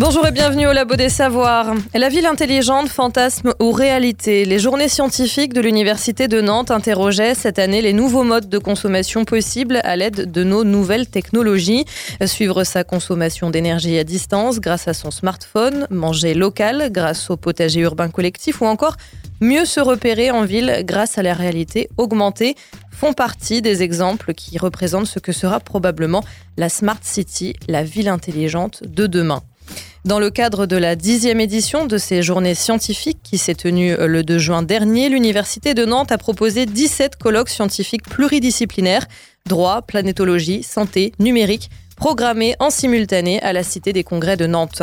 Bonjour 0.00 0.24
et 0.28 0.30
bienvenue 0.30 0.68
au 0.68 0.72
Labo 0.72 0.94
des 0.94 1.08
Savoirs. 1.08 1.74
La 1.92 2.08
ville 2.08 2.26
intelligente, 2.26 2.88
fantasme 2.88 3.52
ou 3.60 3.72
réalité? 3.72 4.44
Les 4.44 4.60
journées 4.60 4.88
scientifiques 4.88 5.52
de 5.52 5.60
l'Université 5.60 6.28
de 6.28 6.40
Nantes 6.40 6.70
interrogeaient 6.70 7.34
cette 7.34 7.58
année 7.58 7.82
les 7.82 7.92
nouveaux 7.92 8.22
modes 8.22 8.48
de 8.48 8.58
consommation 8.58 9.24
possibles 9.24 9.80
à 9.82 9.96
l'aide 9.96 10.30
de 10.30 10.44
nos 10.44 10.62
nouvelles 10.62 11.08
technologies. 11.08 11.84
Suivre 12.26 12.62
sa 12.62 12.84
consommation 12.84 13.50
d'énergie 13.50 13.98
à 13.98 14.04
distance 14.04 14.60
grâce 14.60 14.86
à 14.86 14.94
son 14.94 15.10
smartphone, 15.10 15.88
manger 15.90 16.32
local 16.32 16.90
grâce 16.92 17.28
au 17.28 17.36
potager 17.36 17.80
urbain 17.80 18.08
collectif 18.08 18.62
ou 18.62 18.66
encore 18.66 18.96
mieux 19.40 19.64
se 19.64 19.80
repérer 19.80 20.30
en 20.30 20.44
ville 20.44 20.82
grâce 20.84 21.18
à 21.18 21.24
la 21.24 21.34
réalité 21.34 21.88
augmentée 21.96 22.54
font 22.92 23.14
partie 23.14 23.62
des 23.62 23.82
exemples 23.82 24.32
qui 24.32 24.58
représentent 24.58 25.06
ce 25.06 25.18
que 25.18 25.32
sera 25.32 25.58
probablement 25.58 26.22
la 26.56 26.68
Smart 26.68 27.00
City, 27.02 27.54
la 27.66 27.82
ville 27.82 28.08
intelligente 28.08 28.84
de 28.86 29.08
demain. 29.08 29.42
Dans 30.08 30.20
le 30.20 30.30
cadre 30.30 30.64
de 30.64 30.78
la 30.78 30.96
dixième 30.96 31.38
édition 31.38 31.84
de 31.84 31.98
ces 31.98 32.22
journées 32.22 32.54
scientifiques 32.54 33.18
qui 33.22 33.36
s'est 33.36 33.54
tenue 33.54 33.94
le 33.94 34.22
2 34.22 34.38
juin 34.38 34.62
dernier, 34.62 35.10
l'Université 35.10 35.74
de 35.74 35.84
Nantes 35.84 36.12
a 36.12 36.16
proposé 36.16 36.64
17 36.64 37.16
colloques 37.16 37.50
scientifiques 37.50 38.04
pluridisciplinaires, 38.04 39.04
droit, 39.44 39.82
planétologie, 39.82 40.62
santé, 40.62 41.12
numérique, 41.18 41.68
programmés 41.94 42.56
en 42.58 42.70
simultané 42.70 43.42
à 43.42 43.52
la 43.52 43.62
Cité 43.62 43.92
des 43.92 44.02
Congrès 44.02 44.38
de 44.38 44.46
Nantes. 44.46 44.82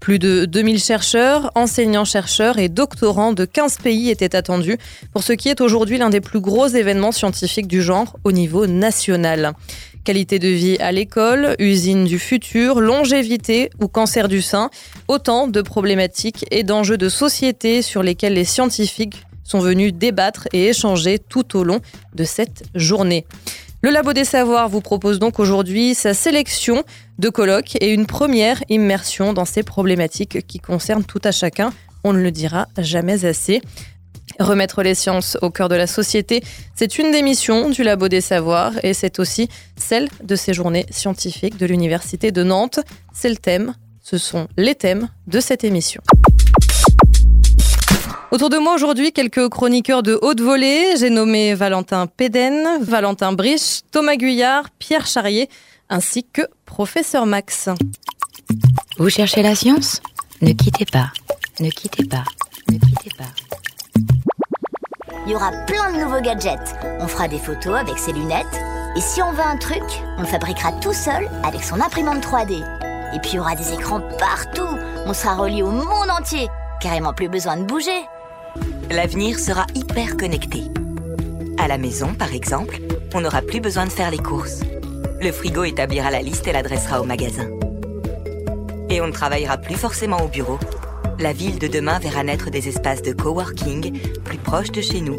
Plus 0.00 0.18
de 0.18 0.46
2000 0.46 0.80
chercheurs, 0.80 1.50
enseignants-chercheurs 1.56 2.58
et 2.58 2.70
doctorants 2.70 3.34
de 3.34 3.44
15 3.44 3.78
pays 3.82 4.08
étaient 4.08 4.34
attendus 4.34 4.78
pour 5.12 5.24
ce 5.24 5.34
qui 5.34 5.50
est 5.50 5.60
aujourd'hui 5.60 5.98
l'un 5.98 6.08
des 6.08 6.22
plus 6.22 6.40
gros 6.40 6.68
événements 6.68 7.12
scientifiques 7.12 7.68
du 7.68 7.82
genre 7.82 8.16
au 8.24 8.32
niveau 8.32 8.66
national. 8.66 9.52
Qualité 10.04 10.38
de 10.38 10.48
vie 10.48 10.76
à 10.80 10.92
l'école, 10.92 11.56
usine 11.58 12.04
du 12.04 12.18
futur, 12.18 12.82
longévité 12.82 13.70
ou 13.80 13.88
cancer 13.88 14.28
du 14.28 14.42
sein, 14.42 14.68
autant 15.08 15.48
de 15.48 15.62
problématiques 15.62 16.44
et 16.50 16.62
d'enjeux 16.62 16.98
de 16.98 17.08
société 17.08 17.80
sur 17.80 18.02
lesquels 18.02 18.34
les 18.34 18.44
scientifiques 18.44 19.22
sont 19.44 19.60
venus 19.60 19.94
débattre 19.94 20.46
et 20.52 20.66
échanger 20.66 21.18
tout 21.18 21.56
au 21.56 21.64
long 21.64 21.80
de 22.14 22.24
cette 22.24 22.64
journée. 22.74 23.24
Le 23.80 23.88
Labo 23.88 24.12
des 24.12 24.26
Savoirs 24.26 24.68
vous 24.68 24.82
propose 24.82 25.18
donc 25.18 25.38
aujourd'hui 25.40 25.94
sa 25.94 26.12
sélection 26.12 26.84
de 27.18 27.30
colloques 27.30 27.76
et 27.80 27.90
une 27.90 28.04
première 28.04 28.62
immersion 28.68 29.32
dans 29.32 29.46
ces 29.46 29.62
problématiques 29.62 30.46
qui 30.46 30.58
concernent 30.58 31.04
tout 31.04 31.20
à 31.24 31.32
chacun. 31.32 31.72
On 32.02 32.12
ne 32.12 32.20
le 32.20 32.30
dira 32.30 32.66
jamais 32.76 33.24
assez. 33.24 33.62
Remettre 34.40 34.82
les 34.82 34.94
sciences 34.94 35.38
au 35.42 35.50
cœur 35.50 35.68
de 35.68 35.76
la 35.76 35.86
société, 35.86 36.42
c'est 36.74 36.98
une 36.98 37.12
des 37.12 37.22
missions 37.22 37.70
du 37.70 37.82
Labo 37.82 38.08
des 38.08 38.20
Savoirs 38.20 38.72
et 38.82 38.94
c'est 38.94 39.18
aussi 39.18 39.48
celle 39.76 40.08
de 40.22 40.34
ces 40.34 40.54
journées 40.54 40.86
scientifiques 40.90 41.56
de 41.56 41.66
l'Université 41.66 42.32
de 42.32 42.42
Nantes. 42.42 42.80
C'est 43.12 43.28
le 43.28 43.36
thème, 43.36 43.74
ce 44.02 44.18
sont 44.18 44.48
les 44.56 44.74
thèmes 44.74 45.08
de 45.26 45.40
cette 45.40 45.62
émission. 45.62 46.02
Autour 48.32 48.50
de 48.50 48.58
moi 48.58 48.74
aujourd'hui, 48.74 49.12
quelques 49.12 49.48
chroniqueurs 49.48 50.02
de 50.02 50.18
haute 50.20 50.40
volée. 50.40 50.96
J'ai 50.98 51.10
nommé 51.10 51.54
Valentin 51.54 52.08
Péden, 52.08 52.82
Valentin 52.82 53.32
Briche, 53.32 53.82
Thomas 53.92 54.16
Guyard, 54.16 54.70
Pierre 54.80 55.06
Charrier, 55.06 55.48
ainsi 55.88 56.24
que 56.24 56.42
Professeur 56.64 57.26
Max. 57.26 57.68
Vous 58.98 59.08
cherchez 59.08 59.42
la 59.42 59.54
science? 59.54 60.00
Ne 60.42 60.52
quittez 60.52 60.84
pas, 60.84 61.12
ne 61.60 61.70
quittez 61.70 62.04
pas, 62.04 62.24
ne 62.72 62.78
quittez 62.78 63.10
pas. 63.16 63.30
Il 65.26 65.32
y 65.32 65.34
aura 65.34 65.50
plein 65.66 65.92
de 65.92 65.98
nouveaux 66.04 66.20
gadgets. 66.20 66.76
On 67.00 67.08
fera 67.08 67.28
des 67.28 67.38
photos 67.38 67.76
avec 67.76 67.98
ses 67.98 68.12
lunettes. 68.12 68.60
Et 68.96 69.00
si 69.00 69.22
on 69.22 69.32
veut 69.32 69.40
un 69.40 69.56
truc, 69.56 69.82
on 70.18 70.20
le 70.20 70.26
fabriquera 70.26 70.72
tout 70.72 70.92
seul 70.92 71.28
avec 71.42 71.64
son 71.64 71.80
imprimante 71.80 72.22
3D. 72.22 72.62
Et 73.14 73.18
puis 73.20 73.30
il 73.32 73.36
y 73.36 73.38
aura 73.38 73.54
des 73.54 73.72
écrans 73.72 74.00
partout. 74.18 74.78
On 75.06 75.14
sera 75.14 75.34
relié 75.34 75.62
au 75.62 75.70
monde 75.70 76.10
entier. 76.10 76.48
Carrément 76.80 77.14
plus 77.14 77.28
besoin 77.28 77.56
de 77.56 77.64
bouger. 77.64 78.04
L'avenir 78.90 79.38
sera 79.38 79.66
hyper 79.74 80.16
connecté. 80.18 80.64
À 81.58 81.68
la 81.68 81.78
maison, 81.78 82.12
par 82.14 82.34
exemple, 82.34 82.78
on 83.14 83.22
n'aura 83.22 83.40
plus 83.40 83.60
besoin 83.60 83.86
de 83.86 83.92
faire 83.92 84.10
les 84.10 84.18
courses. 84.18 84.60
Le 85.22 85.32
frigo 85.32 85.64
établira 85.64 86.10
la 86.10 86.20
liste 86.20 86.46
et 86.46 86.52
l'adressera 86.52 87.00
au 87.00 87.04
magasin. 87.04 87.48
Et 88.90 89.00
on 89.00 89.06
ne 89.06 89.12
travaillera 89.12 89.56
plus 89.56 89.76
forcément 89.76 90.18
au 90.20 90.28
bureau, 90.28 90.58
la 91.24 91.32
ville 91.32 91.58
de 91.58 91.68
demain 91.68 91.98
verra 91.98 92.22
naître 92.22 92.50
des 92.50 92.68
espaces 92.68 93.00
de 93.00 93.14
coworking 93.14 93.98
plus 94.24 94.36
proches 94.36 94.70
de 94.70 94.82
chez 94.82 95.00
nous, 95.00 95.16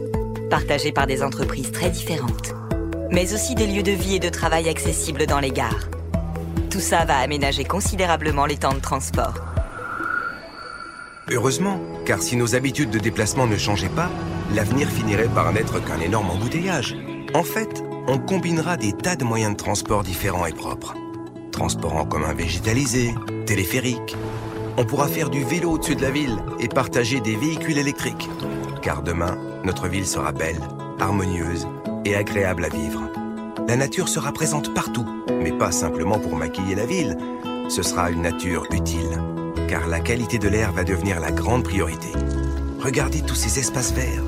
partagés 0.52 0.92
par 0.92 1.08
des 1.08 1.24
entreprises 1.24 1.72
très 1.72 1.90
différentes, 1.90 2.54
mais 3.10 3.34
aussi 3.34 3.56
des 3.56 3.66
lieux 3.66 3.82
de 3.82 3.92
vie 3.92 4.18
et 4.18 4.20
de 4.20 4.30
travail 4.30 4.70
accessibles 4.70 5.26
dans 5.26 5.40
les 5.40 5.50
gares. 5.50 5.90
Tout 6.70 6.80
ça 6.80 7.06
va 7.06 7.18
aménager 7.18 7.64
considérablement 7.64 8.46
les 8.46 8.58
temps 8.58 8.76
de 8.76 8.80
transport. 8.80 9.34
Heureusement, 11.32 11.82
car 12.06 12.22
si 12.22 12.36
nos 12.36 12.54
habitudes 12.54 12.92
de 12.92 13.00
déplacement 13.00 13.48
ne 13.48 13.58
changeaient 13.58 13.90
pas, 13.90 14.12
l'avenir 14.54 14.88
finirait 14.88 15.34
par 15.34 15.52
n'être 15.54 15.84
qu'un 15.84 16.00
énorme 16.00 16.30
embouteillage. 16.30 16.96
En 17.34 17.42
fait, 17.42 17.84
on 18.08 18.20
combinera 18.20 18.78
des 18.78 18.94
tas 18.94 19.16
de 19.16 19.24
moyens 19.24 19.54
de 19.54 19.58
transport 19.58 20.04
différents 20.04 20.46
et 20.46 20.54
propres. 20.54 20.94
Transport 21.52 21.96
en 21.96 22.06
commun 22.06 22.36
végétalisé, 22.36 23.16
téléphérique, 23.48 24.16
on 24.78 24.86
pourra 24.86 25.08
faire 25.08 25.30
du 25.30 25.44
vélo 25.44 25.72
au-dessus 25.72 25.96
de 25.96 26.02
la 26.02 26.12
ville 26.12 26.38
et 26.60 26.68
partager 26.68 27.20
des 27.20 27.36
véhicules 27.36 27.78
électriques. 27.78 28.30
Car 28.82 29.02
demain, 29.02 29.38
notre 29.64 29.88
ville 29.88 30.06
sera 30.06 30.32
belle, 30.32 30.60
harmonieuse 31.00 31.68
et 32.04 32.16
agréable 32.16 32.66
à 32.66 32.70
vivre. 32.70 33.02
La 33.68 33.76
nature 33.76 34.10
sera 34.10 34.32
présente 34.32 34.74
partout, 34.74 35.08
mais 35.42 35.52
pas 35.52 35.72
simplement 35.72 36.20
pour 36.20 36.36
maquiller 36.36 36.76
la 36.76 36.86
ville. 36.86 37.18
Ce 37.68 37.82
sera 37.82 38.12
une 38.12 38.22
nature 38.22 38.68
utile, 38.72 39.22
car 39.68 39.88
la 39.88 40.00
qualité 40.00 40.38
de 40.38 40.48
l'air 40.48 40.72
va 40.72 40.84
devenir 40.84 41.20
la 41.20 41.32
grande 41.32 41.64
priorité. 41.64 42.10
Regardez 42.80 43.22
tous 43.22 43.36
ces 43.36 43.58
espaces 43.58 43.94
verts. 43.94 44.24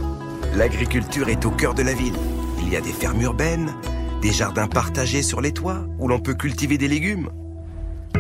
L'agriculture 0.56 1.30
est 1.30 1.46
au 1.46 1.52
cœur 1.52 1.76
de 1.76 1.84
la 1.84 1.94
ville. 1.94 2.18
Il 2.60 2.70
y 2.70 2.76
a 2.76 2.82
des 2.82 2.92
fermes 2.92 3.22
urbaines, 3.22 3.76
des 4.22 4.32
jardins 4.32 4.68
partagés 4.68 5.22
sur 5.22 5.42
les 5.42 5.52
toits 5.52 5.86
où 6.00 6.08
l'on 6.08 6.20
peut 6.20 6.34
cultiver 6.34 6.80
des 6.80 6.88
légumes. 6.88 7.30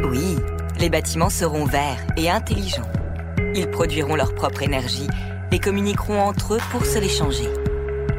Oui, 0.03 0.35
les 0.79 0.89
bâtiments 0.89 1.29
seront 1.29 1.65
verts 1.65 2.05
et 2.17 2.29
intelligents. 2.29 2.89
Ils 3.55 3.69
produiront 3.69 4.15
leur 4.15 4.35
propre 4.35 4.61
énergie 4.61 5.07
et 5.51 5.59
communiqueront 5.59 6.19
entre 6.19 6.55
eux 6.55 6.59
pour 6.71 6.85
se 6.85 6.99
l'échanger. 6.99 7.49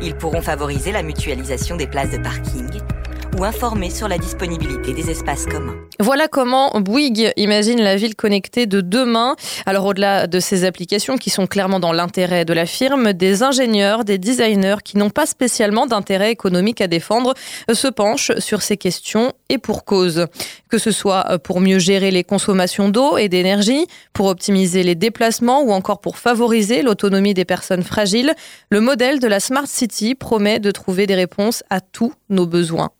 Ils 0.03 0.15
pourront 0.15 0.43
favoriser 0.43 0.93
la 0.93 1.03
mutualisation 1.03 1.77
des 1.77 1.87
places 1.87 2.11
de 2.11 2.19
parking 2.19 2.68
ou 3.39 3.45
informer 3.45 3.91
sur 3.91 4.09
la 4.09 4.19
disponibilité 4.19 4.93
des 4.93 5.11
espaces 5.11 5.47
communs. 5.47 5.77
Voilà 6.01 6.29
comment 6.29 6.71
Bouygues 6.81 7.33
imagine 7.37 7.81
la 7.81 7.97
ville 7.97 8.15
connectée 8.15 8.67
de 8.67 8.81
demain. 8.81 9.37
Alors 9.67 9.87
au-delà 9.87 10.27
de 10.27 10.41
ces 10.41 10.65
applications 10.65 11.17
qui 11.17 11.31
sont 11.31 11.47
clairement 11.47 11.81
dans 11.81 11.93
l'intérêt 11.93 12.45
de 12.45 12.53
la 12.53 12.67
firme, 12.67 13.13
des 13.13 13.43
ingénieurs, 13.43 14.05
des 14.05 14.19
designers 14.19 14.77
qui 14.85 14.97
n'ont 14.97 15.11
pas 15.11 15.27
spécialement 15.27 15.87
d'intérêt 15.87 16.31
économique 16.31 16.81
à 16.81 16.87
défendre 16.87 17.35
se 17.73 17.89
penchent 17.89 18.33
sur 18.39 18.63
ces 18.63 18.77
questions 18.77 19.33
et 19.49 19.59
pour 19.59 19.85
cause. 19.85 20.27
Que 20.69 20.79
ce 20.79 20.91
soit 20.91 21.39
pour 21.39 21.61
mieux 21.61 21.79
gérer 21.79 22.11
les 22.11 22.25
consommations 22.25 22.89
d'eau 22.89 23.19
et 23.19 23.29
d'énergie, 23.29 23.87
pour 24.13 24.27
optimiser 24.27 24.83
les 24.83 24.95
déplacements 24.95 25.63
ou 25.63 25.73
encore 25.73 26.01
pour 26.01 26.19
favoriser 26.19 26.83
l'autonomie 26.83 27.35
des 27.35 27.45
personnes 27.45 27.83
fragiles, 27.83 28.35
le 28.71 28.81
modèle 28.81 29.21
de 29.21 29.27
la 29.27 29.41
Smart 29.41 29.67
City 29.67 30.15
promet 30.15 30.61
de 30.61 30.71
trouver 30.71 31.07
des 31.07 31.15
réponses 31.15 31.63
à 31.71 31.81
tous 31.81 32.13
nos 32.29 32.47
besoins. 32.47 32.91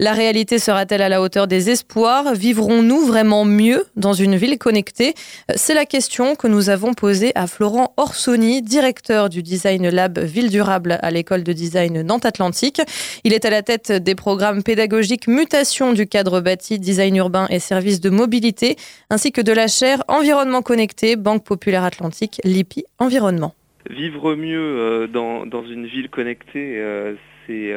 La 0.00 0.12
réalité 0.12 0.60
sera-t-elle 0.60 1.02
à 1.02 1.08
la 1.08 1.20
hauteur 1.20 1.48
des 1.48 1.70
espoirs? 1.70 2.32
Vivrons-nous 2.32 3.04
vraiment 3.04 3.44
mieux 3.44 3.84
dans 3.96 4.12
une 4.12 4.36
ville 4.36 4.56
connectée? 4.56 5.14
C'est 5.56 5.74
la 5.74 5.86
question 5.86 6.36
que 6.36 6.46
nous 6.46 6.70
avons 6.70 6.94
posée 6.94 7.32
à 7.34 7.48
Florent 7.48 7.94
Orsoni, 7.96 8.62
directeur 8.62 9.28
du 9.28 9.42
Design 9.42 9.88
Lab 9.88 10.20
Ville 10.20 10.50
Durable 10.50 10.98
à 11.02 11.10
l'école 11.10 11.42
de 11.42 11.52
design 11.52 12.02
Nantes 12.02 12.26
Atlantique. 12.26 12.80
Il 13.24 13.32
est 13.32 13.44
à 13.44 13.50
la 13.50 13.62
tête 13.62 13.90
des 13.90 14.14
programmes 14.14 14.62
pédagogiques 14.62 15.26
Mutation 15.26 15.92
du 15.92 16.06
cadre 16.06 16.40
bâti, 16.40 16.78
design 16.78 17.16
urbain 17.16 17.46
et 17.50 17.58
services 17.58 18.00
de 18.00 18.10
mobilité, 18.10 18.76
ainsi 19.10 19.32
que 19.32 19.40
de 19.40 19.52
la 19.52 19.66
chaire 19.66 20.04
Environnement 20.06 20.62
connecté, 20.62 21.16
Banque 21.16 21.44
Populaire 21.44 21.84
Atlantique, 21.84 22.40
LIPI 22.44 22.84
Environnement. 22.98 23.54
Vivre 23.90 24.36
mieux 24.36 24.58
euh, 24.58 25.06
dans, 25.06 25.64
une 25.66 25.86
ville 25.86 26.08
connectée, 26.08 26.78
euh, 26.78 27.14
c'est 27.46 27.72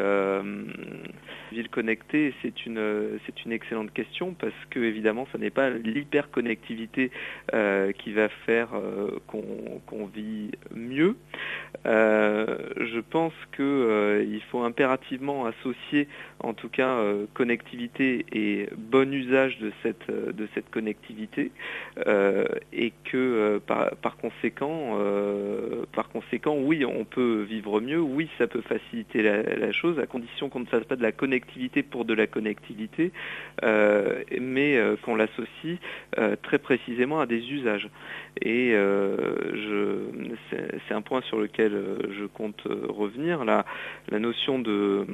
ville 1.52 1.70
connectée, 1.70 2.34
c'est 2.42 2.66
une, 2.66 3.20
c'est 3.26 3.46
une 3.46 3.52
excellente 3.52 3.94
question 3.94 4.34
parce 4.34 4.54
que 4.70 4.80
évidemment, 4.80 5.28
ce 5.32 5.38
n'est 5.38 5.50
pas 5.50 5.70
l'hyperconnectivité 5.70 7.12
qui 7.98 8.14
va 8.14 8.30
faire 8.46 8.70
qu'on 9.28 10.06
vit 10.06 10.52
mieux. 10.74 11.16
je 11.86 13.00
pense 13.00 13.34
qu'il 13.56 14.42
faut 14.50 14.64
impérativement 14.64 15.46
associer, 15.46 16.08
en 16.44 16.54
tout 16.54 16.70
cas, 16.70 16.98
connectivité 17.34 18.26
et 18.32 18.70
bon 18.76 19.14
usage 19.14 19.60
de 19.60 19.72
cette, 19.84 20.10
de 20.10 20.48
cette 20.54 20.70
connectivité, 20.70 21.52
et 22.74 22.94
que 23.06 23.60
par, 23.66 24.18
conséquent, 24.18 24.98
par 25.94 26.10
conséquent, 26.10 26.58
oui, 26.58 26.86
on 26.86 27.06
peut 27.06 27.42
vivre 27.42 27.82
mieux, 27.82 28.00
oui, 28.00 28.30
ça 28.38 28.48
peut 28.48 28.62
faciliter 28.62 29.22
la, 29.22 29.72
chose, 29.72 30.00
à 30.00 30.06
condition 30.06 30.50
qu'on 30.50 30.62
ne 30.62 30.66
fasse 30.66 30.84
pas 30.86 30.96
de 30.96 31.02
la 31.02 31.12
connectivité 31.12 31.84
pour 31.84 32.06
de 32.06 32.14
la 32.14 32.28
connectivité, 32.28 33.12
euh, 33.64 34.24
mais 34.40 34.78
euh, 34.78 34.96
qu'on 35.02 35.16
l'associe 35.16 35.78
euh, 36.18 36.36
très 36.42 36.58
précisément 36.58 37.20
à 37.20 37.26
des 37.26 37.52
usages. 37.52 37.90
Et 38.42 38.76
c'est 40.88 40.94
un 40.94 41.02
point 41.02 41.22
sur 41.22 41.40
lequel 41.40 41.74
je 42.12 42.26
compte 42.26 42.62
revenir, 42.66 43.46
la 43.46 43.66
notion 44.10 44.60
de 44.60 45.06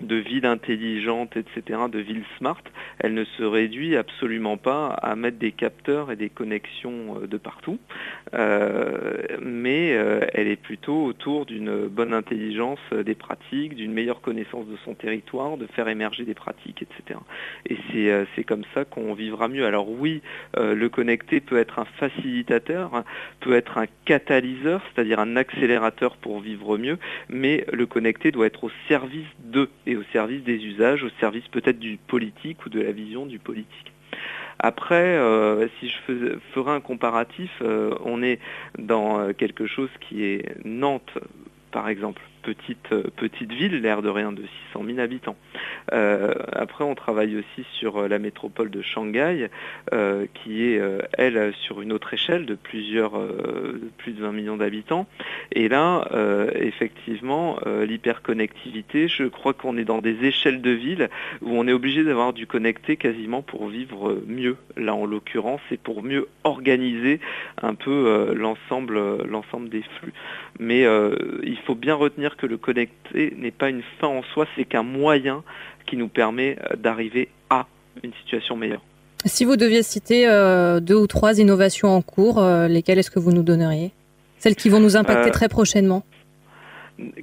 de 0.00 0.16
ville 0.16 0.46
intelligente, 0.46 1.36
etc., 1.36 1.80
de 1.90 1.98
ville 1.98 2.24
smart, 2.38 2.62
elle 2.98 3.14
ne 3.14 3.24
se 3.24 3.42
réduit 3.42 3.96
absolument 3.96 4.56
pas 4.56 4.88
à 4.88 5.16
mettre 5.16 5.38
des 5.38 5.52
capteurs 5.52 6.10
et 6.12 6.16
des 6.16 6.28
connexions 6.28 7.20
euh, 7.22 7.26
de 7.26 7.36
partout, 7.36 7.78
euh, 8.34 9.22
mais 9.42 9.94
euh, 9.94 10.20
elle 10.34 10.48
est 10.48 10.60
plutôt 10.60 11.04
autour 11.04 11.46
d'une 11.46 11.86
bonne 11.88 12.12
intelligence 12.12 12.78
des 12.92 13.14
pratiques, 13.14 13.74
d'une 13.74 13.92
meilleure 13.92 14.20
connaissance 14.20 14.66
de 14.66 14.76
son 14.84 14.94
territoire, 14.94 15.56
de 15.56 15.66
faire 15.66 15.88
émerger 15.88 16.24
des 16.24 16.34
pratiques, 16.34 16.82
etc. 16.82 17.18
Et 17.68 17.76
c'est 18.34 18.44
comme 18.44 18.64
ça 18.74 18.84
qu'on 18.84 19.14
vivra 19.14 19.48
mieux. 19.48 19.64
Alors 19.64 19.90
oui, 19.90 20.22
le 20.56 20.88
connecté 20.88 21.40
peut 21.40 21.58
être 21.58 21.78
un 21.78 21.84
facilitateur, 21.84 23.04
peut 23.40 23.54
être 23.54 23.78
un 23.78 23.86
catalyseur, 24.04 24.82
c'est-à-dire 24.94 25.20
un 25.20 25.36
accélérateur 25.36 26.16
pour 26.16 26.40
vivre 26.40 26.78
mieux, 26.78 26.98
mais 27.28 27.66
le 27.72 27.86
connecté 27.86 28.30
doit 28.30 28.46
être 28.46 28.64
au 28.64 28.70
service 28.88 29.26
de 29.44 29.68
et 29.86 29.96
au 29.96 30.02
service 30.12 30.42
des 30.42 30.64
usages, 30.64 31.02
au 31.02 31.10
service 31.20 31.46
peut-être 31.48 31.78
du 31.78 31.96
politique 31.96 32.64
ou 32.66 32.68
de 32.68 32.80
la 32.80 32.92
vision 32.92 33.26
du 33.26 33.38
politique. 33.38 33.92
Après, 34.58 35.16
euh, 35.16 35.68
si 35.78 35.88
je 35.88 36.38
ferais 36.54 36.72
un 36.72 36.80
comparatif, 36.80 37.50
euh, 37.60 37.94
on 38.04 38.22
est 38.22 38.40
dans 38.78 39.20
euh, 39.20 39.32
quelque 39.32 39.66
chose 39.66 39.90
qui 40.00 40.24
est 40.24 40.56
Nantes, 40.64 41.18
par 41.72 41.88
exemple 41.88 42.22
petite, 42.46 42.92
euh, 42.92 43.02
petite 43.16 43.52
ville, 43.52 43.80
l'air 43.80 44.02
de 44.02 44.08
rien, 44.08 44.30
de 44.30 44.42
600 44.72 44.84
000 44.86 44.98
habitants. 45.00 45.36
Euh, 45.92 46.32
après, 46.52 46.84
on 46.84 46.94
travaille 46.94 47.36
aussi 47.36 47.66
sur 47.72 47.96
euh, 47.96 48.08
la 48.08 48.20
métropole 48.20 48.70
de 48.70 48.82
Shanghai, 48.82 49.48
qui 50.34 50.64
est, 50.64 50.80
elle, 51.16 51.52
sur 51.54 51.80
une 51.80 51.92
autre 51.92 52.12
échelle 52.14 52.46
de 52.46 52.54
plusieurs, 52.54 53.12
plus 53.98 54.12
de 54.12 54.20
20 54.20 54.32
millions 54.32 54.56
d'habitants. 54.56 55.06
Et 55.52 55.68
là, 55.68 56.08
effectivement, 56.54 57.58
l'hyperconnectivité, 57.66 59.08
je 59.08 59.24
crois 59.24 59.54
qu'on 59.54 59.76
est 59.76 59.84
dans 59.84 60.00
des 60.00 60.24
échelles 60.24 60.60
de 60.60 60.70
ville 60.70 61.08
où 61.40 61.50
on 61.50 61.66
est 61.66 61.72
obligé 61.72 62.04
d'avoir 62.04 62.32
du 62.32 62.46
connecté 62.46 62.96
quasiment 62.96 63.42
pour 63.42 63.68
vivre 63.68 64.20
mieux. 64.26 64.56
Là, 64.76 64.94
en 64.94 65.06
l'occurrence, 65.06 65.60
c'est 65.68 65.80
pour 65.80 66.02
mieux 66.02 66.28
organiser 66.44 67.20
un 67.62 67.74
peu 67.74 68.34
l'ensemble, 68.34 69.24
l'ensemble 69.24 69.68
des 69.68 69.82
flux. 69.98 70.12
Mais 70.58 70.84
il 71.42 71.58
faut 71.66 71.74
bien 71.74 71.94
retenir 71.94 72.35
que 72.36 72.46
le 72.46 72.56
connecté 72.56 73.34
n'est 73.36 73.50
pas 73.50 73.70
une 73.70 73.82
fin 74.00 74.08
en 74.08 74.22
soi, 74.22 74.46
c'est 74.56 74.64
qu'un 74.64 74.82
moyen 74.82 75.42
qui 75.86 75.96
nous 75.96 76.08
permet 76.08 76.56
euh, 76.70 76.76
d'arriver 76.76 77.28
à 77.48 77.66
une 78.02 78.12
situation 78.22 78.56
meilleure. 78.56 78.82
Si 79.24 79.44
vous 79.44 79.56
deviez 79.56 79.82
citer 79.82 80.28
euh, 80.28 80.80
deux 80.80 80.94
ou 80.94 81.06
trois 81.06 81.38
innovations 81.38 81.88
en 81.88 82.02
cours, 82.02 82.38
euh, 82.38 82.68
lesquelles 82.68 82.98
est-ce 82.98 83.10
que 83.10 83.18
vous 83.18 83.32
nous 83.32 83.42
donneriez? 83.42 83.92
Celles 84.38 84.56
qui 84.56 84.68
vont 84.68 84.80
nous 84.80 84.96
impacter 84.96 85.30
très 85.30 85.48
prochainement? 85.48 86.04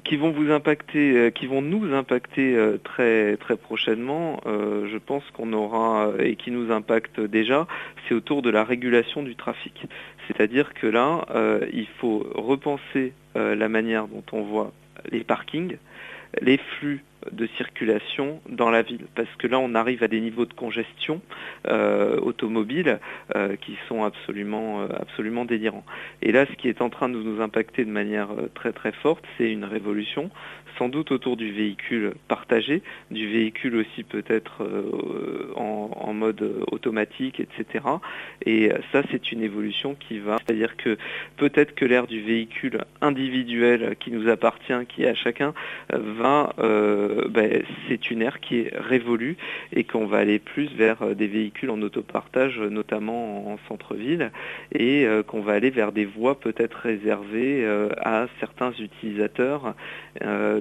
qui 0.03 0.17
vont 0.17 0.29
vous 0.29 0.51
impacter, 0.51 1.31
qui 1.33 1.47
vont 1.47 1.63
nous 1.63 1.95
impacter 1.95 2.55
très 2.83 3.37
très 3.37 3.57
prochainement, 3.57 4.39
je 4.45 4.97
pense 4.99 5.23
qu'on 5.33 5.51
aura 5.51 6.11
et 6.19 6.35
qui 6.35 6.51
nous 6.51 6.71
impacte 6.71 7.19
déjà, 7.19 7.65
c'est 8.07 8.13
autour 8.13 8.43
de 8.43 8.51
la 8.51 8.63
régulation 8.63 9.23
du 9.23 9.35
trafic. 9.35 9.87
C'est-à-dire 10.27 10.75
que 10.75 10.85
là, 10.85 11.25
il 11.73 11.87
faut 11.99 12.23
repenser 12.35 13.13
la 13.33 13.67
manière 13.67 14.07
dont 14.07 14.23
on 14.31 14.43
voit 14.43 14.73
les 15.11 15.23
parkings, 15.23 15.77
les 16.41 16.57
flux 16.57 17.03
de 17.31 17.47
circulation 17.57 18.41
dans 18.49 18.69
la 18.69 18.81
ville. 18.81 19.05
Parce 19.15 19.33
que 19.37 19.47
là, 19.47 19.59
on 19.59 19.75
arrive 19.75 20.03
à 20.03 20.07
des 20.07 20.19
niveaux 20.19 20.45
de 20.45 20.53
congestion 20.53 21.21
euh, 21.67 22.17
automobile 22.19 22.99
euh, 23.35 23.55
qui 23.55 23.77
sont 23.87 24.03
absolument, 24.03 24.81
euh, 24.81 24.87
absolument 24.99 25.45
délirants. 25.45 25.85
Et 26.21 26.31
là, 26.31 26.45
ce 26.45 26.53
qui 26.53 26.67
est 26.67 26.81
en 26.81 26.89
train 26.89 27.09
de 27.09 27.17
nous 27.17 27.41
impacter 27.41 27.85
de 27.85 27.91
manière 27.91 28.29
très 28.55 28.73
très 28.73 28.91
forte, 28.91 29.23
c'est 29.37 29.51
une 29.51 29.65
révolution, 29.65 30.31
sans 30.77 30.89
doute 30.89 31.11
autour 31.11 31.37
du 31.37 31.51
véhicule 31.51 32.13
partagé, 32.27 32.81
du 33.11 33.27
véhicule 33.27 33.75
aussi 33.77 34.03
peut-être 34.03 34.63
en, 35.55 36.13
mode 36.13 36.63
automatique, 36.71 37.39
etc. 37.39 37.83
Et 38.45 38.69
ça, 38.91 39.01
c'est 39.09 39.31
une 39.31 39.41
évolution 39.41 39.95
qui 39.95 40.19
va, 40.19 40.37
c'est-à-dire 40.45 40.77
que 40.77 40.97
peut-être 41.37 41.73
que 41.73 41.85
l'ère 41.85 42.05
du 42.05 42.21
véhicule 42.21 42.83
individuel 43.01 43.95
qui 43.99 44.11
nous 44.11 44.29
appartient, 44.29 44.85
qui 44.87 45.03
est 45.03 45.07
à 45.07 45.15
chacun, 45.15 45.53
va 45.89 46.53
ben, 46.57 47.63
c'est 47.87 48.11
une 48.11 48.21
ère 48.21 48.39
qui 48.39 48.59
est 48.59 48.73
révolue 48.75 49.37
et 49.71 49.83
qu'on 49.83 50.05
va 50.05 50.19
aller 50.19 50.39
plus 50.39 50.69
vers 50.75 51.01
euh, 51.01 51.13
des 51.13 51.27
véhicules 51.27 51.69
en 51.69 51.81
autopartage, 51.81 52.59
notamment 52.59 53.51
en 53.51 53.57
centre-ville, 53.67 54.31
et 54.71 55.05
euh, 55.05 55.23
qu'on 55.23 55.41
va 55.41 55.53
aller 55.53 55.69
vers 55.69 55.91
des 55.91 56.05
voies 56.05 56.39
peut-être 56.39 56.75
réservées 56.75 57.63
euh, 57.63 57.89
à 57.97 58.27
certains 58.39 58.71
utilisateurs. 58.71 59.75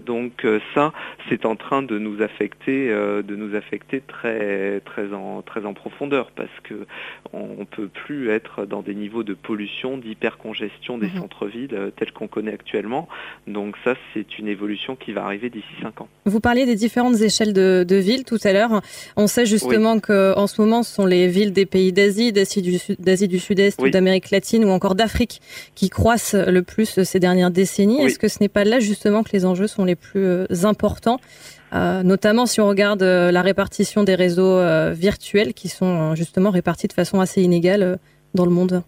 Donc 0.04 0.46
ça, 0.74 0.92
c'est 1.28 1.46
en 1.46 1.56
train 1.56 1.82
de 1.82 1.98
nous 1.98 2.22
affecter, 2.22 2.88
de 2.88 3.36
nous 3.36 3.54
affecter 3.54 4.00
très, 4.00 4.80
très, 4.80 5.12
en, 5.12 5.42
très 5.42 5.64
en 5.64 5.74
profondeur 5.74 6.30
parce 6.34 6.50
que 6.64 6.86
on 7.32 7.60
ne 7.60 7.64
peut 7.64 7.88
plus 7.88 8.30
être 8.30 8.66
dans 8.66 8.82
des 8.82 8.94
niveaux 8.94 9.22
de 9.22 9.34
pollution, 9.34 9.98
d'hypercongestion 9.98 10.98
des 10.98 11.08
mhm. 11.08 11.20
centres-villes 11.20 11.92
tels 11.96 12.12
qu'on 12.12 12.28
connaît 12.28 12.52
actuellement. 12.52 13.08
Donc 13.46 13.76
ça, 13.84 13.94
c'est 14.12 14.38
une 14.38 14.48
évolution 14.48 14.96
qui 14.96 15.12
va 15.12 15.24
arriver 15.24 15.50
d'ici 15.50 15.66
5 15.82 16.02
ans 16.02 16.08
parliez 16.42 16.66
des 16.66 16.74
différentes 16.74 17.18
échelles 17.22 17.54
de, 17.54 17.96
villes 17.96 18.24
tout 18.24 18.38
à 18.44 18.52
l'heure. 18.52 18.82
On 19.16 19.26
sait 19.26 19.46
justement 19.46 20.00
qu'en 20.00 20.46
ce 20.46 20.60
moment, 20.60 20.82
ce 20.82 20.94
sont 20.94 21.06
les 21.06 21.28
villes 21.28 21.52
des 21.52 21.64
pays 21.64 21.92
d'Asie, 21.92 22.32
d'Asie 22.32 22.60
du, 23.28 23.38
Sud-Est, 23.38 23.80
d'Amérique 23.80 24.30
latine 24.30 24.64
ou 24.66 24.68
encore 24.68 24.94
d'Afrique 24.94 25.40
qui 25.74 25.88
croissent 25.88 26.34
le 26.34 26.62
plus 26.62 27.02
ces 27.02 27.20
dernières 27.20 27.50
décennies. 27.50 28.02
Est-ce 28.02 28.18
que 28.18 28.28
ce 28.28 28.38
n'est 28.40 28.50
pas 28.50 28.64
là 28.64 28.80
justement 28.80 29.22
que 29.22 29.30
les 29.32 29.46
enjeux 29.46 29.66
sont 29.66 29.84
les 29.84 29.91
plus 29.96 30.24
euh, 30.24 30.46
importants 30.64 31.18
euh, 31.74 32.02
notamment 32.02 32.44
si 32.44 32.60
on 32.60 32.68
regarde 32.68 33.02
euh, 33.02 33.32
la 33.32 33.40
répartition 33.40 34.04
des 34.04 34.14
réseaux 34.14 34.60
virtuels 34.92 35.54
qui 35.54 35.68
sont 35.68 36.14
justement 36.14 36.50
répartis 36.50 36.86
de 36.86 36.92
façon 36.92 37.20
assez 37.20 37.42
inégale 37.42 37.98
dans 38.34 38.44
le 38.44 38.50
monde. 38.50 38.82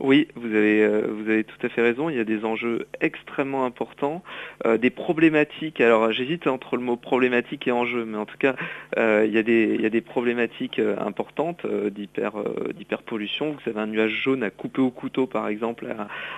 Oui, 0.00 0.28
vous 0.36 0.46
avez, 0.46 0.84
euh, 0.84 1.08
vous 1.10 1.28
avez 1.28 1.42
tout 1.42 1.56
à 1.66 1.68
fait 1.68 1.82
raison. 1.82 2.08
Il 2.08 2.16
y 2.16 2.20
a 2.20 2.24
des 2.24 2.44
enjeux 2.44 2.86
extrêmement 3.00 3.64
importants, 3.64 4.22
euh, 4.64 4.78
des 4.78 4.90
problématiques. 4.90 5.80
Alors 5.80 6.12
j'hésite 6.12 6.46
entre 6.46 6.76
le 6.76 6.82
mot 6.82 6.96
problématique 6.96 7.66
et 7.66 7.72
enjeu, 7.72 8.04
mais 8.04 8.16
en 8.16 8.24
tout 8.24 8.38
cas, 8.38 8.54
euh, 8.96 9.24
il, 9.26 9.32
y 9.32 9.38
a 9.38 9.42
des, 9.42 9.74
il 9.74 9.80
y 9.80 9.86
a 9.86 9.90
des 9.90 10.00
problématiques 10.00 10.80
importantes 11.00 11.66
d'hyper, 11.66 12.34
d'hyperpollution. 12.74 13.52
Vous 13.52 13.70
avez 13.70 13.80
un 13.80 13.86
nuage 13.86 14.12
jaune 14.12 14.44
à 14.44 14.50
couper 14.50 14.80
au 14.80 14.90
couteau, 14.90 15.26
par 15.26 15.48
exemple, 15.48 15.88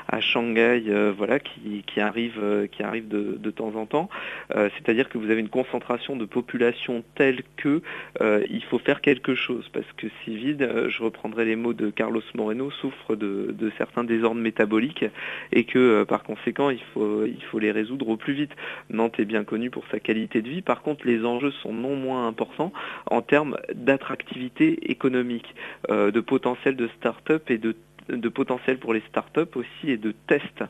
à, 0.09 0.21
Shanghai, 0.21 0.83
voilà, 1.17 1.39
qui, 1.39 1.85
qui 1.87 2.01
arrive, 2.01 2.69
qui 2.73 2.83
arrive 2.83 3.09
de, 3.09 3.37
de 3.39 3.51
temps 3.51 3.75
en 3.77 3.87
temps. 3.87 4.09
C'est-à-dire 4.51 5.09
que 5.09 5.19
vous 5.19 5.31
avez 5.31 5.41
une 5.41 5.49
concentration 5.49 6.17
de 6.17 6.25
population 6.25 7.05
telle 7.15 7.43
que 7.57 7.83
il 8.21 8.63
faut 8.65 8.79
faire 8.79 9.01
quelque 9.01 9.35
chose, 9.35 9.69
parce 9.73 9.91
que 9.97 10.07
si 10.25 10.37
vide, 10.37 10.87
je 10.89 11.03
reprendrai 11.03 11.45
les 11.45 11.57
mots 11.57 11.75
de 11.75 11.91
Carlos 11.91 12.23
Moreno, 12.35 12.71
souffre 12.71 13.17
de 13.17 13.50
de, 13.51 13.71
certains 13.79 14.05
désordres 14.05 14.41
métaboliques 14.41 15.05
et 15.53 15.65
que 15.65 15.79
euh, 15.79 16.05
par 16.05 16.23
conséquent 16.23 16.71
il 16.71 16.83
faut, 16.95 17.25
il 17.25 17.43
faut 17.51 17.59
les 17.59 17.71
résoudre 17.71 18.09
au 18.09 18.17
plus 18.17 18.35
vite. 18.35 18.53
Nantes 18.91 19.19
est 19.19 19.25
bien 19.25 19.45
connue 19.45 19.71
pour 19.71 19.85
sa 19.91 20.01
qualité 20.01 20.43
de 20.43 20.49
vie, 20.49 20.63
par 20.63 20.83
contre 20.83 21.07
les 21.07 21.25
enjeux 21.25 21.53
sont 21.63 21.73
non 21.73 21.97
moins 21.97 22.27
importants 22.27 22.73
en 23.11 23.23
termes 23.23 23.57
d'attractivité 23.75 24.91
économique, 24.91 25.55
euh, 25.91 26.11
de 26.11 26.21
potentiel 26.21 26.77
de 26.77 26.89
start-up 26.99 27.51
et 27.51 27.59
de 27.59 27.75
de 28.09 28.29
potentiel 28.29 28.79
pour 28.79 28.93
les 28.93 29.03
startups 29.09 29.41
aussi 29.55 29.91
et 29.91 29.97
de 29.97 30.13
tests. 30.27 30.65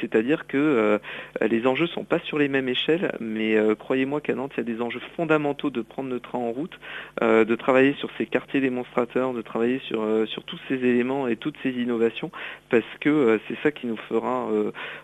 C'est-à-dire 0.00 0.46
que 0.46 1.00
les 1.40 1.66
enjeux 1.66 1.86
sont 1.86 2.04
pas 2.04 2.18
sur 2.20 2.38
les 2.38 2.48
mêmes 2.48 2.68
échelles, 2.68 3.12
mais 3.20 3.56
croyez-moi 3.78 4.20
qu'à 4.20 4.34
Nantes, 4.34 4.52
il 4.56 4.58
y 4.58 4.60
a 4.60 4.74
des 4.74 4.82
enjeux 4.82 5.00
fondamentaux 5.16 5.70
de 5.70 5.82
prendre 5.82 6.10
le 6.10 6.20
train 6.20 6.38
en 6.38 6.50
route, 6.50 6.78
de 7.20 7.54
travailler 7.54 7.94
sur 7.94 8.10
ces 8.18 8.26
quartiers 8.26 8.60
démonstrateurs, 8.60 9.32
de 9.32 9.42
travailler 9.42 9.80
sur, 9.80 10.06
sur 10.26 10.44
tous 10.44 10.60
ces 10.68 10.74
éléments 10.74 11.28
et 11.28 11.36
toutes 11.36 11.56
ces 11.62 11.70
innovations, 11.70 12.30
parce 12.68 12.84
que 13.00 13.40
c'est 13.48 13.58
ça 13.62 13.70
qui 13.70 13.86
nous 13.86 13.96
fera 13.96 14.48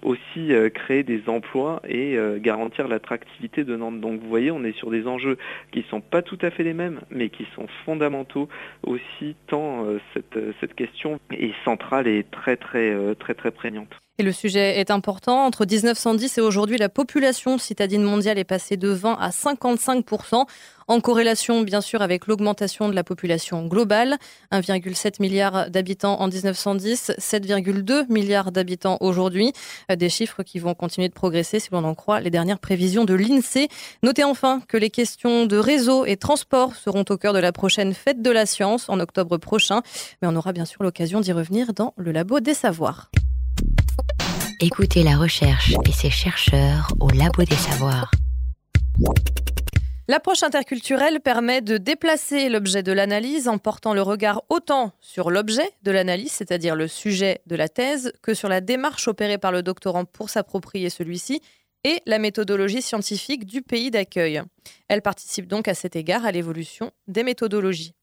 aussi 0.02 0.52
créer 0.75 1.02
des 1.02 1.28
emplois 1.28 1.81
et 1.88 2.19
garantir 2.38 2.88
l'attractivité 2.88 3.64
de 3.64 3.76
Nantes. 3.76 4.00
Donc 4.00 4.21
vous 4.21 4.28
voyez, 4.28 4.50
on 4.50 4.64
est 4.64 4.76
sur 4.76 4.90
des 4.90 5.07
enjeux 5.07 5.38
qui 5.73 5.81
ne 5.81 5.85
sont 5.85 6.00
pas 6.00 6.23
tout 6.23 6.38
à 6.43 6.50
fait 6.50 6.64
les 6.64 6.75
mêmes, 6.75 7.00
mais 7.11 7.28
qui 7.31 7.47
sont 7.55 7.67
fondamentaux 7.85 8.49
aussi, 8.83 9.37
tant 9.47 9.87
cette, 10.14 10.38
cette 10.61 10.75
question 10.75 11.21
est 11.33 11.48
centrale 11.64 12.07
et 12.07 12.25
très 12.25 12.57
très 12.57 13.14
très 13.17 13.35
très 13.35 13.50
prégnante. 13.50 13.95
Et 14.21 14.25
le 14.25 14.33
sujet 14.33 14.81
est 14.81 14.91
important. 14.91 15.45
Entre 15.45 15.65
1910 15.65 16.39
et 16.39 16.41
aujourd'hui, 16.41 16.77
la 16.77 16.89
population 16.89 17.57
citadine 17.57 18.03
mondiale 18.03 18.37
est 18.37 18.43
passée 18.43 18.77
de 18.77 18.89
20 18.89 19.13
à 19.13 19.31
55% 19.31 20.45
en 20.89 21.01
corrélation 21.01 21.63
bien 21.63 21.81
sûr 21.81 22.03
avec 22.03 22.27
l'augmentation 22.27 22.89
de 22.89 22.97
la 22.97 23.05
population 23.05 23.65
globale. 23.67 24.17
1,7 24.51 25.23
milliard 25.23 25.71
d'habitants 25.71 26.21
en 26.21 26.27
1910, 26.27 27.13
7,2 27.17 28.11
milliards 28.13 28.51
d'habitants 28.51 28.97
aujourd'hui. 29.01 29.53
Des 29.89 30.09
chiffres 30.09 30.43
qui 30.43 30.59
vont 30.59 30.75
continuer 30.75 31.09
de 31.09 31.15
progresser 31.15 31.61
si 31.61 31.69
l'on 31.71 31.85
en 31.85 31.95
croit 31.95 32.19
les 32.19 32.31
dernières 32.31 32.59
prévisions 32.59 33.05
de 33.05 33.15
l'INSEE. 33.15 33.69
Notez 34.03 34.25
enfin 34.25 34.63
que 34.67 34.77
les 34.77 34.91
questions 34.91 35.47
de 35.47 35.59
réseau 35.59 36.07
et 36.07 36.17
transport 36.17 36.75
seront 36.75 37.05
au 37.09 37.17
cœur 37.17 37.35
de 37.35 37.39
la 37.39 37.53
prochaine 37.53 37.95
fête 37.95 38.21
de 38.21 38.33
la 38.33 38.47
science 38.47 38.89
en 38.89 38.99
octobre 38.99 39.37
prochain. 39.37 39.83
Mais 40.23 40.29
on 40.29 40.35
aura 40.35 40.53
bien 40.53 40.65
sûr 40.65 40.83
l'occasion 40.83 41.21
d'y 41.21 41.31
revenir 41.31 41.73
dans 41.73 41.95
le 41.97 42.11
Labo 42.11 42.41
des 42.41 42.55
Savoirs. 42.55 43.13
Écoutez 44.61 45.05
la 45.05 45.17
recherche 45.17 45.73
et 45.88 45.93
ses 45.93 46.11
chercheurs 46.11 46.88
au 46.99 47.11
Labo 47.11 47.45
des 47.45 47.55
Savoirs. 47.55 48.11
L'approche 50.09 50.43
interculturelle 50.43 51.21
permet 51.21 51.61
de 51.61 51.77
déplacer 51.77 52.49
l'objet 52.49 52.83
de 52.83 52.91
l'analyse 52.91 53.47
en 53.47 53.59
portant 53.59 53.95
le 53.95 54.03
regard 54.03 54.43
autant 54.49 54.91
sur 55.00 55.31
l'objet 55.31 55.71
de 55.85 55.93
l'analyse, 55.93 56.33
c'est-à-dire 56.33 56.75
le 56.75 56.88
sujet 56.88 57.41
de 57.47 57.55
la 57.55 57.69
thèse, 57.69 58.12
que 58.21 58.35
sur 58.35 58.49
la 58.49 58.61
démarche 58.61 59.07
opérée 59.07 59.38
par 59.38 59.53
le 59.53 59.62
doctorant 59.62 60.05
pour 60.05 60.29
s'approprier 60.29 60.91
celui-ci 60.91 61.41
et 61.85 62.03
la 62.07 62.19
méthodologie 62.19 62.83
scientifique 62.83 63.47
du 63.47 63.62
pays 63.62 63.93
d'accueil. 63.93 64.43
Elle 64.88 65.03
participe 65.03 65.47
donc 65.47 65.69
à 65.69 65.75
cet 65.75 65.95
égard 65.95 66.27
à 66.27 66.33
l'évolution 66.33 66.91
des 67.07 67.23
méthodologies. 67.23 67.95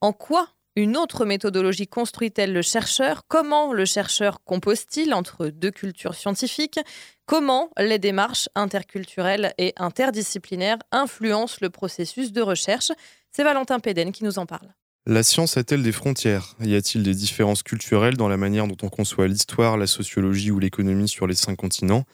En 0.00 0.12
quoi 0.12 0.46
une 0.76 0.96
autre 0.96 1.24
méthodologie 1.24 1.86
construit-elle 1.86 2.52
le 2.52 2.62
chercheur. 2.62 3.22
Comment 3.28 3.72
le 3.72 3.84
chercheur 3.84 4.42
compose-t-il 4.44 5.14
entre 5.14 5.48
deux 5.48 5.70
cultures 5.70 6.14
scientifiques? 6.14 6.80
Comment 7.26 7.70
les 7.78 7.98
démarches 7.98 8.48
interculturelles 8.54 9.54
et 9.58 9.72
interdisciplinaires 9.76 10.78
influencent 10.90 11.58
le 11.60 11.70
processus 11.70 12.32
de 12.32 12.42
recherche? 12.42 12.90
C'est 13.30 13.44
Valentin 13.44 13.78
Péden 13.80 14.12
qui 14.12 14.24
nous 14.24 14.38
en 14.38 14.46
parle. 14.46 14.74
La 15.06 15.22
science 15.22 15.56
a-t-elle 15.56 15.82
des 15.82 15.92
frontières? 15.92 16.56
Y 16.60 16.74
a-t-il 16.74 17.02
des 17.02 17.14
différences 17.14 17.62
culturelles 17.62 18.16
dans 18.16 18.28
la 18.28 18.38
manière 18.38 18.66
dont 18.66 18.76
on 18.82 18.88
conçoit 18.88 19.28
l'histoire, 19.28 19.76
la 19.76 19.86
sociologie 19.86 20.50
ou 20.50 20.58
l'économie 20.58 21.08
sur 21.08 21.26
les 21.26 21.34
cinq 21.34 21.56
continents? 21.56 22.04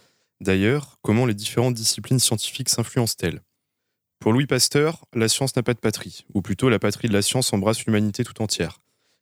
D'ailleurs, 0.40 0.98
comment 1.02 1.24
les 1.24 1.34
différentes 1.34 1.74
disciplines 1.74 2.18
scientifiques 2.18 2.68
s'influencent-elles? 2.68 3.42
Pour 4.20 4.34
Louis 4.34 4.46
Pasteur, 4.46 5.06
la 5.14 5.28
science 5.28 5.56
n'a 5.56 5.62
pas 5.62 5.72
de 5.72 5.78
patrie, 5.78 6.26
ou 6.34 6.42
plutôt 6.42 6.68
la 6.68 6.78
patrie 6.78 7.08
de 7.08 7.14
la 7.14 7.22
science 7.22 7.54
embrasse 7.54 7.86
l'humanité 7.86 8.22
tout 8.22 8.42
entière. 8.42 8.78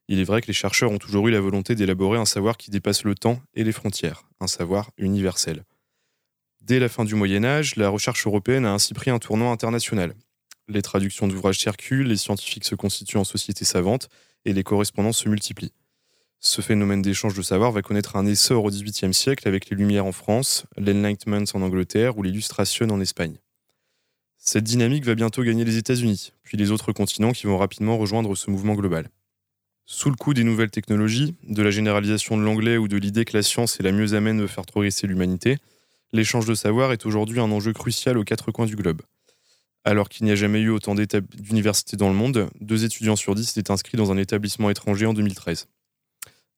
Il 0.09 0.19
est 0.19 0.25
vrai 0.25 0.41
que 0.41 0.47
les 0.47 0.53
chercheurs 0.53 0.91
ont 0.91 0.97
toujours 0.97 1.29
eu 1.29 1.31
la 1.31 1.39
volonté 1.39 1.73
d'élaborer 1.73 2.19
un 2.19 2.25
savoir 2.25 2.57
qui 2.57 2.69
dépasse 2.69 3.05
le 3.05 3.15
temps 3.15 3.41
et 3.53 3.63
les 3.63 3.71
frontières, 3.71 4.23
un 4.41 4.47
savoir 4.47 4.91
universel. 4.97 5.63
Dès 6.61 6.79
la 6.79 6.89
fin 6.89 7.05
du 7.05 7.15
Moyen 7.15 7.45
Âge, 7.45 7.77
la 7.77 7.87
recherche 7.87 8.27
européenne 8.27 8.65
a 8.65 8.73
ainsi 8.73 8.93
pris 8.93 9.09
un 9.09 9.19
tournant 9.19 9.53
international. 9.53 10.15
Les 10.67 10.81
traductions 10.81 11.29
d'ouvrages 11.29 11.59
circulent, 11.59 12.07
les 12.07 12.17
scientifiques 12.17 12.65
se 12.65 12.75
constituent 12.75 13.17
en 13.17 13.23
sociétés 13.23 13.65
savantes 13.65 14.09
et 14.43 14.51
les 14.51 14.63
correspondances 14.63 15.19
se 15.19 15.29
multiplient. 15.29 15.73
Ce 16.41 16.61
phénomène 16.61 17.01
d'échange 17.01 17.35
de 17.35 17.41
savoir 17.41 17.71
va 17.71 17.81
connaître 17.81 18.17
un 18.17 18.25
essor 18.25 18.65
au 18.65 18.69
XVIIIe 18.69 19.13
siècle 19.13 19.47
avec 19.47 19.69
les 19.69 19.77
Lumières 19.77 20.05
en 20.05 20.11
France, 20.11 20.65
l'Enlightenment 20.75 21.45
en 21.53 21.61
Angleterre 21.61 22.17
ou 22.17 22.23
l'Illustration 22.23 22.89
en 22.89 22.99
Espagne. 22.99 23.37
Cette 24.51 24.63
dynamique 24.63 25.05
va 25.05 25.13
bientôt 25.13 25.43
gagner 25.43 25.63
les 25.63 25.77
États-Unis, 25.77 26.33
puis 26.41 26.57
les 26.57 26.71
autres 26.71 26.91
continents 26.91 27.33
qui 27.33 27.45
vont 27.45 27.59
rapidement 27.59 27.99
rejoindre 27.99 28.33
ce 28.33 28.49
mouvement 28.49 28.73
global. 28.73 29.11
Sous 29.85 30.09
le 30.09 30.15
coup 30.15 30.33
des 30.33 30.43
nouvelles 30.43 30.71
technologies, 30.71 31.35
de 31.43 31.61
la 31.61 31.69
généralisation 31.69 32.35
de 32.35 32.41
l'anglais 32.41 32.77
ou 32.77 32.87
de 32.87 32.97
l'idée 32.97 33.25
que 33.25 33.37
la 33.37 33.43
science 33.43 33.79
est 33.79 33.83
la 33.83 33.91
mieux 33.91 34.15
amène 34.15 34.39
de 34.39 34.47
faire 34.47 34.65
progresser 34.65 35.05
l'humanité, 35.05 35.59
l'échange 36.13 36.47
de 36.47 36.55
savoir 36.55 36.91
est 36.93 37.05
aujourd'hui 37.05 37.39
un 37.39 37.51
enjeu 37.51 37.73
crucial 37.73 38.17
aux 38.17 38.23
quatre 38.23 38.51
coins 38.51 38.65
du 38.65 38.75
globe. 38.75 39.03
Alors 39.85 40.09
qu'il 40.09 40.25
n'y 40.25 40.31
a 40.31 40.35
jamais 40.35 40.61
eu 40.61 40.71
autant 40.71 40.95
d'universités 40.95 41.95
dans 41.95 42.09
le 42.09 42.15
monde, 42.15 42.49
deux 42.59 42.85
étudiants 42.85 43.15
sur 43.15 43.35
dix 43.35 43.55
étaient 43.55 43.69
inscrits 43.69 43.97
dans 43.97 44.11
un 44.11 44.17
établissement 44.17 44.71
étranger 44.71 45.05
en 45.05 45.13
2013. 45.13 45.67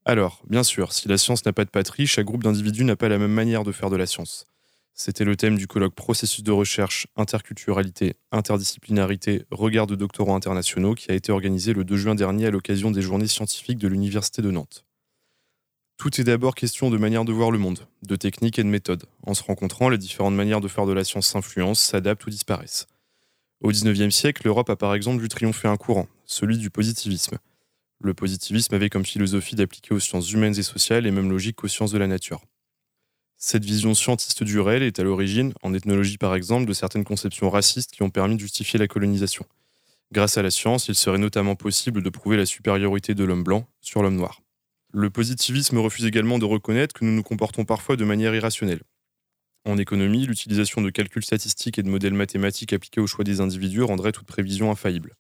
Alors, 0.06 0.42
bien 0.50 0.64
sûr, 0.64 0.94
si 0.94 1.10
la 1.10 1.18
science 1.18 1.44
n'a 1.44 1.52
pas 1.52 1.66
de 1.66 1.70
patrie, 1.70 2.08
chaque 2.08 2.26
groupe 2.26 2.44
d'individus 2.44 2.86
n'a 2.86 2.96
pas 2.96 3.10
la 3.10 3.18
même 3.18 3.34
manière 3.34 3.66
de 3.66 3.74
faire 3.74 3.90
de 3.90 3.98
la 3.98 4.06
science. 4.06 4.48
C'était 4.94 5.24
le 5.24 5.36
thème 5.36 5.58
du 5.58 5.68
colloque 5.68 5.96
Processus 5.96 6.44
de 6.44 6.52
recherche, 6.52 7.08
interculturalité, 7.16 8.16
interdisciplinarité, 8.32 9.46
regard 9.50 9.88
de 9.88 9.96
doctorants 9.96 10.36
internationaux 10.36 10.96
qui 10.96 11.12
a 11.12 11.16
été 11.16 11.32
organisé 11.32 11.74
le 11.74 11.84
2 11.84 11.98
juin 11.98 12.16
dernier 12.16 12.48
à 12.48 12.52
l'occasion 12.52 12.92
des 12.92 13.02
journées 13.02 13.28
scientifiques 13.28 13.80
de 13.80 13.88
l'Université 13.88 14.42
de 14.42 14.52
Nantes. 14.52 14.86
Tout 15.98 16.20
est 16.20 16.24
d'abord 16.24 16.56
question 16.56 16.90
de 16.90 16.98
manière 16.98 17.26
de 17.26 17.32
voir 17.32 17.52
le 17.52 17.60
monde, 17.60 17.88
de 18.04 18.16
techniques 18.16 18.58
et 18.58 18.64
de 18.64 18.68
méthodes. 18.68 19.06
En 19.24 19.34
se 19.34 19.44
rencontrant, 19.44 19.88
les 19.88 20.00
différentes 20.00 20.34
manières 20.34 20.60
de 20.60 20.68
faire 20.68 20.88
de 20.88 20.94
la 20.94 21.04
science 21.04 21.28
s'influencent, 21.28 21.92
s'adaptent 21.92 22.26
ou 22.26 22.32
disparaissent. 22.32 22.88
Au 23.62 23.70
XIXe 23.70 24.14
siècle, 24.14 24.42
l'Europe 24.46 24.72
a 24.72 24.76
par 24.76 24.96
exemple 24.96 25.22
vu 25.22 25.30
triompher 25.30 25.68
un 25.68 25.78
courant, 25.78 26.08
celui 26.26 26.58
du 26.58 26.72
positivisme. 26.72 27.38
Le 28.00 28.16
positivisme 28.16 28.74
avait 28.74 28.90
comme 28.90 29.06
philosophie 29.06 29.56
d'appliquer 29.56 29.94
aux 29.94 30.00
sciences 30.00 30.32
humaines 30.32 30.58
et 30.58 30.64
sociales 30.64 31.04
les 31.04 31.12
mêmes 31.12 31.30
logiques 31.30 31.58
qu'aux 31.58 31.68
sciences 31.68 31.92
de 31.92 32.00
la 32.00 32.08
nature. 32.08 32.42
Cette 33.44 33.66
vision 33.66 33.96
scientiste 33.96 34.44
du 34.44 34.60
réel 34.60 34.84
est 34.84 35.00
à 35.00 35.04
l'origine, 35.04 35.54
en 35.64 35.74
ethnologie 35.74 36.20
par 36.20 36.36
exemple, 36.36 36.68
de 36.68 36.74
certaines 36.74 37.04
conceptions 37.04 37.50
racistes 37.50 37.90
qui 37.90 38.04
ont 38.04 38.12
permis 38.12 38.36
de 38.36 38.40
justifier 38.40 38.78
la 38.78 38.88
colonisation. 38.88 39.48
Grâce 40.12 40.38
à 40.38 40.44
la 40.44 40.52
science, 40.52 40.90
il 40.90 40.96
serait 40.96 41.18
notamment 41.18 41.56
possible 41.56 42.04
de 42.04 42.10
prouver 42.12 42.38
la 42.38 42.46
supériorité 42.46 43.16
de 43.16 43.24
l'homme 43.24 43.44
blanc 43.44 43.68
sur 43.82 44.04
l'homme 44.04 44.16
noir. 44.16 44.42
Le 44.94 45.10
positivisme 45.10 45.80
refuse 45.80 46.06
également 46.06 46.38
de 46.38 46.46
reconnaître 46.46 46.94
que 46.94 47.04
nous 47.04 47.14
nous 47.14 47.24
comportons 47.24 47.66
parfois 47.66 47.96
de 47.96 48.06
manière 48.06 48.36
irrationnelle. 48.36 48.84
En 49.66 49.80
économie, 49.80 50.28
l'utilisation 50.28 50.84
de 50.84 50.92
calculs 50.92 51.26
statistiques 51.26 51.80
et 51.80 51.84
de 51.84 51.90
modèles 51.90 52.14
mathématiques 52.14 52.74
appliqués 52.74 53.02
au 53.02 53.08
choix 53.08 53.24
des 53.24 53.42
individus 53.42 53.82
rendrait 53.82 54.12
toute 54.12 54.28
prévision 54.28 54.70
infaillible. 54.70 55.16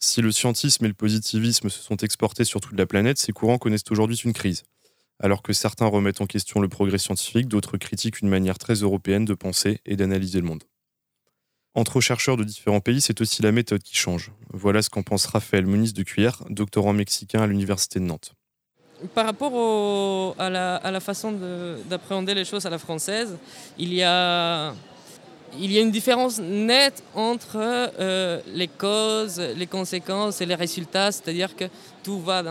Si 0.00 0.20
le 0.20 0.32
scientisme 0.32 0.84
et 0.84 0.88
le 0.88 0.94
positivisme 0.94 1.68
se 1.68 1.80
sont 1.80 1.96
exportés 1.98 2.44
sur 2.44 2.60
toute 2.60 2.76
la 2.76 2.86
planète, 2.86 3.18
ces 3.18 3.30
courants 3.30 3.58
connaissent 3.58 3.88
aujourd'hui 3.88 4.20
une 4.24 4.32
crise. 4.32 4.64
Alors 5.24 5.40
que 5.40 5.54
certains 5.54 5.86
remettent 5.86 6.20
en 6.20 6.26
question 6.26 6.60
le 6.60 6.68
progrès 6.68 6.98
scientifique, 6.98 7.48
d'autres 7.48 7.78
critiquent 7.78 8.20
une 8.20 8.28
manière 8.28 8.58
très 8.58 8.74
européenne 8.74 9.24
de 9.24 9.32
penser 9.32 9.80
et 9.86 9.96
d'analyser 9.96 10.38
le 10.38 10.46
monde. 10.46 10.64
Entre 11.74 12.02
chercheurs 12.02 12.36
de 12.36 12.44
différents 12.44 12.80
pays, 12.80 13.00
c'est 13.00 13.22
aussi 13.22 13.40
la 13.40 13.50
méthode 13.50 13.82
qui 13.82 13.96
change. 13.96 14.32
Voilà 14.52 14.82
ce 14.82 14.90
qu'en 14.90 15.02
pense 15.02 15.24
Raphaël 15.24 15.64
Muniz 15.64 15.94
de 15.94 16.02
Cuillère, 16.02 16.42
doctorant 16.50 16.92
mexicain 16.92 17.40
à 17.40 17.46
l'Université 17.46 18.00
de 18.00 18.04
Nantes. 18.04 18.34
Par 19.14 19.24
rapport 19.24 20.38
à, 20.38 20.50
la, 20.50 20.76
à, 20.76 20.90
la, 20.90 21.00
façon 21.00 21.32
d'appréhender 21.88 22.34
les 22.34 22.44
choses 22.44 22.66
à 22.66 22.70
la 22.70 22.78
française, 22.78 23.38
il 23.78 23.94
y 23.94 24.02
a 24.02 24.74
il 25.58 25.72
y 25.72 25.78
a 25.78 25.80
une 25.80 25.90
différence 25.90 26.38
nette 26.38 27.02
entre 27.14 27.56
euh, 27.56 28.40
les 28.52 28.68
causes, 28.68 29.38
les 29.38 29.66
conséquences 29.66 30.40
et 30.40 30.46
les 30.46 30.54
résultats, 30.54 31.12
c'est-à-dire 31.12 31.54
que 31.54 31.64
tout 32.02 32.20
va 32.20 32.42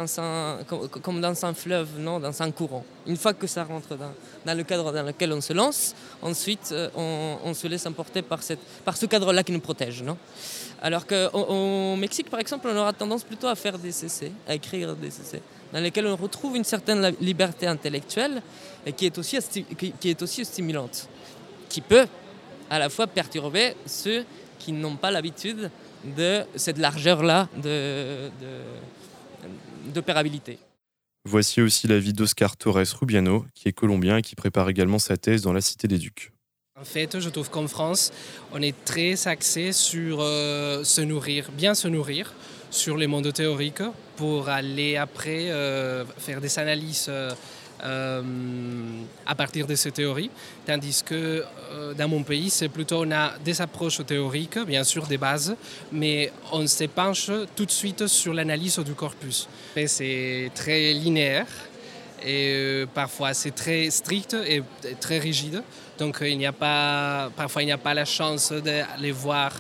comme 1.01 1.21
dans 1.21 1.45
un 1.45 1.53
fleuve, 1.53 1.99
non, 1.99 2.19
dans 2.19 2.41
un 2.41 2.51
courant. 2.51 2.85
Une 3.05 3.17
fois 3.17 3.33
que 3.33 3.47
ça 3.47 3.63
rentre 3.63 3.97
dans, 3.97 4.53
le 4.53 4.63
cadre 4.63 4.91
dans 4.91 5.03
lequel 5.03 5.33
on 5.33 5.41
se 5.41 5.53
lance, 5.53 5.95
ensuite 6.21 6.69
euh, 6.71 6.89
on, 6.95 7.53
se 7.53 7.67
laisse 7.67 7.85
emporter 7.85 8.21
par, 8.21 8.41
ce 8.43 9.05
cadre-là 9.05 9.43
qui 9.43 9.51
nous 9.51 9.59
protège. 9.59 10.01
Non? 10.01 10.17
Alors 10.81 11.05
qu'au 11.05 11.95
Mexique, 11.95 12.29
par 12.29 12.39
exemple, 12.39 12.67
on 12.71 12.77
aura 12.77 12.93
tendance 12.93 13.23
plutôt 13.23 13.47
à 13.47 13.55
faire 13.55 13.77
des 13.77 14.05
essais, 14.05 14.31
à 14.47 14.55
écrire 14.55 14.95
des 14.95 15.07
essais, 15.07 15.41
dans 15.71 15.79
lesquels 15.79 16.07
on 16.07 16.15
retrouve 16.15 16.55
une 16.57 16.63
certaine 16.63 17.13
liberté 17.21 17.67
intellectuelle 17.67 18.41
qui 18.97 19.05
est 19.05 20.21
aussi 20.21 20.45
stimulante, 20.45 21.07
qui 21.69 21.81
peut 21.81 22.07
à 22.69 22.79
la 22.79 22.89
fois 22.89 23.07
perturber 23.07 23.75
ceux 23.85 24.25
qui 24.59 24.71
n'ont 24.71 24.95
pas 24.95 25.11
l'habitude 25.11 25.69
de 26.17 26.43
cette 26.55 26.77
largeur-là 26.77 27.49
d'opérabilité. 29.93 30.57
Voici 31.25 31.61
aussi 31.61 31.87
l'avis 31.87 32.11
d'Oscar 32.11 32.57
Torres 32.57 32.83
Rubiano, 32.99 33.45
qui 33.53 33.69
est 33.69 33.73
colombien 33.73 34.17
et 34.17 34.21
qui 34.21 34.35
prépare 34.35 34.69
également 34.69 34.99
sa 34.99 35.15
thèse 35.15 35.41
dans 35.41 35.53
la 35.53 35.61
Cité 35.61 35.87
des 35.87 35.97
Ducs. 35.97 36.31
En 36.79 36.83
fait, 36.83 37.19
je 37.19 37.29
trouve 37.29 37.49
qu'en 37.49 37.67
France, 37.67 38.11
on 38.51 38.61
est 38.61 38.75
très 38.83 39.27
axé 39.27 39.71
sur 39.71 40.17
euh, 40.19 40.83
se 40.83 41.01
nourrir, 41.01 41.49
bien 41.51 41.75
se 41.75 41.87
nourrir, 41.87 42.33
sur 42.71 42.97
les 42.97 43.07
mondes 43.07 43.31
théoriques 43.31 43.83
pour 44.17 44.49
aller 44.49 44.97
après 44.97 45.49
faire 46.17 46.41
des 46.41 46.59
analyses 46.59 47.05
euh, 47.07 47.31
à 47.83 49.35
partir 49.35 49.67
de 49.67 49.75
ces 49.75 49.91
théories, 49.91 50.29
tandis 50.65 51.03
que 51.03 51.43
euh, 51.71 51.93
dans 51.93 52.07
mon 52.07 52.23
pays, 52.23 52.49
c'est 52.49 52.69
plutôt 52.69 53.03
on 53.05 53.11
a 53.11 53.33
des 53.43 53.61
approches 53.61 54.05
théoriques, 54.05 54.59
bien 54.59 54.83
sûr 54.83 55.05
des 55.07 55.17
bases, 55.17 55.55
mais 55.91 56.31
on 56.51 56.65
se 56.65 56.85
penche 56.85 57.29
tout 57.55 57.65
de 57.65 57.71
suite 57.71 58.07
sur 58.07 58.33
l'analyse 58.33 58.79
du 58.79 58.93
corpus. 58.93 59.47
C'est 59.87 60.51
très 60.55 60.93
linéaire 60.93 61.47
et 62.25 62.53
euh, 62.55 62.85
parfois 62.85 63.33
c'est 63.33 63.51
très 63.51 63.89
strict 63.89 64.33
et 64.33 64.63
très 64.99 65.19
rigide. 65.19 65.61
Donc 65.97 66.19
il 66.21 66.37
n'y 66.37 66.45
a 66.45 66.53
pas, 66.53 67.29
parfois 67.35 67.63
il 67.63 67.65
n'y 67.65 67.71
a 67.71 67.77
pas 67.77 67.93
la 67.93 68.05
chance 68.05 68.51
d'aller 68.51 69.11
voir 69.11 69.51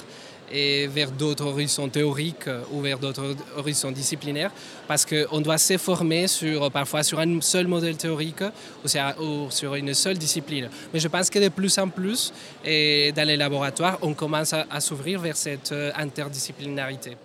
et 0.53 0.87
vers 0.87 1.11
d'autres 1.11 1.45
horizons 1.45 1.89
théoriques 1.89 2.49
ou 2.71 2.79
vers 2.81 2.99
d'autres 2.99 3.35
horizons 3.57 3.91
disciplinaires, 3.91 4.51
parce 4.87 5.05
qu'on 5.05 5.41
doit 5.41 5.57
se 5.57 5.77
former 5.77 6.27
sur, 6.27 6.71
parfois 6.71 7.03
sur 7.03 7.19
un 7.19 7.41
seul 7.41 7.67
modèle 7.67 7.97
théorique 7.97 8.43
ou 9.19 9.47
sur 9.49 9.75
une 9.75 9.93
seule 9.93 10.17
discipline. 10.17 10.69
Mais 10.93 10.99
je 10.99 11.07
pense 11.07 11.29
que 11.29 11.39
de 11.39 11.49
plus 11.49 11.77
en 11.77 11.89
plus, 11.89 12.31
et 12.63 13.11
dans 13.15 13.27
les 13.27 13.37
laboratoires, 13.37 13.97
on 14.01 14.13
commence 14.13 14.53
à, 14.53 14.79
s'ouvrir 14.79 15.19
vers 15.19 15.37
cette 15.37 15.71
euh, 15.71 15.91
interdisciplinarité. 15.95 17.17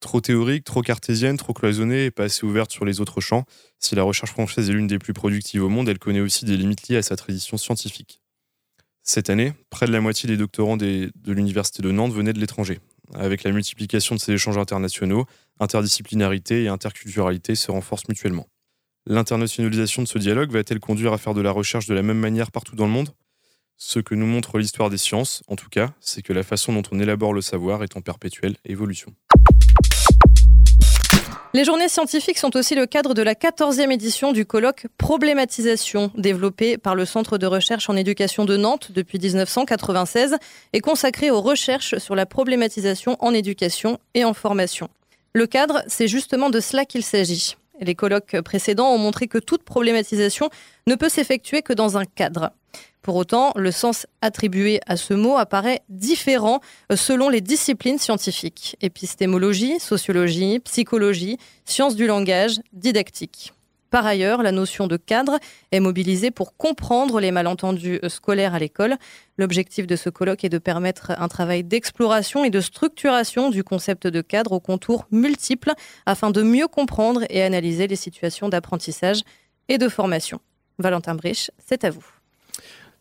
Trop 0.00 0.20
théorique, 0.20 0.64
trop 0.64 0.82
cartésienne, 0.82 1.36
trop 1.36 1.52
cloisonnée 1.52 2.06
et 2.06 2.10
pas 2.10 2.24
assez 2.24 2.44
ouverte 2.44 2.70
sur 2.70 2.84
les 2.84 3.00
autres 3.00 3.20
champs. 3.20 3.44
Si 3.78 3.94
la 3.94 4.02
recherche 4.02 4.32
française 4.32 4.68
est 4.68 4.72
l'une 4.72 4.88
des 4.88 4.98
plus 4.98 5.12
productives 5.12 5.62
au 5.62 5.68
monde, 5.68 5.88
elle 5.88 5.98
connaît 5.98 6.20
aussi 6.20 6.44
des 6.44 6.56
limites 6.56 6.88
liées 6.88 6.96
à 6.96 7.02
sa 7.02 7.16
tradition 7.16 7.56
scientifique. 7.56 8.21
Cette 9.04 9.30
année, 9.30 9.52
près 9.68 9.86
de 9.86 9.92
la 9.92 10.00
moitié 10.00 10.28
des 10.28 10.36
doctorants 10.36 10.76
de 10.76 11.10
l'Université 11.26 11.82
de 11.82 11.90
Nantes 11.90 12.12
venaient 12.12 12.32
de 12.32 12.38
l'étranger. 12.38 12.78
Avec 13.14 13.42
la 13.42 13.50
multiplication 13.50 14.14
de 14.14 14.20
ces 14.20 14.32
échanges 14.32 14.58
internationaux, 14.58 15.26
interdisciplinarité 15.58 16.62
et 16.62 16.68
interculturalité 16.68 17.56
se 17.56 17.70
renforcent 17.70 18.08
mutuellement. 18.08 18.46
L'internationalisation 19.06 20.02
de 20.02 20.08
ce 20.08 20.18
dialogue 20.18 20.52
va-t-elle 20.52 20.78
conduire 20.78 21.12
à 21.12 21.18
faire 21.18 21.34
de 21.34 21.40
la 21.40 21.50
recherche 21.50 21.86
de 21.86 21.94
la 21.94 22.02
même 22.02 22.18
manière 22.18 22.52
partout 22.52 22.76
dans 22.76 22.86
le 22.86 22.92
monde? 22.92 23.10
Ce 23.76 23.98
que 23.98 24.14
nous 24.14 24.26
montre 24.26 24.58
l'histoire 24.58 24.88
des 24.88 24.98
sciences, 24.98 25.42
en 25.48 25.56
tout 25.56 25.68
cas, 25.68 25.92
c'est 25.98 26.22
que 26.22 26.32
la 26.32 26.44
façon 26.44 26.72
dont 26.72 26.84
on 26.92 27.00
élabore 27.00 27.34
le 27.34 27.40
savoir 27.40 27.82
est 27.82 27.96
en 27.96 28.00
perpétuelle 28.00 28.56
évolution. 28.64 29.12
Les 31.54 31.64
journées 31.64 31.90
scientifiques 31.90 32.38
sont 32.38 32.56
aussi 32.56 32.74
le 32.74 32.86
cadre 32.86 33.12
de 33.12 33.20
la 33.20 33.34
14e 33.34 33.92
édition 33.92 34.32
du 34.32 34.46
colloque 34.46 34.86
Problématisation, 34.96 36.10
développé 36.16 36.78
par 36.78 36.94
le 36.94 37.04
Centre 37.04 37.36
de 37.36 37.44
recherche 37.44 37.90
en 37.90 37.96
éducation 37.96 38.46
de 38.46 38.56
Nantes 38.56 38.90
depuis 38.90 39.18
1996 39.18 40.38
et 40.72 40.80
consacré 40.80 41.30
aux 41.30 41.42
recherches 41.42 41.98
sur 41.98 42.14
la 42.14 42.24
problématisation 42.24 43.18
en 43.20 43.34
éducation 43.34 43.98
et 44.14 44.24
en 44.24 44.32
formation. 44.32 44.88
Le 45.34 45.46
cadre, 45.46 45.82
c'est 45.88 46.08
justement 46.08 46.48
de 46.48 46.58
cela 46.58 46.86
qu'il 46.86 47.02
s'agit. 47.02 47.56
Les 47.80 47.94
colloques 47.94 48.40
précédents 48.40 48.90
ont 48.90 48.98
montré 48.98 49.28
que 49.28 49.38
toute 49.38 49.62
problématisation 49.62 50.48
ne 50.86 50.94
peut 50.94 51.10
s'effectuer 51.10 51.60
que 51.60 51.74
dans 51.74 51.98
un 51.98 52.06
cadre. 52.06 52.52
Pour 53.02 53.16
autant, 53.16 53.52
le 53.56 53.72
sens 53.72 54.06
attribué 54.20 54.80
à 54.86 54.96
ce 54.96 55.12
mot 55.12 55.36
apparaît 55.36 55.82
différent 55.88 56.60
euh, 56.90 56.96
selon 56.96 57.28
les 57.28 57.40
disciplines 57.40 57.98
scientifiques. 57.98 58.76
Épistémologie, 58.80 59.80
sociologie, 59.80 60.60
psychologie, 60.60 61.36
sciences 61.64 61.96
du 61.96 62.06
langage, 62.06 62.60
didactique. 62.72 63.52
Par 63.92 64.06
ailleurs, 64.06 64.42
la 64.42 64.52
notion 64.52 64.86
de 64.86 64.96
cadre 64.96 65.38
est 65.70 65.80
mobilisée 65.80 66.30
pour 66.30 66.56
comprendre 66.56 67.20
les 67.20 67.30
malentendus 67.30 67.98
euh, 68.02 68.08
scolaires 68.08 68.54
à 68.54 68.58
l'école. 68.58 68.96
L'objectif 69.36 69.86
de 69.86 69.96
ce 69.96 70.08
colloque 70.08 70.44
est 70.44 70.48
de 70.48 70.58
permettre 70.58 71.12
un 71.18 71.28
travail 71.28 71.62
d'exploration 71.64 72.44
et 72.44 72.50
de 72.50 72.60
structuration 72.60 73.50
du 73.50 73.62
concept 73.64 74.06
de 74.06 74.20
cadre 74.22 74.52
aux 74.52 74.60
contours 74.60 75.06
multiples 75.10 75.72
afin 76.06 76.30
de 76.30 76.42
mieux 76.42 76.68
comprendre 76.68 77.24
et 77.28 77.42
analyser 77.42 77.86
les 77.86 77.96
situations 77.96 78.48
d'apprentissage 78.48 79.22
et 79.68 79.76
de 79.76 79.88
formation. 79.90 80.40
Valentin 80.78 81.14
Brich, 81.14 81.50
c'est 81.58 81.84
à 81.84 81.90
vous. 81.90 82.21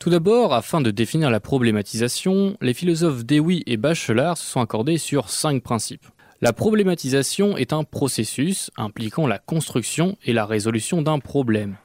Tout 0.01 0.09
d'abord, 0.09 0.55
afin 0.55 0.81
de 0.81 0.89
définir 0.89 1.29
la 1.29 1.39
problématisation, 1.39 2.57
les 2.59 2.73
philosophes 2.73 3.23
Dewey 3.23 3.61
et 3.67 3.77
Bachelard 3.77 4.35
se 4.35 4.47
sont 4.47 4.59
accordés 4.59 4.97
sur 4.97 5.29
cinq 5.29 5.61
principes. 5.61 6.07
La 6.41 6.53
problématisation 6.53 7.55
est 7.55 7.71
un 7.71 7.83
processus 7.83 8.71
impliquant 8.77 9.27
la 9.27 9.37
construction 9.37 10.17
et 10.25 10.33
la 10.33 10.47
résolution 10.47 11.03
d'un 11.03 11.19
problème. 11.19 11.75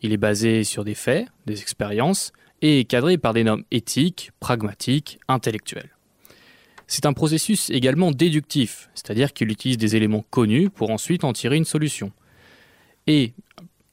Il 0.00 0.14
est 0.14 0.16
basé 0.16 0.64
sur 0.64 0.84
des 0.84 0.94
faits, 0.94 1.28
des 1.44 1.60
expériences, 1.60 2.32
et 2.62 2.80
est 2.80 2.84
cadré 2.84 3.18
par 3.18 3.34
des 3.34 3.44
normes 3.44 3.64
éthiques, 3.70 4.30
pragmatiques, 4.40 5.20
intellectuelles. 5.28 5.94
C'est 6.86 7.04
un 7.04 7.12
processus 7.12 7.68
également 7.68 8.10
déductif, 8.10 8.88
c'est-à-dire 8.94 9.34
qu'il 9.34 9.50
utilise 9.50 9.76
des 9.76 9.96
éléments 9.96 10.24
connus 10.30 10.70
pour 10.70 10.88
ensuite 10.88 11.24
en 11.24 11.34
tirer 11.34 11.58
une 11.58 11.66
solution. 11.66 12.10
Et 13.06 13.34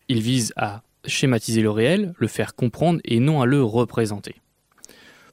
il 0.08 0.22
vise 0.22 0.54
à 0.56 0.84
schématiser 1.08 1.62
le 1.62 1.72
réel, 1.72 2.14
le 2.18 2.28
faire 2.28 2.56
comprendre 2.56 3.00
et 3.04 3.20
non 3.20 3.42
à 3.42 3.46
le 3.46 3.64
représenter. 3.64 4.36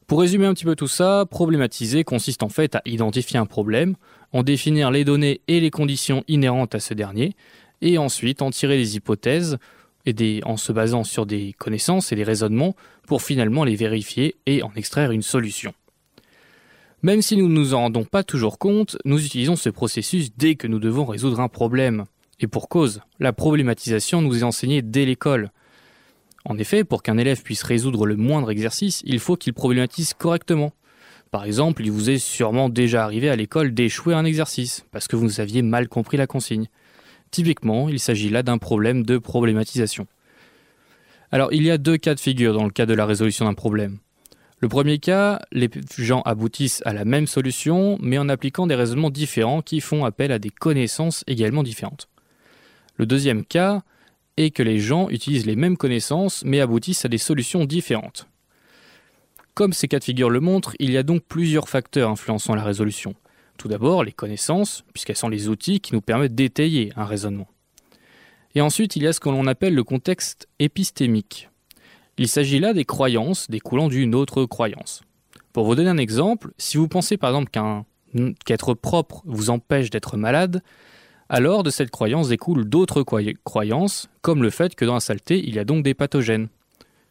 Pour 0.07 0.21
résumer 0.21 0.47
un 0.47 0.55
petit 0.55 0.65
peu 0.65 0.77
tout 0.77 0.89
ça, 0.89 1.27
problématiser 1.31 2.05
consiste 2.05 2.43
en 2.43 2.49
fait 2.49 2.75
à 2.75 2.83
identifier 2.85 3.39
un 3.39 3.47
problème, 3.47 3.97
en 4.33 4.43
définir 4.43 4.91
les 4.91 5.05
données 5.05 5.41
et 5.49 5.61
les 5.61 5.71
conditions 5.71 6.25
inhérentes 6.29 6.75
à 6.75 6.81
ce 6.81 6.95
dernier, 6.95 7.35
et 7.81 7.99
ensuite 7.99 8.43
en 8.43 8.51
tirer 8.51 8.77
des 8.77 8.97
hypothèses 8.97 9.59
en 10.45 10.57
se 10.57 10.73
basant 10.73 11.05
sur 11.05 11.25
des 11.27 11.55
connaissances 11.59 12.13
et 12.13 12.17
des 12.17 12.25
raisonnements 12.25 12.77
pour 13.07 13.23
finalement 13.23 13.65
les 13.65 13.77
vérifier 13.77 14.37
et 14.47 14.63
en 14.63 14.73
extraire 14.77 15.13
une 15.13 15.23
solution. 15.23 15.73
Même 17.03 17.23
si 17.23 17.37
nous 17.37 17.49
ne 17.49 17.55
nous 17.55 17.75
en 17.75 17.81
rendons 17.81 18.05
pas 18.05 18.23
toujours 18.23 18.59
compte, 18.59 18.97
nous 19.05 19.25
utilisons 19.25 19.57
ce 19.57 19.71
processus 19.71 20.35
dès 20.37 20.55
que 20.55 20.67
nous 20.67 20.79
devons 20.79 21.05
résoudre 21.05 21.41
un 21.41 21.49
problème. 21.49 22.05
Et 22.41 22.47
pour 22.47 22.69
cause, 22.69 23.01
la 23.21 23.33
problématisation 23.33 24.23
nous 24.23 24.39
est 24.39 24.43
enseignée 24.43 24.83
dès 24.83 25.05
l'école. 25.05 25.51
En 26.45 26.59
effet, 26.59 26.85
pour 26.85 27.03
qu'un 27.03 27.17
élève 27.17 27.43
puisse 27.43 27.63
résoudre 27.63 28.07
le 28.07 28.17
moindre 28.17 28.51
exercice, 28.51 29.03
il 29.07 29.19
faut 29.19 29.37
qu'il 29.37 29.55
problématise 29.55 30.13
correctement. 30.13 30.73
Par 31.31 31.45
exemple, 31.45 31.83
il 31.83 31.91
vous 31.91 32.11
est 32.11 32.19
sûrement 32.19 32.69
déjà 32.69 33.03
arrivé 33.03 33.31
à 33.31 33.37
l'école 33.37 33.73
d'échouer 33.73 34.15
un 34.15 34.25
exercice, 34.25 34.85
parce 34.93 35.09
que 35.09 35.17
vous 35.17 35.41
aviez 35.41 35.63
mal 35.63 35.89
compris 35.89 36.17
la 36.17 36.27
consigne. 36.27 36.69
Typiquement, 37.31 37.89
il 37.89 37.99
s'agit 37.99 38.29
là 38.29 38.43
d'un 38.43 38.59
problème 38.59 39.05
de 39.05 39.19
problématisation. 39.19 40.07
Alors, 41.33 41.53
il 41.53 41.65
y 41.65 41.71
a 41.71 41.79
deux 41.79 41.97
cas 41.97 42.15
de 42.15 42.21
figure 42.21 42.55
dans 42.55 42.65
le 42.65 42.71
cas 42.71 42.87
de 42.87 42.95
la 42.95 43.07
résolution 43.07 43.47
d'un 43.47 43.55
problème. 43.55 43.99
Le 44.61 44.69
premier 44.69 44.99
cas, 44.99 45.41
les 45.51 45.69
gens 45.99 46.23
aboutissent 46.23 46.83
à 46.85 46.93
la 46.93 47.05
même 47.05 47.27
solution, 47.27 47.99
mais 48.01 48.19
en 48.19 48.29
appliquant 48.29 48.67
des 48.67 48.75
raisonnements 48.75 49.11
différents 49.11 49.63
qui 49.63 49.81
font 49.81 50.05
appel 50.05 50.31
à 50.31 50.39
des 50.39 50.51
connaissances 50.51 51.25
également 51.27 51.63
différentes. 51.63 52.09
Le 52.97 53.07
deuxième 53.07 53.45
cas, 53.45 53.83
et 54.37 54.51
que 54.51 54.63
les 54.63 54.79
gens 54.79 55.09
utilisent 55.11 55.47
les 55.47 55.57
mêmes 55.57 55.77
connaissances 55.77 56.43
mais 56.45 56.61
aboutissent 56.61 57.05
à 57.05 57.09
des 57.09 57.19
solutions 57.19 57.65
différentes. 57.65 58.29
Comme 59.55 59.73
ces 59.73 59.87
cas 59.87 60.01
de 60.01 60.05
figure 60.05 60.31
le 60.31 60.41
montrent, 60.41 60.75
il 60.81 60.91
y 60.91 60.97
a 60.97 61.05
donc 61.05 61.23
plusieurs 61.23 61.69
facteurs 61.69 62.11
influençant 62.11 62.55
la 62.55 62.65
résolution. 62.65 63.15
Tout 63.57 63.69
d'abord, 63.69 64.03
les 64.03 64.13
connaissances, 64.13 64.85
puisqu'elles 64.93 65.17
sont 65.17 65.29
les 65.29 65.49
outils 65.49 65.79
qui 65.79 65.95
nous 65.95 66.01
permettent 66.01 66.35
d'étayer 66.35 66.93
un 66.97 67.05
raisonnement. 67.05 67.47
Et 68.57 68.61
ensuite, 68.61 68.97
il 68.97 69.05
y 69.05 69.07
a 69.07 69.13
ce 69.13 69.21
que 69.21 69.29
l'on 69.29 69.47
appelle 69.47 69.75
le 69.75 69.85
contexte 69.85 70.49
épistémique. 70.59 71.51
Il 72.19 72.29
s'agit 72.29 72.61
là 72.61 72.73
des 72.73 72.85
croyances 72.85 73.51
découlant 73.51 73.89
d'une 73.89 74.15
autre 74.15 74.45
croyance. 74.45 75.03
Pour 75.53 75.67
vous 75.67 75.75
donner 75.75 75.91
un 75.91 75.99
exemple, 75.99 76.53
si 76.59 76.77
vous 76.77 76.89
pensez 76.89 77.17
par 77.17 77.31
exemple 77.31 77.51
qu'être 78.45 78.75
propre 78.75 79.23
vous 79.25 79.51
empêche 79.51 79.91
d'être 79.91 80.17
malade, 80.17 80.63
alors 81.29 81.63
de 81.63 81.71
cette 81.71 81.91
croyance 81.91 82.29
découlent 82.29 82.65
d'autres 82.69 83.03
croyances, 83.45 84.09
comme 84.23 84.43
le 84.43 84.51
fait 84.51 84.75
que 84.75 84.85
dans 84.85 84.95
la 84.95 85.01
saleté, 85.01 85.39
il 85.39 85.55
y 85.55 85.59
a 85.59 85.65
donc 85.65 85.83
des 85.83 85.95
pathogènes. 85.95 86.49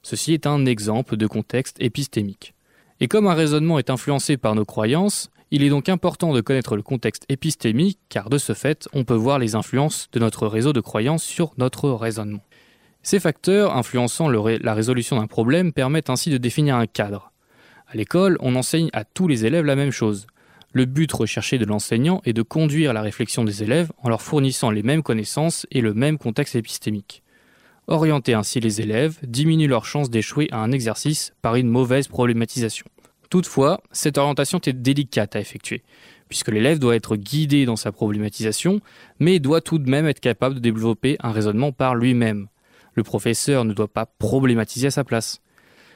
Ceci 0.02 0.34
est 0.34 0.48
un 0.48 0.66
exemple 0.66 1.18
de 1.18 1.28
contexte 1.28 1.78
épistémique. 1.80 2.54
Et 3.00 3.08
comme 3.08 3.28
un 3.28 3.34
raisonnement 3.34 3.80
est 3.80 3.90
influencé 3.90 4.38
par 4.38 4.56
nos 4.56 4.66
croyances, 4.66 5.30
il 5.52 5.64
est 5.64 5.70
donc 5.70 5.88
important 5.88 6.34
de 6.34 6.42
connaître 6.42 6.76
le 6.76 6.82
contexte 6.82 7.26
épistémique, 7.30 8.00
car 8.10 8.30
de 8.30 8.38
ce 8.38 8.54
fait, 8.54 8.88
on 8.94 9.04
peut 9.04 9.14
voir 9.14 9.40
les 9.40 9.56
influences 9.56 10.08
de 10.12 10.20
notre 10.20 10.48
réseau 10.48 10.74
de 10.74 10.82
croyances 10.82 11.24
sur 11.24 11.54
notre 11.58 11.90
raisonnement. 11.92 12.44
Ces 13.02 13.20
facteurs 13.20 13.76
influençant 13.76 14.30
la 14.30 14.74
résolution 14.74 15.18
d'un 15.18 15.28
problème 15.28 15.74
permettent 15.74 16.10
ainsi 16.10 16.30
de 16.30 16.38
définir 16.38 16.78
un 16.78 16.88
cadre. 16.88 17.32
À 17.88 17.96
l'école, 17.96 18.38
on 18.40 18.56
enseigne 18.56 18.90
à 18.94 19.04
tous 19.04 19.28
les 19.28 19.46
élèves 19.46 19.66
la 19.66 19.76
même 19.76 19.92
chose, 19.92 20.26
le 20.74 20.86
but 20.86 21.12
recherché 21.12 21.60
de 21.60 21.66
l'enseignant 21.66 22.22
est 22.26 22.34
de 22.34 22.42
conduire 22.42 22.94
la 22.94 23.02
réflexion 23.02 23.44
des 23.44 23.62
élèves 23.62 23.92
en 24.02 24.10
leur 24.10 24.24
fournissant 24.24 24.72
les 24.72 24.82
mêmes 24.82 25.04
connaissances 25.04 25.68
et 25.72 25.82
le 25.82 25.94
même 25.94 26.18
contexte 26.18 26.56
épistémique. 26.56 27.22
Orienter 27.88 28.34
ainsi 28.34 28.60
les 28.60 28.82
élèves 28.82 29.20
diminue 29.24 29.68
leur 29.68 29.86
chance 29.86 30.10
d'échouer 30.10 30.48
à 30.52 30.58
un 30.58 30.72
exercice 30.72 31.34
par 31.44 31.56
une 31.56 31.70
mauvaise 31.70 32.08
problématisation. 32.08 32.88
Toutefois, 33.30 33.82
cette 33.92 34.18
orientation 34.18 34.60
est 34.66 34.74
délicate 34.74 35.36
à 35.36 35.40
effectuer, 35.40 35.84
puisque 36.28 36.50
l'élève 36.50 36.80
doit 36.80 36.96
être 36.96 37.18
guidé 37.18 37.66
dans 37.66 37.76
sa 37.76 37.92
problématisation, 37.92 38.80
mais 39.20 39.40
doit 39.40 39.62
tout 39.62 39.78
de 39.78 39.90
même 39.90 40.08
être 40.08 40.20
capable 40.20 40.56
de 40.56 40.60
développer 40.60 41.18
un 41.20 41.32
raisonnement 41.32 41.72
par 41.72 41.94
lui-même. 41.94 42.48
Le 42.96 43.04
professeur 43.04 43.64
ne 43.66 43.74
doit 43.74 43.88
pas 43.88 44.08
problématiser 44.08 44.88
à 44.88 44.92
sa 44.92 45.04
place. 45.04 45.42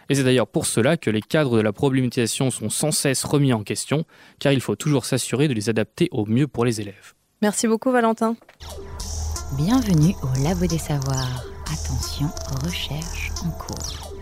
Et 0.10 0.16
c'est 0.16 0.24
d'ailleurs 0.24 0.48
pour 0.48 0.66
cela 0.66 0.98
que 0.98 1.10
les 1.10 1.22
cadres 1.22 1.58
de 1.58 1.62
la 1.62 1.74
problématisation 1.74 2.50
sont 2.52 2.70
sans 2.70 2.92
cesse 2.92 3.24
remis 3.24 3.54
en 3.54 3.64
question, 3.64 4.06
car 4.40 4.54
il 4.54 4.62
faut 4.62 4.76
toujours 4.76 5.06
s'assurer 5.06 5.48
de 5.48 5.54
les 5.54 5.70
adapter 5.70 6.08
au 6.12 6.26
mieux 6.26 6.48
pour 6.48 6.66
les 6.66 6.82
élèves. 6.82 7.14
Merci 7.42 7.68
beaucoup 7.68 7.92
Valentin. 7.92 8.36
Bienvenue 9.58 10.14
au 10.24 10.44
Labo 10.44 10.66
des 10.66 10.78
Savoirs. 10.78 11.46
Attention, 11.66 12.28
recherche 12.64 13.32
en 13.46 13.52
cours. 13.52 14.14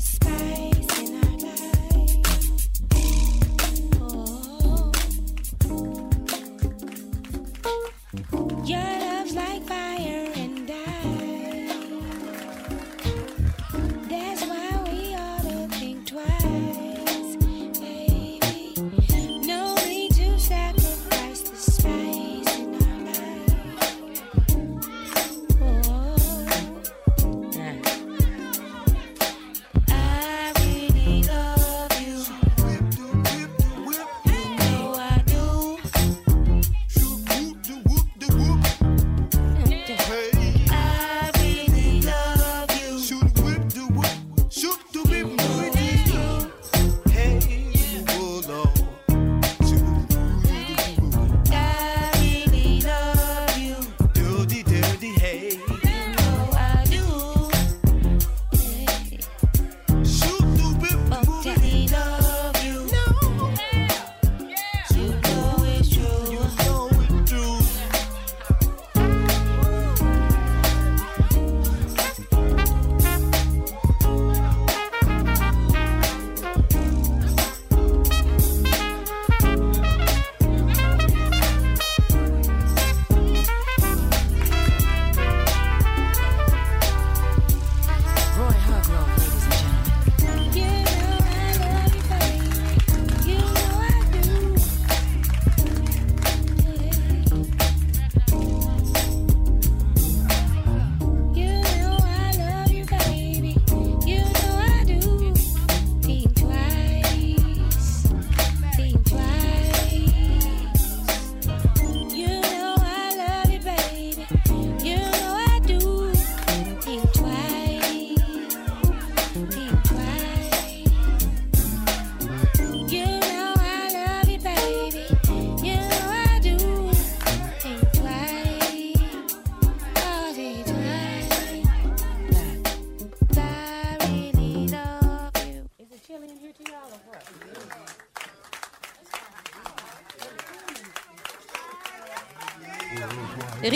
Oh. 0.00 0.04
Your 8.64 8.78
love's 8.78 9.34
like 9.34 9.62
fire. 9.64 9.77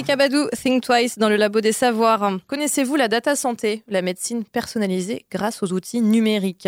Eric 0.02 0.10
Abadou, 0.10 0.48
Think 0.60 0.82
Twice 0.82 1.16
dans 1.16 1.28
le 1.28 1.36
labo 1.36 1.60
des 1.60 1.70
savoirs. 1.70 2.38
Connaissez-vous 2.48 2.96
la 2.96 3.06
data 3.06 3.36
santé, 3.36 3.84
la 3.86 4.02
médecine 4.02 4.42
personnalisée 4.42 5.26
grâce 5.30 5.62
aux 5.62 5.72
outils 5.72 6.00
numériques? 6.00 6.66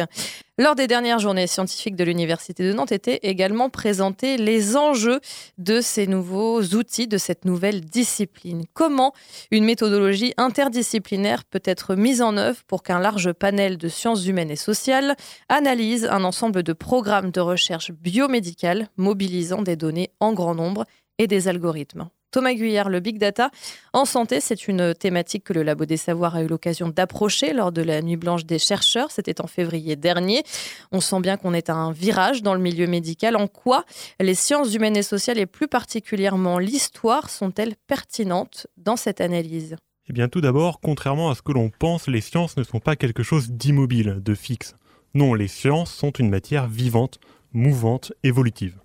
Lors 0.57 0.77
des 0.77 0.87
dernières 0.87 1.19
journées 1.19 1.49
scientifiques 1.49 1.97
de 1.97 2.05
l'Université 2.05 2.63
de 2.63 2.73
Nantes 2.73 2.93
étaient 2.93 3.19
également 3.25 3.71
présentés 3.71 4.37
les 4.37 4.77
enjeux 4.77 5.19
de 5.59 5.81
ces 5.81 6.07
nouveaux 6.07 6.63
outils, 6.63 7.09
de 7.09 7.19
cette 7.19 7.45
nouvelle 7.45 7.81
discipline. 7.81 8.67
Comment 8.73 9.13
une 9.51 9.65
méthodologie 9.65 10.33
interdisciplinaire 10.37 11.43
peut 11.45 11.63
être 11.65 11.97
mise 11.97 12.23
en 12.23 12.37
œuvre 12.37 12.63
pour 12.69 12.85
qu'un 12.85 13.01
large 13.01 13.33
panel 13.33 13.79
de 13.79 13.89
sciences 13.89 14.29
humaines 14.29 14.53
et 14.53 14.57
sociales 14.57 15.17
analyse 15.49 16.05
un 16.05 16.23
ensemble 16.23 16.63
de 16.63 16.73
programmes 16.73 17.33
de 17.33 17.41
recherche 17.41 17.91
biomédicale 17.91 18.91
mobilisant 18.97 19.63
des 19.63 19.75
données 19.75 20.11
en 20.21 20.35
grand 20.35 20.55
nombre 20.55 20.85
et 21.19 21.27
des 21.27 21.49
algorithmes? 21.49 22.09
Thomas 22.35 22.53
Guyard, 22.53 22.89
le 22.89 22.99
big 22.99 23.19
data 23.19 23.53
en 23.93 24.05
santé, 24.05 24.41
c'est 24.41 24.67
une 24.67 24.93
thématique 24.93 25.45
que 25.45 25.53
le 25.53 25.63
Labo 25.63 25.85
des 25.85 25.97
Savoirs 25.97 26.35
a 26.35 26.43
eu 26.43 26.49
l'occasion 26.49 26.89
d'approcher 26.89 27.53
lors 27.53 27.71
de 27.71 27.81
la 27.81 28.03
Nuit 28.03 28.17
blanche 28.17 28.45
des 28.45 28.59
chercheurs. 28.59 29.13
C'était 29.13 29.41
en 29.41 29.47
février 29.47 29.95
dernier. 29.95 30.43
On 30.91 31.01
sent 31.01 31.21
bien 31.21 31.37
qu'on 31.37 31.55
est 31.55 31.71
à 31.71 31.75
un 31.75 31.93
virage 31.93 32.43
dans 32.43 32.55
le 32.55 32.61
milieu 32.61 32.89
médical. 32.89 33.37
En 33.37 33.47
quoi 33.47 33.85
les 34.19 34.35
sciences 34.35 34.75
humaines 34.75 34.97
et 34.97 35.05
sociales 35.05 35.39
et 35.39 35.47
plus 35.47 35.69
particulièrement 35.69 36.59
l'histoire 36.59 37.31
sont-elles 37.31 37.77
pertinentes 37.87 38.67
dans 38.79 38.97
cette 38.97 39.21
analyse? 39.21 39.77
Eh 40.09 40.13
bien 40.13 40.27
tout 40.27 40.41
d'abord, 40.41 40.81
contrairement 40.81 41.31
à 41.31 41.37
ce 41.37 41.43
que 41.43 41.53
l'on 41.53 41.71
pense, 41.71 42.09
les 42.09 42.21
sciences 42.21 42.57
ne 42.57 42.65
sont 42.65 42.81
pas 42.81 42.97
quelque 42.97 43.23
chose 43.23 43.53
d'immobile, 43.53 44.19
de 44.21 44.35
fixe. 44.35 44.75
Non, 45.15 45.35
les 45.35 45.47
sciences 45.47 45.95
sont 45.95 46.11
une 46.11 46.31
matière 46.31 46.67
vivante, 46.67 47.21
mouvante, 47.53 48.13
évolutive. 48.25 48.81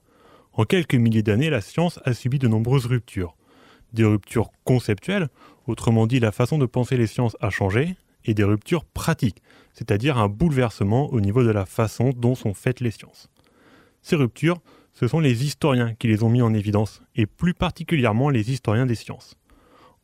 En 0.53 0.65
quelques 0.65 0.93
milliers 0.93 1.23
d'années, 1.23 1.49
la 1.49 1.61
science 1.61 1.99
a 2.05 2.13
subi 2.13 2.37
de 2.37 2.47
nombreuses 2.47 2.85
ruptures 2.85 3.35
des 3.93 4.05
ruptures 4.05 4.51
conceptuelles, 4.63 5.29
autrement 5.67 6.07
dit 6.07 6.19
la 6.19 6.31
façon 6.31 6.57
de 6.57 6.65
penser 6.65 6.97
les 6.97 7.07
sciences 7.07 7.37
a 7.41 7.49
changé, 7.49 7.95
et 8.25 8.33
des 8.33 8.43
ruptures 8.43 8.85
pratiques, 8.85 9.41
c'est-à-dire 9.73 10.17
un 10.17 10.27
bouleversement 10.27 11.11
au 11.11 11.21
niveau 11.21 11.43
de 11.43 11.51
la 11.51 11.65
façon 11.65 12.11
dont 12.15 12.35
sont 12.35 12.53
faites 12.53 12.81
les 12.81 12.91
sciences. 12.91 13.29
Ces 14.01 14.15
ruptures, 14.15 14.61
ce 14.93 15.07
sont 15.07 15.19
les 15.19 15.45
historiens 15.45 15.93
qui 15.95 16.07
les 16.07 16.23
ont 16.23 16.29
mis 16.29 16.41
en 16.41 16.53
évidence, 16.53 17.01
et 17.15 17.25
plus 17.25 17.53
particulièrement 17.53 18.29
les 18.29 18.51
historiens 18.51 18.85
des 18.85 18.95
sciences. 18.95 19.35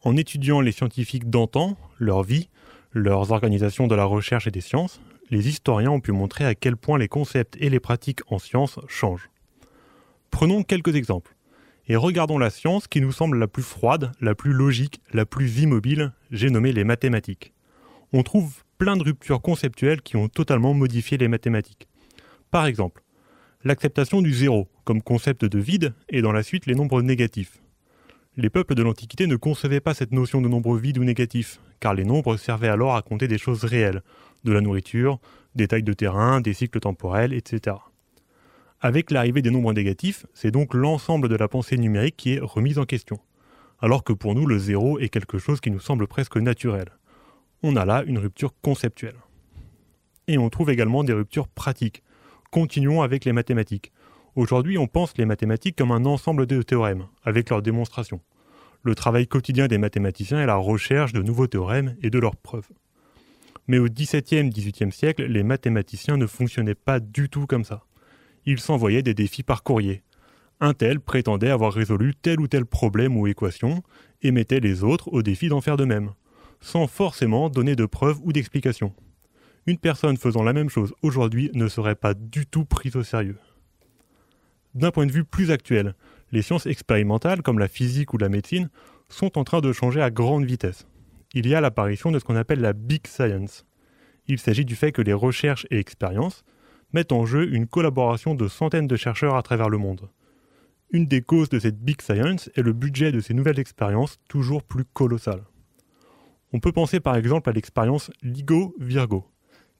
En 0.04 0.16
étudiant 0.18 0.62
les 0.62 0.72
scientifiques 0.72 1.30
d'antan, 1.30 1.78
leur 2.00 2.24
vie, 2.24 2.50
leurs 2.92 3.32
organisations 3.32 3.88
de 3.88 3.96
la 3.96 4.06
recherche 4.06 4.48
et 4.48 4.52
des 4.52 4.62
sciences, 4.62 5.02
les 5.30 5.50
historiens 5.50 5.92
ont 5.92 6.00
pu 6.00 6.12
montrer 6.12 6.46
à 6.46 6.56
quel 6.56 6.78
point 6.78 6.98
les 6.98 7.08
concepts 7.08 7.58
et 7.60 7.70
les 7.70 7.80
pratiques 7.80 8.22
en 8.28 8.40
sciences 8.40 8.80
changent. 8.88 9.30
Prenons 10.30 10.64
quelques 10.64 10.96
exemples 10.96 11.35
et 11.88 11.96
regardons 11.96 12.38
la 12.38 12.50
science 12.50 12.88
qui 12.88 13.02
nous 13.02 13.12
semble 13.12 13.38
la 13.38 13.48
plus 13.48 13.64
froide, 13.64 14.12
la 14.20 14.36
plus 14.36 14.54
logique, 14.54 15.02
la 15.14 15.26
plus 15.26 15.60
immobile, 15.60 16.14
j'ai 16.32 16.50
nommé 16.50 16.72
les 16.72 16.84
mathématiques. 16.84 17.54
On 18.14 18.24
trouve 18.24 18.64
plein 18.78 18.98
de 18.98 19.04
ruptures 19.04 19.42
conceptuelles 19.42 20.02
qui 20.02 20.18
ont 20.18 20.28
totalement 20.28 20.74
modifié 20.74 21.18
les 21.18 21.28
mathématiques. 21.28 21.88
Par 22.52 22.66
exemple, 22.66 23.04
l'acceptation 23.64 24.22
du 24.22 24.34
zéro 24.34 24.68
comme 24.84 25.02
concept 25.02 25.46
de 25.46 25.60
vide 25.60 25.94
et 26.10 26.22
dans 26.22 26.32
la 26.32 26.44
suite 26.44 26.66
les 26.66 26.76
nombres 26.76 27.02
négatifs. 27.02 27.62
Les 28.38 28.50
peuples 28.50 28.76
de 28.76 28.84
l'Antiquité 28.84 29.28
ne 29.28 29.38
concevaient 29.38 29.80
pas 29.80 29.94
cette 29.94 30.12
notion 30.12 30.42
de 30.42 30.50
nombre 30.50 30.78
vide 30.78 30.98
ou 30.98 31.04
négatif, 31.04 31.62
car 31.80 31.94
les 31.94 32.04
nombres 32.04 32.36
servaient 32.36 32.68
alors 32.68 32.96
à 32.96 33.02
compter 33.02 33.28
des 33.28 33.38
choses 33.38 33.64
réelles, 33.64 34.02
de 34.44 34.52
la 34.52 34.62
nourriture, 34.62 35.20
des 35.56 35.68
tailles 35.68 35.84
de 35.84 35.94
terrain, 35.94 36.42
des 36.42 36.54
cycles 36.54 36.82
temporels, 36.82 37.34
etc. 37.34 37.78
Avec 38.86 39.10
l'arrivée 39.10 39.42
des 39.42 39.50
nombres 39.50 39.74
négatifs, 39.74 40.28
c'est 40.36 40.52
donc 40.52 40.76
l'ensemble 40.76 41.28
de 41.28 41.36
la 41.36 41.48
pensée 41.48 41.76
numérique 41.76 42.18
qui 42.18 42.34
est 42.34 42.40
remise 42.40 42.78
en 42.78 42.86
question, 42.86 43.18
alors 43.80 44.04
que 44.04 44.14
pour 44.14 44.36
nous 44.36 44.46
le 44.46 44.60
zéro 44.60 45.00
est 45.00 45.10
quelque 45.10 45.40
chose 45.40 45.60
qui 45.60 45.72
nous 45.72 45.80
semble 45.80 46.06
presque 46.06 46.38
naturel. 46.38 46.90
On 47.64 47.78
a 47.78 47.84
là 47.84 48.04
une 48.06 48.20
rupture 48.20 48.54
conceptuelle. 48.62 49.16
Et 50.28 50.38
on 50.38 50.52
trouve 50.52 50.70
également 50.70 51.04
des 51.04 51.14
ruptures 51.14 51.48
pratiques. 51.48 52.04
Continuons 52.52 53.02
avec 53.02 53.26
les 53.26 53.34
mathématiques. 53.34 53.92
Aujourd'hui, 54.36 54.78
on 54.78 54.86
pense 54.86 55.18
les 55.18 55.26
mathématiques 55.26 55.78
comme 55.78 55.92
un 55.92 56.06
ensemble 56.06 56.46
de 56.46 56.62
théorèmes, 56.62 57.08
avec 57.24 57.50
leurs 57.50 57.64
démonstrations. 57.64 58.22
Le 58.84 58.94
travail 58.94 59.26
quotidien 59.26 59.66
des 59.66 59.80
mathématiciens 59.80 60.42
est 60.42 60.46
la 60.46 60.58
recherche 60.58 61.12
de 61.12 61.24
nouveaux 61.24 61.48
théorèmes 61.48 61.96
et 62.04 62.12
de 62.12 62.20
leurs 62.20 62.36
preuves. 62.36 62.70
Mais 63.68 63.80
au 63.80 63.88
XVIIe, 63.88 64.52
XVIIIe 64.52 64.92
siècle, 64.92 65.24
les 65.24 65.42
mathématiciens 65.42 66.18
ne 66.18 66.28
fonctionnaient 66.28 66.76
pas 66.76 67.00
du 67.00 67.30
tout 67.30 67.48
comme 67.48 67.64
ça. 67.64 67.84
Ils 68.46 68.60
s'envoyaient 68.60 69.04
des 69.04 69.14
défis 69.14 69.44
par 69.44 69.64
courrier. 69.64 70.04
Un 70.60 70.74
tel 70.74 71.00
prétendait 71.00 71.50
avoir 71.50 71.74
résolu 71.74 72.14
tel 72.16 72.40
ou 72.40 72.48
tel 72.48 72.66
problème 72.66 73.18
ou 73.18 73.28
équation 73.28 73.84
et 74.22 74.32
mettait 74.32 74.60
les 74.60 74.84
autres 74.84 75.12
au 75.12 75.22
défi 75.22 75.50
d'en 75.50 75.62
faire 75.62 75.78
de 75.78 75.86
même, 75.86 76.12
sans 76.62 76.88
forcément 76.88 77.50
donner 77.50 77.76
de 77.76 77.86
preuves 77.86 78.20
ou 78.24 78.32
d'explications. 78.32 78.94
Une 79.68 79.78
personne 79.78 80.18
faisant 80.18 80.44
la 80.44 80.54
même 80.54 80.70
chose 80.70 80.94
aujourd'hui 81.02 81.50
ne 81.54 81.68
serait 81.68 81.96
pas 81.96 82.14
du 82.14 82.46
tout 82.46 82.66
prise 82.66 82.96
au 82.96 83.04
sérieux. 83.04 83.38
D'un 84.76 84.92
point 84.92 85.06
de 85.06 85.12
vue 85.12 85.24
plus 85.24 85.52
actuel, 85.52 85.96
les 86.32 86.42
sciences 86.42 86.66
expérimentales 86.66 87.42
comme 87.42 87.60
la 87.60 87.68
physique 87.68 88.14
ou 88.14 88.18
la 88.18 88.30
médecine 88.30 88.70
sont 89.10 89.38
en 89.38 89.44
train 89.44 89.62
de 89.62 89.72
changer 89.72 90.02
à 90.02 90.12
grande 90.12 90.46
vitesse. 90.46 90.86
Il 91.34 91.48
y 91.48 91.56
a 91.56 91.62
l'apparition 91.62 92.12
de 92.12 92.20
ce 92.20 92.24
qu'on 92.24 92.36
appelle 92.36 92.62
la 92.62 92.74
Big 92.74 93.08
Science. 93.08 93.66
Il 94.28 94.40
s'agit 94.40 94.66
du 94.66 94.76
fait 94.76 94.92
que 94.92 95.02
les 95.02 95.14
recherches 95.14 95.68
et 95.70 95.80
expériences 95.80 96.44
mettent 96.94 97.12
en 97.12 97.26
jeu 97.26 97.54
une 97.54 97.68
collaboration 97.68 98.36
de 98.36 98.48
centaines 98.48 98.88
de 98.88 98.96
chercheurs 98.96 99.36
à 99.36 99.44
travers 99.44 99.70
le 99.70 99.78
monde. 99.78 100.10
Une 100.92 101.08
des 101.08 101.22
causes 101.22 101.50
de 101.50 101.60
cette 101.60 101.80
Big 101.80 102.02
Science 102.02 102.50
est 102.56 102.62
le 102.62 102.74
budget 102.74 103.12
de 103.12 103.20
ces 103.20 103.34
nouvelles 103.34 103.60
expériences 103.60 104.20
toujours 104.30 104.64
plus 104.64 104.86
colossal. 104.86 105.44
On 106.54 106.60
peut 106.60 106.72
penser 106.72 107.00
par 107.00 107.16
exemple 107.16 107.50
à 107.50 107.54
l'expérience 107.54 108.12
LIGO-Virgo, 108.22 109.26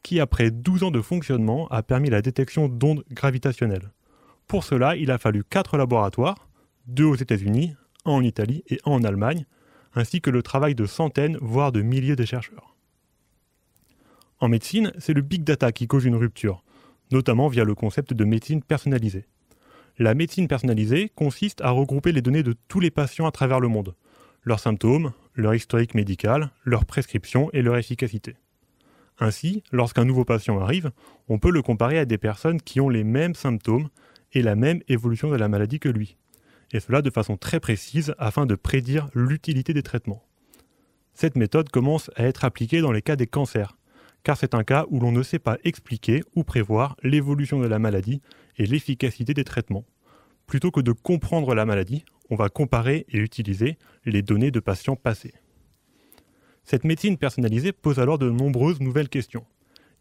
qui 0.04 0.20
après 0.20 0.52
12 0.52 0.84
ans 0.84 0.92
de 0.92 1.02
fonctionnement 1.02 1.68
a 1.70 1.84
permis 1.84 2.10
la 2.10 2.22
détection 2.22 2.68
d'ondes 2.68 3.06
gravitationnelles. 3.12 3.92
Pour 4.48 4.64
cela, 4.64 4.96
il 4.96 5.10
a 5.10 5.18
fallu 5.18 5.44
4 5.44 5.78
laboratoires, 5.78 6.50
deux 6.88 7.06
aux 7.06 7.16
États-Unis, 7.16 7.76
un 8.04 8.12
en 8.12 8.22
Italie 8.22 8.64
et 8.68 8.80
un 8.86 8.92
en 8.92 9.04
Allemagne, 9.04 9.46
ainsi 9.94 10.22
que 10.22 10.30
le 10.30 10.44
travail 10.44 10.76
de 10.76 10.86
centaines, 10.86 11.38
voire 11.40 11.72
de 11.72 11.82
milliers 11.82 12.18
de 12.18 12.26
chercheurs. 12.26 12.76
En 14.40 14.50
médecine, 14.50 14.92
c'est 14.98 15.14
le 15.14 15.22
big 15.22 15.44
data 15.44 15.72
qui 15.72 15.88
cause 15.88 16.04
une 16.04 16.16
rupture, 16.16 16.65
notamment 17.12 17.48
via 17.48 17.64
le 17.64 17.76
concept 17.76 18.14
de 18.14 18.26
médecine 18.26 18.62
personnalisée. 18.62 19.26
La 19.98 20.14
médecine 20.14 20.48
personnalisée 20.48 21.10
consiste 21.16 21.62
à 21.62 21.70
regrouper 21.70 22.12
les 22.12 22.22
données 22.22 22.44
de 22.44 22.56
tous 22.68 22.80
les 22.80 22.92
patients 22.92 23.28
à 23.28 23.32
travers 23.32 23.60
le 23.60 23.70
monde, 23.70 23.96
leurs 24.44 24.60
symptômes, 24.60 25.14
leur 25.36 25.56
historique 25.56 25.96
médical, 25.96 26.52
leurs 26.64 26.86
prescriptions 26.86 27.50
et 27.54 27.62
leur 27.62 27.78
efficacité. 27.78 28.36
Ainsi, 29.20 29.64
lorsqu'un 29.72 30.04
nouveau 30.04 30.26
patient 30.26 30.60
arrive, 30.60 30.92
on 31.30 31.40
peut 31.40 31.52
le 31.52 31.62
comparer 31.62 31.98
à 31.98 32.06
des 32.06 32.18
personnes 32.18 32.62
qui 32.62 32.82
ont 32.82 32.90
les 32.90 33.06
mêmes 33.06 33.36
symptômes 33.36 33.90
et 34.34 34.42
la 34.42 34.56
même 34.56 34.82
évolution 34.90 35.30
de 35.30 35.38
la 35.38 35.48
maladie 35.48 35.80
que 35.80 35.90
lui. 35.90 36.18
Et 36.74 36.82
cela 36.82 37.02
de 37.02 37.10
façon 37.10 37.38
très 37.38 37.62
précise 37.62 38.14
afin 38.18 38.46
de 38.46 38.56
prédire 38.56 39.08
l'utilité 39.14 39.74
des 39.74 39.84
traitements. 39.84 40.26
Cette 41.14 41.38
méthode 41.38 41.70
commence 41.70 42.12
à 42.18 42.26
être 42.26 42.44
appliquée 42.44 42.82
dans 42.82 42.92
les 42.92 43.02
cas 43.02 43.16
des 43.16 43.28
cancers, 43.28 43.78
car 44.26 44.38
c'est 44.38 44.56
un 44.56 44.64
cas 44.64 44.88
où 44.90 45.00
l'on 45.00 45.12
ne 45.12 45.22
sait 45.22 45.38
pas 45.38 45.60
expliquer 45.64 46.24
ou 46.36 46.44
prévoir 46.44 46.98
l'évolution 47.04 47.62
de 47.62 47.68
la 47.68 47.78
maladie 47.78 48.24
et 48.58 48.66
l'efficacité 48.66 49.36
des 49.36 49.44
traitements. 49.44 49.86
Plutôt 50.48 50.72
que 50.72 50.82
de 50.82 50.92
comprendre 50.92 51.54
la 51.54 51.64
maladie, 51.64 52.06
on 52.32 52.36
va 52.36 52.50
comparer 52.50 53.06
et 53.10 53.20
utiliser 53.20 53.78
les 54.04 54.24
données 54.24 54.50
de 54.50 54.60
patients 54.60 54.96
passés. 54.96 55.36
Cette 56.64 56.86
médecine 56.86 57.18
personnalisée 57.18 57.72
pose 57.72 58.00
alors 58.00 58.18
de 58.18 58.32
nombreuses 58.32 58.80
nouvelles 58.80 59.10
questions. 59.10 59.46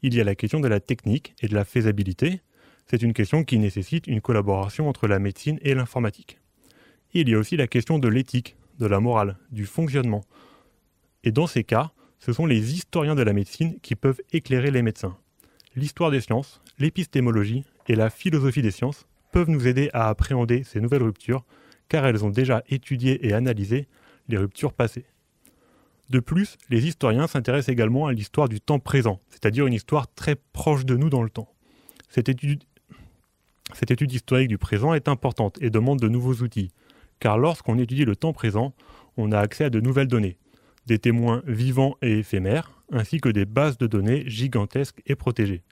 Il 0.01 0.15
y 0.15 0.23
a 0.23 0.25
la 0.25 0.35
question 0.35 0.61
de 0.61 0.69
la 0.69 0.81
technique 0.81 1.35
et 1.43 1.49
de 1.49 1.55
la 1.55 1.67
faisabilité. 1.67 2.41
C'est 2.87 3.03
une 3.03 3.13
question 3.13 3.45
qui 3.45 3.59
nécessite 3.59 4.07
une 4.07 4.23
collaboration 4.23 4.89
entre 4.89 5.07
la 5.07 5.19
médecine 5.19 5.59
et 5.61 5.75
l'informatique. 5.75 6.39
Il 7.13 7.29
y 7.29 7.35
a 7.35 7.39
aussi 7.39 7.59
la 7.59 7.67
question 7.67 7.99
de 7.99 8.09
l'éthique, 8.09 8.57
de 8.79 8.87
la 8.87 9.01
morale, 9.01 9.37
du 9.51 9.67
fonctionnement. 9.67 10.25
Et 11.25 11.31
dans 11.31 11.47
ces 11.47 11.63
cas, 11.63 11.93
ce 12.25 12.33
sont 12.33 12.47
les 12.47 12.73
historiens 12.73 13.15
de 13.15 13.23
la 13.23 13.35
médecine 13.35 13.79
qui 13.81 13.97
peuvent 13.97 14.23
éclairer 14.33 14.71
les 14.71 14.81
médecins. 14.81 15.15
L'histoire 15.77 16.11
des 16.11 16.23
sciences, 16.23 16.63
l'épistémologie 16.79 17.65
et 17.87 17.97
la 17.97 18.09
philosophie 18.09 18.63
des 18.63 18.71
sciences 18.71 19.07
peuvent 19.31 19.51
nous 19.51 19.69
aider 19.69 19.91
à 19.93 20.09
appréhender 20.09 20.63
ces 20.65 20.81
nouvelles 20.81 21.03
ruptures, 21.03 21.45
car 21.91 22.07
elles 22.07 22.25
ont 22.25 22.31
déjà 22.31 22.63
étudié 22.71 23.27
et 23.27 23.35
analysé 23.35 23.89
les 24.29 24.39
ruptures 24.39 24.73
passées. 24.73 25.05
De 26.09 26.19
plus, 26.19 26.57
les 26.71 26.87
historiens 26.87 27.27
s'intéressent 27.27 27.73
également 27.73 28.07
à 28.07 28.15
l'histoire 28.15 28.49
du 28.49 28.59
temps 28.59 28.79
présent, 28.79 29.21
c'est-à-dire 29.29 29.67
une 29.67 29.75
histoire 29.75 30.07
très 30.15 30.37
proche 30.55 30.87
de 30.87 30.97
nous 30.97 31.11
dans 31.11 31.23
le 31.23 31.31
temps. 31.31 31.53
Cette 32.09 32.31
étude, 32.31 32.65
historique 34.13 34.49
du 34.49 34.57
présent 34.57 34.95
est 34.95 35.09
importante 35.09 35.59
et 35.61 35.69
demande 35.69 36.01
de 36.01 36.09
nouveaux 36.09 36.37
outils, 36.37 36.71
car 37.21 37.37
lorsqu'on 37.37 37.79
étudie 37.79 38.07
le 38.07 38.17
temps 38.17 38.33
présent, 38.33 38.73
on 39.19 39.31
a 39.31 39.39
accès 39.39 39.65
à 39.65 39.71
de 39.71 39.81
nouvelles 39.81 40.09
données, 40.09 40.39
des 40.87 40.99
témoins 40.99 41.43
vivants 41.47 41.97
et 42.03 42.19
éphémères, 42.19 42.71
ainsi 42.93 43.21
que 43.21 43.29
des 43.29 43.45
bases 43.45 43.79
de 43.79 43.87
données 43.87 44.25
gigantesques 44.27 45.03
et 45.07 45.15
protégées. 45.15 45.63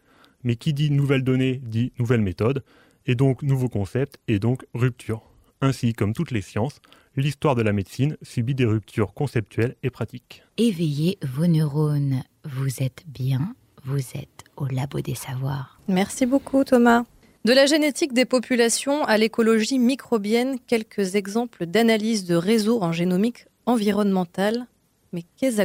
Mais 0.44 0.56
qui 0.56 0.72
dit 0.72 0.90
nouvelles 0.90 1.24
données 1.24 1.60
dit 1.64 1.92
nouvelles 1.98 2.20
méthodes, 2.20 2.64
et 3.06 3.14
donc 3.14 3.42
nouveaux 3.42 3.68
concepts, 3.68 4.18
et 4.28 4.38
donc 4.38 4.64
rupture. 4.74 5.22
Ainsi, 5.60 5.92
comme 5.92 6.12
toutes 6.12 6.30
les 6.30 6.42
sciences, 6.42 6.80
l'histoire 7.16 7.54
de 7.54 7.62
la 7.62 7.72
médecine 7.72 8.16
subit 8.22 8.54
des 8.54 8.64
ruptures 8.64 9.14
conceptuelles 9.14 9.76
et 9.82 9.90
pratiques. 9.90 10.42
Éveillez 10.58 11.18
vos 11.22 11.46
neurones. 11.46 12.22
Vous 12.44 12.82
êtes 12.82 13.04
bien, 13.06 13.54
vous 13.84 14.00
êtes 14.14 14.44
au 14.56 14.66
labo 14.66 15.00
des 15.00 15.14
savoirs. 15.14 15.80
Merci 15.88 16.26
beaucoup 16.26 16.64
Thomas. 16.64 17.04
De 17.44 17.52
la 17.52 17.66
génétique 17.66 18.12
des 18.12 18.24
populations 18.24 19.04
à 19.04 19.18
l'écologie 19.18 19.78
microbienne, 19.78 20.58
quelques 20.66 21.16
exemples 21.16 21.66
d'analyse 21.66 22.24
de 22.24 22.36
réseaux 22.36 22.80
en 22.82 22.92
génomique 22.92 23.46
environnementale. 23.66 24.66
Mais 25.12 25.24
qu'est-ce 25.36 25.62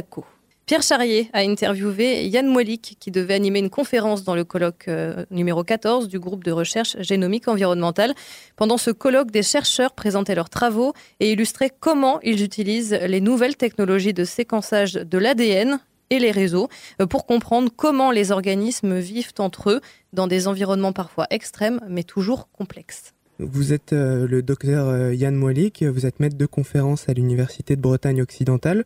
Pierre 0.66 0.82
Charrier 0.82 1.30
a 1.32 1.38
interviewé 1.38 2.28
Yann 2.28 2.46
Moelik, 2.46 2.98
qui 3.00 3.10
devait 3.10 3.32
animer 3.32 3.60
une 3.60 3.70
conférence 3.70 4.22
dans 4.22 4.34
le 4.34 4.44
colloque 4.44 4.84
euh, 4.88 5.24
numéro 5.30 5.64
14 5.64 6.08
du 6.08 6.18
groupe 6.18 6.44
de 6.44 6.52
recherche 6.52 6.98
génomique 7.00 7.48
environnementale. 7.48 8.12
Pendant 8.56 8.76
ce 8.76 8.90
colloque, 8.90 9.30
des 9.30 9.42
chercheurs 9.42 9.92
présentaient 9.92 10.34
leurs 10.34 10.50
travaux 10.50 10.92
et 11.20 11.32
illustraient 11.32 11.72
comment 11.80 12.20
ils 12.20 12.42
utilisent 12.42 12.92
les 12.92 13.22
nouvelles 13.22 13.56
technologies 13.56 14.12
de 14.12 14.24
séquençage 14.24 14.92
de 14.92 15.16
l'ADN 15.16 15.80
et 16.10 16.18
les 16.18 16.32
réseaux 16.32 16.68
euh, 17.00 17.06
pour 17.06 17.24
comprendre 17.24 17.70
comment 17.74 18.10
les 18.10 18.30
organismes 18.30 18.98
vivent 18.98 19.32
entre 19.38 19.70
eux 19.70 19.80
dans 20.12 20.26
des 20.26 20.48
environnements 20.48 20.92
parfois 20.92 21.26
extrêmes 21.30 21.80
mais 21.88 22.02
toujours 22.02 22.50
complexes. 22.52 23.14
Vous 23.38 23.72
êtes 23.72 23.94
euh, 23.94 24.28
le 24.28 24.42
docteur 24.42 25.14
Yann 25.14 25.34
Moelik, 25.34 25.82
vous 25.82 26.04
êtes 26.04 26.20
maître 26.20 26.36
de 26.36 26.44
conférence 26.44 27.08
à 27.08 27.14
l'Université 27.14 27.74
de 27.74 27.80
Bretagne 27.80 28.20
occidentale. 28.20 28.84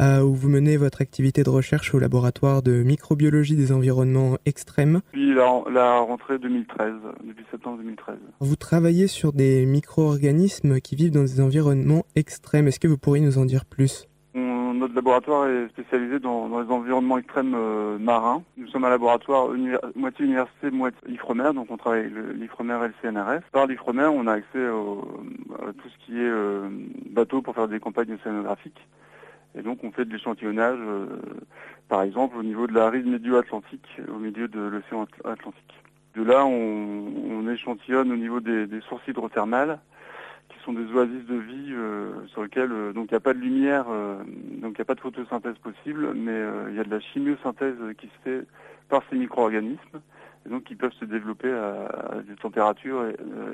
Euh, 0.00 0.22
où 0.22 0.34
vous 0.34 0.48
menez 0.48 0.76
votre 0.76 1.02
activité 1.02 1.42
de 1.42 1.50
recherche 1.50 1.94
au 1.94 1.98
laboratoire 1.98 2.62
de 2.62 2.82
microbiologie 2.82 3.56
des 3.56 3.72
environnements 3.72 4.38
extrêmes. 4.46 5.00
Depuis 5.12 5.34
la, 5.34 5.62
la 5.70 5.98
rentrée 6.00 6.38
2013, 6.38 6.94
depuis 7.24 7.44
septembre 7.50 7.78
2013. 7.78 8.16
Vous 8.40 8.56
travaillez 8.56 9.06
sur 9.06 9.32
des 9.32 9.66
micro-organismes 9.66 10.80
qui 10.80 10.96
vivent 10.96 11.12
dans 11.12 11.24
des 11.24 11.40
environnements 11.40 12.04
extrêmes. 12.16 12.68
Est-ce 12.68 12.80
que 12.80 12.88
vous 12.88 12.98
pourriez 12.98 13.22
nous 13.22 13.38
en 13.38 13.44
dire 13.44 13.64
plus? 13.64 14.08
Notre 14.82 14.96
laboratoire 14.96 15.46
est 15.46 15.68
spécialisé 15.68 16.18
dans, 16.18 16.48
les 16.60 16.68
environnements 16.68 17.16
extrêmes 17.16 17.54
euh, 17.54 17.98
marins. 17.98 18.42
Nous 18.56 18.66
sommes 18.66 18.84
un 18.84 18.90
laboratoire 18.90 19.50
moitié 19.94 20.24
université, 20.24 20.72
moitié 20.72 20.98
IFREMER, 21.08 21.52
donc 21.54 21.70
on 21.70 21.76
travaille 21.76 22.10
l'IFREMER 22.34 22.78
et 22.84 22.88
le 22.88 22.94
CNRS. 23.00 23.42
Par 23.52 23.68
l'IFREMER, 23.68 24.06
on 24.06 24.26
a 24.26 24.32
accès 24.32 24.58
à 24.58 25.72
tout 25.72 25.88
ce 25.88 26.04
qui 26.04 26.18
est 26.18 26.28
euh, 26.28 26.68
bateau 27.10 27.42
pour 27.42 27.54
faire 27.54 27.68
des 27.68 27.78
campagnes 27.78 28.14
océanographiques. 28.14 28.84
Et 29.56 29.62
donc 29.62 29.84
on 29.84 29.90
fait 29.90 30.04
de 30.04 30.12
l'échantillonnage, 30.12 30.78
euh, 30.80 31.06
par 31.88 32.02
exemple, 32.02 32.36
au 32.36 32.42
niveau 32.42 32.66
de 32.66 32.72
la 32.72 32.88
rive 32.90 33.06
médio-atlantique, 33.06 34.00
au 34.08 34.18
milieu 34.18 34.48
de 34.48 34.60
l'océan 34.60 35.06
Atlantique. 35.24 35.74
De 36.14 36.22
là, 36.22 36.44
on, 36.44 37.48
échantillonne 37.48 38.10
au 38.12 38.16
niveau 38.16 38.40
des, 38.40 38.66
sources 38.88 39.06
hydrothermales, 39.08 39.78
qui 40.48 40.58
sont 40.64 40.72
des 40.72 40.90
oasis 40.92 41.26
de 41.26 41.34
vie 41.34 41.72
euh, 41.72 42.26
sur 42.28 42.42
lesquelles 42.42 42.72
euh, 42.72 42.92
il 42.94 43.02
n'y 43.02 43.14
a 43.14 43.20
pas 43.20 43.34
de 43.34 43.38
lumière, 43.38 43.84
donc 43.84 44.74
il 44.74 44.78
n'y 44.78 44.80
a 44.80 44.84
pas 44.84 44.94
de 44.94 45.00
photosynthèse 45.00 45.58
possible, 45.58 46.14
mais 46.14 46.40
il 46.70 46.76
y 46.76 46.80
a 46.80 46.84
de 46.84 46.90
la 46.90 47.00
chimiosynthèse 47.00 47.76
qui 47.98 48.06
se 48.06 48.22
fait 48.24 48.46
par 48.88 49.02
ces 49.10 49.16
micro-organismes. 49.16 50.00
Et 50.44 50.48
donc 50.48 50.64
qui 50.64 50.74
peuvent 50.74 50.92
se 50.92 51.04
développer 51.04 51.50
à, 51.50 52.22
des 52.26 52.34
températures 52.36 53.04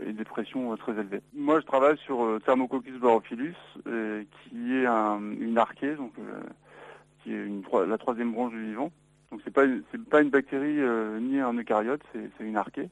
et, 0.06 0.12
des 0.12 0.24
pressions 0.24 0.76
très 0.76 0.92
élevées. 0.92 1.20
Moi, 1.34 1.60
je 1.60 1.66
travaille 1.66 1.98
sur 1.98 2.38
Thermococcus 2.44 2.98
barophilus, 2.98 3.54
qui 3.84 4.74
est 4.74 4.86
une 4.86 5.58
archée, 5.58 5.94
donc 5.94 6.12
qui 7.22 7.32
est 7.34 7.46
la 7.86 7.98
troisième 7.98 8.32
branche 8.32 8.52
du 8.52 8.64
vivant. 8.64 8.90
Donc 9.30 9.40
c'est 9.44 9.52
pas 9.52 9.64
c'est 9.92 10.02
pas 10.08 10.22
une 10.22 10.30
bactérie 10.30 10.78
ni 11.20 11.38
un 11.38 11.52
eucaryote, 11.52 12.00
c'est 12.12 12.44
une 12.44 12.56
archée. 12.56 12.88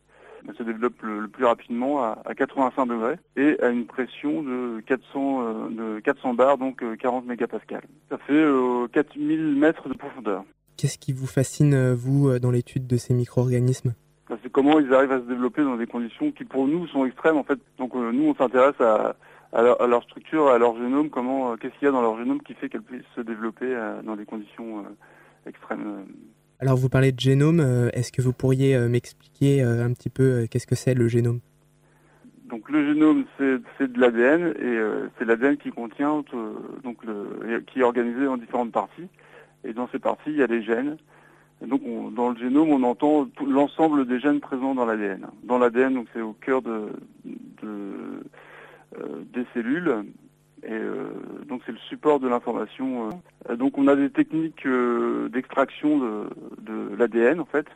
Elle 0.49 0.55
se 0.55 0.63
développe 0.63 1.01
le, 1.03 1.27
plus 1.29 1.45
rapidement 1.45 2.05
à, 2.05 2.35
85 2.37 2.87
degrés 2.87 3.17
et 3.37 3.61
à 3.63 3.69
une 3.69 3.87
pression 3.87 4.43
de 4.43 4.81
400 4.87 5.71
de 5.71 6.01
400 6.01 6.35
bars, 6.35 6.59
donc 6.59 6.85
40 6.99 7.27
mégapascales. 7.27 7.87
Ça 8.11 8.19
fait 8.19 8.45
4000 8.93 9.57
mètres 9.57 9.89
de 9.89 9.95
profondeur. 9.95 10.45
Qu'est-ce 10.77 10.99
qui 10.99 11.13
vous 11.13 11.27
fascine, 11.27 11.73
euh, 11.73 11.95
vous, 11.95 12.29
euh, 12.29 12.39
dans 12.39 12.51
l'étude 12.51 12.87
de 12.87 12.99
ces 12.99 13.15
micro-organismes? 13.15 13.95
Bah, 14.29 14.37
C'est 14.43 14.53
comment 14.53 14.79
ils 14.79 14.93
arrivent 14.93 15.13
à 15.13 15.21
se 15.21 15.25
développer 15.25 15.63
dans 15.63 15.77
des 15.77 15.87
conditions 15.87 16.33
qui, 16.33 16.45
pour 16.45 16.67
nous, 16.67 16.87
sont 16.89 17.07
extrêmes, 17.07 17.39
en 17.39 17.45
fait. 17.45 17.59
Donc, 17.79 17.95
euh, 17.95 18.13
nous, 18.13 18.25
on 18.25 18.35
s'intéresse 18.35 18.79
à, 18.81 19.17
leur, 19.63 20.03
structure, 20.03 20.49
à 20.49 20.59
leur 20.59 20.77
génome, 20.77 21.09
comment, 21.09 21.57
qu'est-ce 21.57 21.73
qu'il 21.79 21.87
y 21.87 21.89
a 21.89 21.93
dans 21.93 22.03
leur 22.03 22.19
génome 22.19 22.43
qui 22.43 22.53
fait 22.53 22.69
qu'elles 22.69 22.83
puissent 22.83 23.05
se 23.15 23.23
développer 23.23 23.75
dans 24.05 24.17
des 24.17 24.27
conditions 24.27 24.85
extrêmes. 25.47 26.05
Alors, 26.61 26.77
vous 26.77 26.91
parlez 26.91 27.13
de 27.13 27.21
génome. 27.21 27.61
Est-ce 27.95 28.13
que 28.13 28.21
vous 28.21 28.35
pourriez 28.35 28.77
m'expliquer 28.87 29.63
un 29.63 29.95
petit 29.95 30.11
peu 30.11 30.47
qu'est-ce 30.51 30.67
que 30.67 30.75
c'est 30.75 30.95
le 30.95 31.09
génome? 31.09 31.41
Donc 32.51 32.71
le 32.71 32.87
génome 32.87 33.25
c'est 33.39 33.91
de 33.91 34.01
l'ADN 34.01 34.55
et 34.61 35.11
c'est 35.19 35.25
l'ADN 35.25 35.57
qui 35.57 35.71
contient 35.71 36.23
donc 36.85 36.99
qui 37.67 37.81
est 37.81 37.83
organisé 37.83 38.29
en 38.29 38.37
différentes 38.37 38.71
parties 38.71 39.09
et 39.65 39.73
dans 39.73 39.89
ces 39.89 39.99
parties, 39.99 40.31
il 40.31 40.37
y 40.37 40.43
a 40.43 40.47
des 40.47 40.63
gènes. 40.63 40.97
Donc, 41.63 41.83
dans 42.15 42.31
le 42.31 42.37
génome, 42.37 42.71
on 42.71 42.83
entend 42.83 43.29
l'ensemble 43.47 44.07
des 44.07 44.21
gènes 44.21 44.41
présents 44.41 44.75
dans 44.75 44.85
l'ADN. 44.85 45.27
Dans 45.43 45.59
l'ADN, 45.59 45.95
donc 45.95 46.07
c'est 46.13 46.21
au 46.21 46.35
cœur 46.35 46.61
euh, 46.67 46.91
des 49.33 49.47
cellules. 49.55 50.05
Et 50.63 50.73
euh, 50.73 51.09
donc, 51.49 51.63
c'est 51.65 51.73
le 51.73 51.79
support 51.79 52.21
de 52.21 52.29
l'information. 52.29 53.11
Euh. 53.49 53.57
donc, 53.57 53.79
on 53.79 53.89
a 53.89 53.97
des 53.97 54.11
techniques 54.11 54.67
d'extraction 55.31 55.99
de, 56.59 56.95
l'ADN, 56.99 57.41
en 57.41 57.47
fait. 57.47 57.67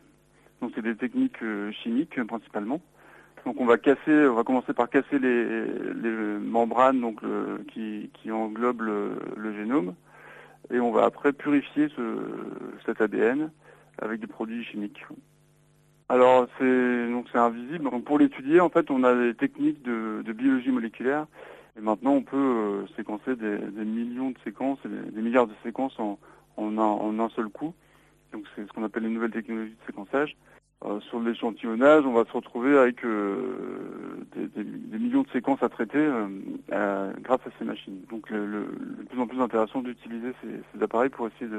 Donc, 0.60 0.72
c'est 0.74 0.82
des 0.82 0.96
techniques 0.96 1.42
chimiques 1.82 2.22
principalement. 2.24 2.80
Donc, 3.46 3.58
on 3.58 3.64
va 3.64 3.78
casser, 3.78 4.26
on 4.28 4.34
va 4.34 4.44
commencer 4.44 4.74
par 4.74 4.90
casser 4.90 5.18
les, 5.18 5.64
membranes 6.38 7.00
donc 7.00 7.22
qui, 7.72 8.30
englobent 8.30 8.82
le 8.82 9.54
génome 9.54 9.94
et 10.72 10.80
on 10.80 10.92
va 10.92 11.04
après 11.04 11.32
purifier 11.32 11.88
cet 12.86 13.00
ADN 13.00 13.50
avec 13.98 14.20
des 14.20 14.26
produits 14.26 14.64
chimiques. 14.64 15.04
Alors 16.08 16.48
c'est 16.58 17.08
donc 17.10 17.26
c'est 17.30 17.38
invisible. 17.38 17.88
pour 18.02 18.18
l'étudier, 18.18 18.60
en 18.60 18.68
fait, 18.68 18.90
on 18.90 19.04
a 19.04 19.14
des 19.14 19.34
techniques 19.34 19.82
de, 19.82 20.32
biologie 20.32 20.70
moléculaire. 20.70 21.26
Et 21.78 21.80
maintenant, 21.80 22.12
on 22.12 22.22
peut 22.22 22.36
euh, 22.36 22.86
séquencer 22.96 23.36
des, 23.36 23.58
millions 23.84 24.30
de 24.30 24.38
séquences, 24.42 24.80
des, 24.84 25.12
des 25.12 25.22
milliards 25.22 25.46
de 25.46 25.54
séquences 25.62 25.96
en, 26.00 26.18
en, 26.56 27.18
un, 27.18 27.28
seul 27.30 27.48
coup. 27.48 27.74
Donc 28.32 28.44
c'est 28.54 28.66
ce 28.66 28.72
qu'on 28.72 28.84
appelle 28.84 29.04
les 29.04 29.08
nouvelles 29.08 29.30
technologies 29.30 29.70
de 29.70 29.86
séquençage. 29.86 30.36
Euh, 30.86 30.98
sur 31.10 31.20
l'échantillonnage, 31.20 32.06
on 32.06 32.14
va 32.14 32.24
se 32.24 32.32
retrouver 32.32 32.78
avec 32.78 33.04
euh, 33.04 34.24
des, 34.34 34.98
millions 34.98 35.22
de 35.22 35.28
séquences 35.28 35.62
à 35.62 35.68
traiter 35.68 35.98
euh, 35.98 37.12
grâce 37.20 37.40
à 37.46 37.50
ces 37.58 37.66
machines. 37.66 37.98
Donc 38.10 38.30
le, 38.30 38.46
le, 38.46 38.64
plus 39.10 39.20
en 39.20 39.26
plus 39.26 39.42
intéressant 39.42 39.82
d'utiliser 39.82 40.32
ces, 40.42 40.82
appareils 40.82 41.10
pour 41.10 41.28
essayer 41.28 41.50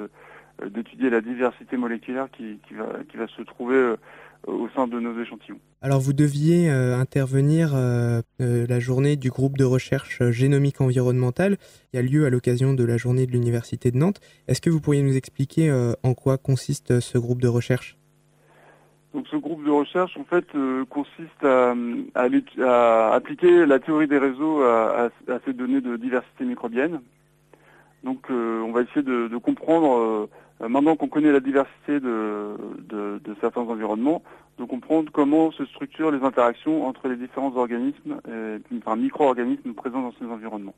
d'étudier 0.71 1.11
la 1.11 1.21
diversité 1.21 1.77
moléculaire 1.77 2.29
qui, 2.31 2.57
va, 2.73 2.87
qui 3.09 3.17
va 3.17 3.27
se 3.27 3.43
trouver 3.43 3.95
au 4.47 4.67
sein 4.75 4.87
de 4.87 4.99
nos 4.99 5.19
échantillons. 5.21 5.59
Alors 5.83 5.99
vous 5.99 6.13
deviez 6.13 6.69
intervenir 6.69 7.73
la 8.39 8.79
journée 8.79 9.17
du 9.17 9.29
groupe 9.29 9.57
de 9.57 9.63
recherche 9.63 10.23
génomique 10.31 10.81
environnementale 10.81 11.57
qui 11.91 11.97
a 11.97 12.01
lieu 12.01 12.25
à 12.25 12.31
l'occasion 12.31 12.73
de 12.73 12.83
la 12.83 12.97
journée 12.97 13.27
de 13.27 13.31
l'Université 13.31 13.91
de 13.91 13.97
Nantes. 13.97 14.19
Est-ce 14.47 14.61
que 14.61 14.71
vous 14.71 14.81
pourriez 14.81 15.03
nous 15.03 15.15
expliquer 15.15 15.71
en 16.01 16.13
quoi 16.15 16.37
consiste 16.37 16.99
ce 16.99 17.17
groupe 17.19 17.41
de 17.41 17.47
recherche? 17.47 18.00
Donc 19.13 19.27
ce 19.27 19.35
groupe 19.35 19.63
de 19.65 19.69
recherche 19.69 20.15
en 20.17 20.23
fait 20.23 20.45
euh, 20.55 20.85
consiste 20.85 21.43
à, 21.43 21.73
appliquer 23.13 23.65
la 23.65 23.79
théorie 23.79 24.07
des 24.07 24.17
réseaux 24.17 24.61
à, 24.63 25.09
ces 25.45 25.53
données 25.53 25.81
de 25.81 25.97
diversité 25.97 26.45
microbienne. 26.45 27.01
Donc 28.03 28.31
euh, 28.31 28.61
on 28.61 28.71
va 28.71 28.81
essayer 28.81 29.03
de, 29.03 29.37
comprendre, 29.37 30.29
euh, 30.61 30.69
maintenant 30.69 30.95
qu'on 30.95 31.09
connaît 31.09 31.31
la 31.31 31.41
diversité 31.41 31.99
de, 31.99 32.55
certains 33.41 33.61
environnements, 33.61 34.23
de 34.57 34.63
comprendre 34.63 35.11
comment 35.11 35.51
se 35.51 35.65
structurent 35.65 36.11
les 36.11 36.23
interactions 36.23 36.87
entre 36.87 37.09
les 37.09 37.17
différents 37.17 37.55
organismes, 37.55 38.21
enfin 38.77 38.95
micro-organismes 38.95 39.73
présents 39.73 40.01
dans 40.01 40.13
ces 40.19 40.25
environnements. 40.25 40.75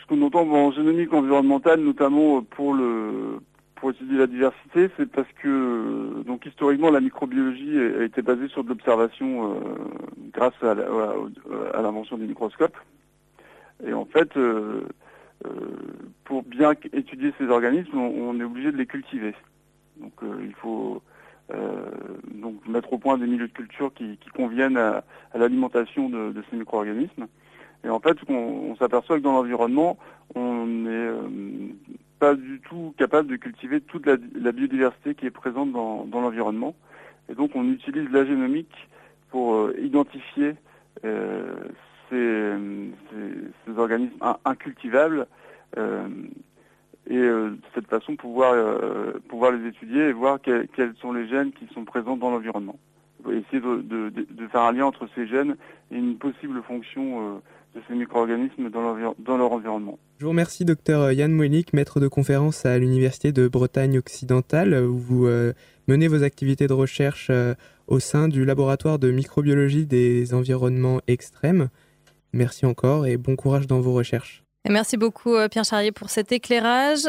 Ce 0.00 0.06
qu'on 0.06 0.22
entend 0.22 0.42
en 0.48 0.72
génomique 0.72 1.12
environnementale, 1.12 1.80
notamment 1.80 2.42
pour 2.42 2.74
le 2.74 3.40
pour 3.76 3.90
étudier 3.90 4.18
la 4.18 4.26
diversité, 4.26 4.90
c'est 4.96 5.10
parce 5.10 5.30
que 5.42 6.22
donc 6.26 6.46
historiquement 6.46 6.90
la 6.90 7.00
microbiologie 7.00 7.78
a 7.78 8.04
été 8.04 8.22
basée 8.22 8.48
sur 8.48 8.64
de 8.64 8.70
l'observation 8.70 9.52
euh, 9.52 9.58
grâce 10.32 10.54
à, 10.62 10.74
l'invention 11.82 12.16
des 12.18 12.26
microscopes. 12.26 12.76
Et 13.86 13.92
en 13.92 14.06
fait, 14.06 14.34
euh, 14.36 14.88
euh, 15.46 15.50
pour 16.24 16.42
bien 16.42 16.72
étudier 16.92 17.32
ces 17.38 17.48
organismes, 17.48 17.98
on, 17.98 18.40
est 18.40 18.44
obligé 18.44 18.72
de 18.72 18.78
les 18.78 18.86
cultiver. 18.86 19.34
Donc 19.98 20.14
il 20.42 20.54
faut 20.54 21.02
donc 22.34 22.66
mettre 22.66 22.92
au 22.92 22.98
point 22.98 23.18
des 23.18 23.26
milieux 23.26 23.46
de 23.46 23.52
culture 23.52 23.92
qui, 23.94 24.18
conviennent 24.34 24.76
à, 24.76 25.04
l'alimentation 25.34 26.08
de, 26.08 26.42
ces 26.50 26.56
micro-organismes. 26.56 27.26
Et 27.84 27.88
en 27.88 28.00
fait, 28.00 28.16
on 28.28 28.74
s'aperçoit 28.76 29.18
que 29.18 29.22
dans 29.22 29.32
l'environnement, 29.32 29.96
on 30.34 30.86
est 30.86 31.10
pas 32.18 32.34
du 32.34 32.60
tout 32.60 32.94
capable 32.96 33.28
de 33.28 33.36
cultiver 33.36 33.80
toute 33.80 34.06
la, 34.06 34.16
biodiversité 34.52 35.14
qui 35.14 35.26
est 35.26 35.30
présente 35.30 35.72
dans, 35.72 36.06
l'environnement. 36.12 36.74
Et 37.28 37.34
donc 37.34 37.50
on 37.54 37.64
utilise 37.70 38.08
la 38.10 38.24
génomique 38.24 38.88
pour 39.30 39.54
euh, 39.54 39.76
identifier 39.80 40.54
euh, 41.04 41.54
ces, 42.10 42.54
organismes 43.76 44.16
incultivables 44.44 45.26
euh, 45.76 46.08
et 47.08 47.18
de 47.18 47.58
cette 47.74 47.86
façon 47.88 48.16
pouvoir, 48.16 48.54
pouvoir 49.28 49.52
les 49.52 49.68
étudier 49.68 50.08
et 50.08 50.12
voir 50.12 50.40
quels 50.40 50.94
sont 51.00 51.12
les 51.12 51.28
gènes 51.28 51.52
qui 51.52 51.66
sont 51.72 51.84
présents 51.84 52.16
dans 52.16 52.30
l'environnement. 52.30 52.78
Essayer 53.28 53.60
de, 53.60 54.10
de, 54.10 54.46
faire 54.48 54.62
un 54.62 54.72
lien 54.72 54.86
entre 54.86 55.08
ces 55.14 55.26
gènes 55.26 55.56
et 55.92 55.96
une 55.96 56.16
possible 56.16 56.62
fonction 56.62 57.40
de 57.76 57.82
ces 57.86 57.94
micro-organismes 57.94 58.70
dans, 58.70 58.96
dans 59.18 59.36
leur 59.36 59.52
environnement. 59.52 59.98
Je 60.18 60.24
vous 60.24 60.30
remercie, 60.30 60.64
docteur 60.64 61.12
Yann 61.12 61.30
Mouelik, 61.30 61.74
maître 61.74 62.00
de 62.00 62.08
conférence 62.08 62.64
à 62.64 62.78
l'Université 62.78 63.32
de 63.32 63.48
Bretagne 63.48 63.98
occidentale, 63.98 64.74
où 64.74 64.96
vous 64.96 65.26
euh, 65.26 65.52
menez 65.86 66.08
vos 66.08 66.22
activités 66.22 66.66
de 66.66 66.72
recherche 66.72 67.28
euh, 67.30 67.54
au 67.86 68.00
sein 68.00 68.28
du 68.28 68.46
laboratoire 68.46 68.98
de 68.98 69.10
microbiologie 69.10 69.84
des 69.84 70.32
environnements 70.32 71.00
extrêmes. 71.06 71.68
Merci 72.32 72.64
encore 72.64 73.06
et 73.06 73.18
bon 73.18 73.36
courage 73.36 73.66
dans 73.66 73.80
vos 73.80 73.92
recherches. 73.92 74.42
Et 74.66 74.72
merci 74.72 74.96
beaucoup, 74.96 75.34
euh, 75.34 75.48
Pierre 75.48 75.64
Charrier, 75.64 75.92
pour 75.92 76.08
cet 76.08 76.32
éclairage. 76.32 77.02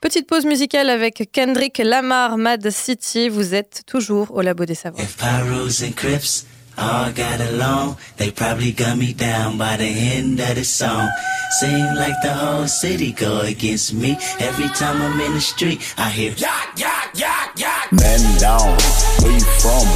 Petite 0.00 0.26
pause 0.26 0.46
musicale 0.46 0.88
avec 0.88 1.28
Kendrick 1.32 1.78
Lamar, 1.78 2.38
Mad 2.38 2.70
City. 2.70 3.28
Vous 3.28 3.54
êtes 3.54 3.82
toujours 3.86 4.34
au 4.34 4.40
Labo 4.40 4.64
des 4.64 4.74
Savoirs. 4.74 5.04
All 6.80 7.12
got 7.12 7.40
along. 7.40 7.96
They 8.16 8.30
probably 8.30 8.72
got 8.72 8.96
me 8.96 9.12
down 9.12 9.58
by 9.58 9.76
the 9.76 9.84
end 9.84 10.40
of 10.40 10.54
the 10.54 10.64
song. 10.64 11.08
Seem 11.60 11.84
like 11.94 12.14
the 12.22 12.32
whole 12.32 12.66
city 12.66 13.12
go 13.12 13.40
against 13.40 13.92
me. 13.92 14.16
Every 14.38 14.68
time 14.68 15.02
I'm 15.02 15.20
in 15.20 15.34
the 15.34 15.40
street, 15.40 15.80
I 15.98 16.10
hear 16.10 16.32
yak, 16.32 16.78
yak, 16.78 17.10
yak, 17.14 17.58
yak. 17.58 17.92
Man 17.92 18.38
down, 18.38 18.76
where 19.20 19.32
you 19.32 19.46
from, 19.60 19.86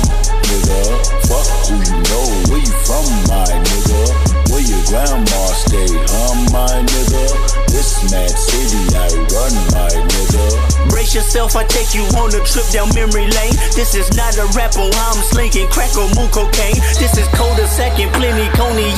nigga? 0.49 0.81
Fuck 1.29 1.49
who 1.67 1.75
you 1.89 1.99
know, 2.09 2.27
where 2.51 2.61
you 2.61 2.75
from, 2.87 3.07
my 3.29 3.47
nigga? 3.67 4.44
Where 4.55 4.63
your 4.63 4.87
grandma 4.87 5.43
stay, 5.67 5.91
huh, 5.91 6.47
my 6.55 6.71
nigga? 6.87 7.27
This 7.75 8.07
mad 8.07 8.31
city 8.31 8.87
I 8.95 9.11
run, 9.35 9.51
my 9.75 9.91
nigga. 9.91 10.47
Brace 10.95 11.11
yourself, 11.11 11.59
I 11.59 11.67
take 11.67 11.91
you 11.91 12.07
on 12.15 12.31
a 12.31 12.39
trip 12.47 12.63
down 12.71 12.87
memory 12.95 13.27
lane. 13.27 13.59
This 13.75 13.99
is 13.99 14.15
not 14.15 14.39
a 14.39 14.47
rap 14.55 14.79
on 14.79 14.95
I'm 14.95 15.19
slinking 15.27 15.67
crack 15.75 15.91
or 15.99 16.07
moo 16.15 16.31
cocaine. 16.31 16.79
This 17.03 17.19
is 17.19 17.27
cold 17.35 17.59
a 17.59 17.67
second, 17.67 17.67
plenty 17.67 17.74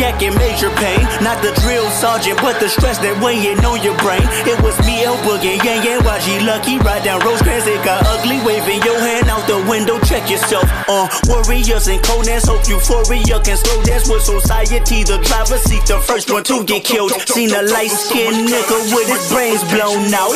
cognac 0.07 0.23
and 0.23 0.37
major 0.37 0.71
pain. 0.79 1.01
Not 1.23 1.42
the 1.42 1.53
drill 1.62 1.88
sergeant, 1.90 2.38
but 2.40 2.61
the 2.61 2.69
stress 2.69 2.99
that 2.99 3.14
weighing 3.23 3.59
on 3.64 3.83
your 3.83 3.97
brain. 3.99 4.23
It 4.47 4.59
was 4.62 4.77
me, 4.87 5.03
El 5.05 5.16
Boogie, 5.27 5.59
Yang 5.64 5.85
Yang, 5.85 6.01
YG 6.01 6.47
Lucky, 6.47 6.79
ride 6.79 7.05
down 7.05 7.21
Rosecrans, 7.21 7.66
it 7.66 7.83
got 7.85 8.05
ugly, 8.07 8.38
waving 8.45 8.83
your 8.83 8.99
hand 8.99 9.29
out 9.29 9.47
the 9.47 9.59
window, 9.69 9.99
check 10.01 10.29
yourself. 10.31 10.64
Uh, 10.88 11.09
warriors 11.27 11.88
and 11.88 12.01
Conans 12.03 12.47
hope 12.47 12.66
euphoria 12.69 13.38
can 13.42 13.57
slow 13.57 13.83
dance 13.83 14.09
with 14.09 14.23
society. 14.23 15.03
The 15.07 15.19
driver 15.23 15.59
seat 15.59 15.85
the 15.87 15.99
first 15.99 16.31
one 16.31 16.45
to 16.45 16.64
get 16.64 16.85
killed. 16.85 17.12
Seen 17.27 17.51
a 17.51 17.62
light 17.62 17.90
skinned 17.90 18.49
nigga 18.49 18.79
with 18.95 19.09
his 19.09 19.25
brains 19.31 19.62
blown 19.73 20.12
out. 20.14 20.35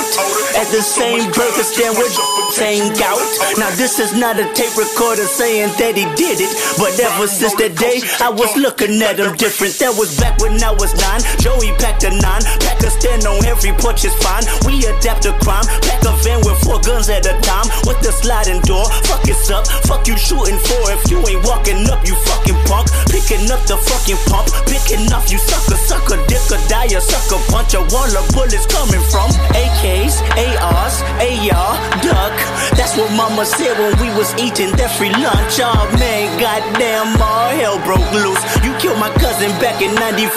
At 0.57 0.69
the 0.75 0.83
same 0.83 1.31
burger 1.33 1.65
stand 1.65 1.97
with 1.99 2.13
saying 2.55 2.95
gout. 2.99 3.21
Now 3.59 3.71
this 3.77 3.99
is 3.99 4.17
not 4.17 4.39
a 4.39 4.47
tape 4.55 4.75
recorder 4.77 5.27
saying 5.27 5.71
that 5.79 5.95
he 5.97 6.07
did 6.19 6.43
it. 6.43 6.53
But 6.79 6.99
ever 6.99 7.27
since 7.27 7.55
that 7.57 7.77
day, 7.77 8.03
I 8.21 8.31
was 8.31 8.51
looking 8.57 9.01
at 9.03 9.19
him 9.19 9.37
different. 9.37 9.60
That 9.61 9.93
was 9.93 10.17
back 10.17 10.41
when 10.41 10.57
I 10.65 10.73
was 10.73 10.97
nine. 10.97 11.21
Joey 11.37 11.77
packed 11.77 12.01
a 12.09 12.09
nine. 12.09 12.41
Pack 12.65 12.81
a 12.81 12.89
stand 12.89 13.29
on 13.29 13.45
every 13.45 13.77
porch 13.77 14.09
is 14.09 14.17
fine. 14.17 14.41
We 14.65 14.81
adapt 14.89 15.29
to 15.29 15.37
crime. 15.45 15.69
Pack 15.85 16.01
a 16.09 16.17
van 16.25 16.41
with 16.49 16.57
four 16.65 16.81
guns 16.81 17.13
at 17.13 17.29
a 17.29 17.37
time. 17.45 17.69
With 17.85 18.01
the 18.01 18.09
sliding 18.09 18.65
door. 18.65 18.89
Fuck 19.05 19.29
it's 19.29 19.53
up. 19.53 19.69
Fuck 19.85 20.09
you 20.09 20.17
shooting 20.17 20.57
for. 20.65 20.81
If 20.97 21.05
you 21.13 21.21
ain't 21.29 21.45
walking 21.45 21.85
up, 21.93 22.09
you 22.09 22.17
fucking 22.25 22.57
punk. 22.65 22.89
Picking 23.13 23.53
up 23.53 23.61
the 23.69 23.77
fucking 23.77 24.17
pump. 24.33 24.49
Picking 24.65 25.05
off 25.13 25.29
you 25.29 25.37
sucker, 25.37 25.77
sucker, 25.77 26.17
dick 26.25 26.41
or 26.49 26.57
die, 26.73 26.89
a 26.97 27.01
sucker 27.05 27.37
punch. 27.53 27.77
A 27.77 27.85
wall 27.93 28.09
of 28.17 28.25
bullets 28.33 28.65
coming 28.65 29.05
from 29.13 29.29
AKs, 29.53 30.25
ARs, 30.41 31.05
AR, 31.21 31.77
duck. 32.01 32.33
That's 32.81 32.97
what 32.97 33.13
mama 33.13 33.45
said 33.45 33.77
when 33.77 33.93
we 34.01 34.09
was 34.17 34.33
eating 34.41 34.73
that 34.81 34.89
free 34.97 35.13
lunch. 35.13 35.61
Oh 35.61 35.85
man, 36.01 36.33
goddamn, 36.41 37.21
all 37.21 37.53
hell 37.53 37.77
broke 37.85 38.09
loose. 38.17 38.41
You 38.65 38.73
killed 38.81 38.97
my 38.97 39.13
cousin 39.21 39.50
back 39.59 39.83
in 39.83 39.95
94. 39.95 40.31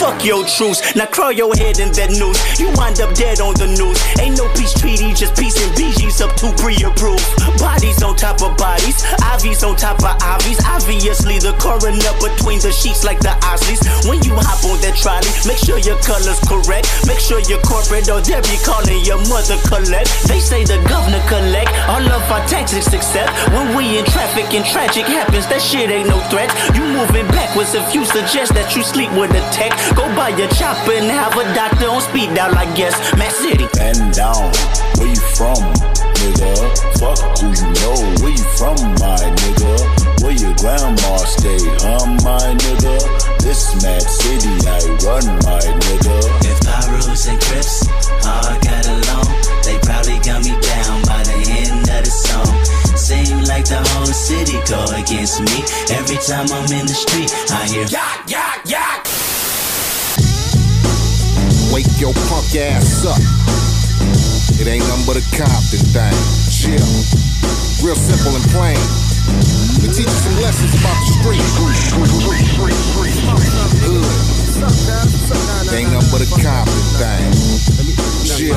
Fuck 0.00 0.24
your 0.24 0.44
truce. 0.46 0.82
Now 0.96 1.06
crawl 1.06 1.32
your 1.32 1.54
head 1.54 1.78
in 1.78 1.92
that 1.94 2.10
noose. 2.18 2.40
You 2.58 2.72
wind 2.74 3.00
up 3.00 3.14
dead 3.14 3.40
on 3.40 3.54
the 3.54 3.70
news. 3.70 3.98
Ain't 4.18 4.36
no 4.36 4.48
peace 4.58 4.74
treaty, 4.74 5.14
just 5.14 5.38
peace 5.38 5.54
and 5.62 5.70
BG's 5.78 6.20
up 6.20 6.34
to 6.42 6.50
pre-approved. 6.58 7.22
Bodies 7.62 8.02
on 8.02 8.16
top 8.16 8.42
of 8.42 8.56
bodies, 8.56 9.04
IVs 9.36 9.62
on 9.62 9.76
top 9.76 10.02
of 10.02 10.16
IVs. 10.18 10.58
Obviously 10.66 11.38
the 11.38 11.54
coroner 11.62 12.14
between 12.18 12.58
the 12.58 12.72
sheets 12.72 13.04
like 13.04 13.20
the 13.20 13.34
Osleys. 13.46 13.84
When 14.08 14.18
you 14.24 14.34
hop 14.34 14.64
on 14.66 14.80
that 14.82 14.98
trolley, 14.98 15.30
make 15.46 15.60
sure 15.60 15.78
your 15.78 16.00
color's 16.02 16.40
correct. 16.48 16.88
Make 17.06 17.20
sure 17.20 17.38
you're 17.46 17.62
corporate 17.62 18.08
or 18.08 18.24
they'll 18.24 18.42
be 18.42 18.58
calling 18.64 19.04
your 19.04 19.20
mother 19.30 19.60
collect. 19.68 20.10
They 20.26 20.40
say 20.40 20.64
the 20.64 20.80
governor 20.88 21.22
collect 21.28 21.70
all 21.86 22.02
of 22.02 22.24
our 22.32 22.42
taxes 22.48 22.88
except 22.90 23.30
when 23.52 23.76
we 23.76 23.98
in 23.98 24.04
traffic 24.08 24.48
and 24.56 24.64
tragic 24.64 25.06
happens. 25.06 25.46
That 25.46 25.60
shit 25.60 25.90
ain't 25.90 26.08
no 26.08 26.18
threat. 26.32 26.50
You 26.74 26.82
moving 26.88 27.28
backwards 27.28 27.74
if 27.74 27.94
you 27.94 28.04
suggest 28.04 28.55
that 28.56 28.74
you 28.74 28.82
sleep 28.82 29.12
with 29.12 29.30
a 29.36 29.44
tech. 29.52 29.76
Go 29.94 30.08
buy 30.16 30.32
your 30.32 30.48
chopper 30.56 30.96
and 30.96 31.12
have 31.12 31.36
a 31.36 31.44
doctor 31.52 31.92
on 31.92 32.00
speed 32.00 32.32
dial, 32.34 32.56
I 32.56 32.64
guess. 32.74 32.96
Mad 33.20 33.30
City. 33.32 33.68
Bend 33.76 34.16
down, 34.16 34.48
where 34.96 35.12
you 35.12 35.22
from, 35.36 35.60
nigga? 36.24 36.52
Fuck 36.96 37.20
who 37.38 37.52
you 37.52 37.68
know, 37.84 37.96
where 38.24 38.32
you 38.32 38.46
from, 38.56 38.80
my 38.96 39.20
nigga? 39.20 39.72
Where 40.24 40.32
your 40.32 40.56
grandma 40.56 41.16
stay, 41.28 41.60
huh, 41.84 42.08
my 42.24 42.56
nigga? 42.56 42.96
This 43.44 43.76
Mad 43.84 44.02
City, 44.02 44.56
I 44.64 44.80
run, 45.04 45.26
my 45.44 45.60
nigga. 45.60 46.16
If 46.48 46.56
Pyrus 46.64 47.28
and 47.28 47.40
Crips 47.44 47.84
all 48.24 48.56
got 48.64 48.84
along, 48.88 49.28
they 49.68 49.76
probably 49.84 50.18
got 50.24 50.40
me 50.42 50.56
down 50.64 51.04
by 51.04 51.20
the 51.28 51.38
end 51.60 51.84
of 51.84 52.02
the 52.02 52.10
song. 52.10 52.48
Seem 52.96 53.44
like 53.44 53.66
the 53.68 53.78
whole 53.78 54.06
city 54.06 54.58
go 54.66 54.82
against 54.96 55.38
me. 55.40 55.62
Every 55.94 56.16
time 56.16 56.50
I'm 56.50 56.66
in 56.72 56.86
the 56.90 56.96
street, 56.96 57.30
I 57.52 57.68
hear 57.70 57.86
yak, 57.86 58.26
yak, 58.26 58.45
Wake 61.76 62.00
your 62.00 62.14
punk 62.32 62.56
ass 62.56 63.04
up. 63.04 63.20
It 64.56 64.64
ain't 64.66 64.80
nothing 64.88 65.04
but 65.04 65.20
a 65.20 65.24
Compton 65.36 65.84
thing. 65.92 66.16
Chill. 66.48 66.80
Real 67.84 67.92
simple 67.92 68.32
and 68.32 68.40
plain. 68.48 68.80
We 69.84 69.92
teach 69.92 70.08
you 70.08 70.20
some 70.24 70.40
lessons 70.40 70.72
about 70.72 70.96
the 70.96 71.20
street. 71.20 71.44
Hood. 73.84 74.08
Ain't 75.76 75.92
nothing 75.92 76.08
but 76.08 76.24
a 76.24 76.28
Compton 76.40 76.80
thing. 76.96 77.28
Chill. 78.24 78.56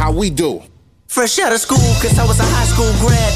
How 0.00 0.10
we 0.10 0.30
do? 0.30 0.62
Fresh 1.06 1.38
out 1.40 1.52
of 1.52 1.60
school, 1.60 1.76
cause 2.00 2.18
I 2.18 2.24
was 2.24 2.40
a 2.40 2.46
high 2.56 2.64
school 2.64 2.90
grad. 3.04 3.32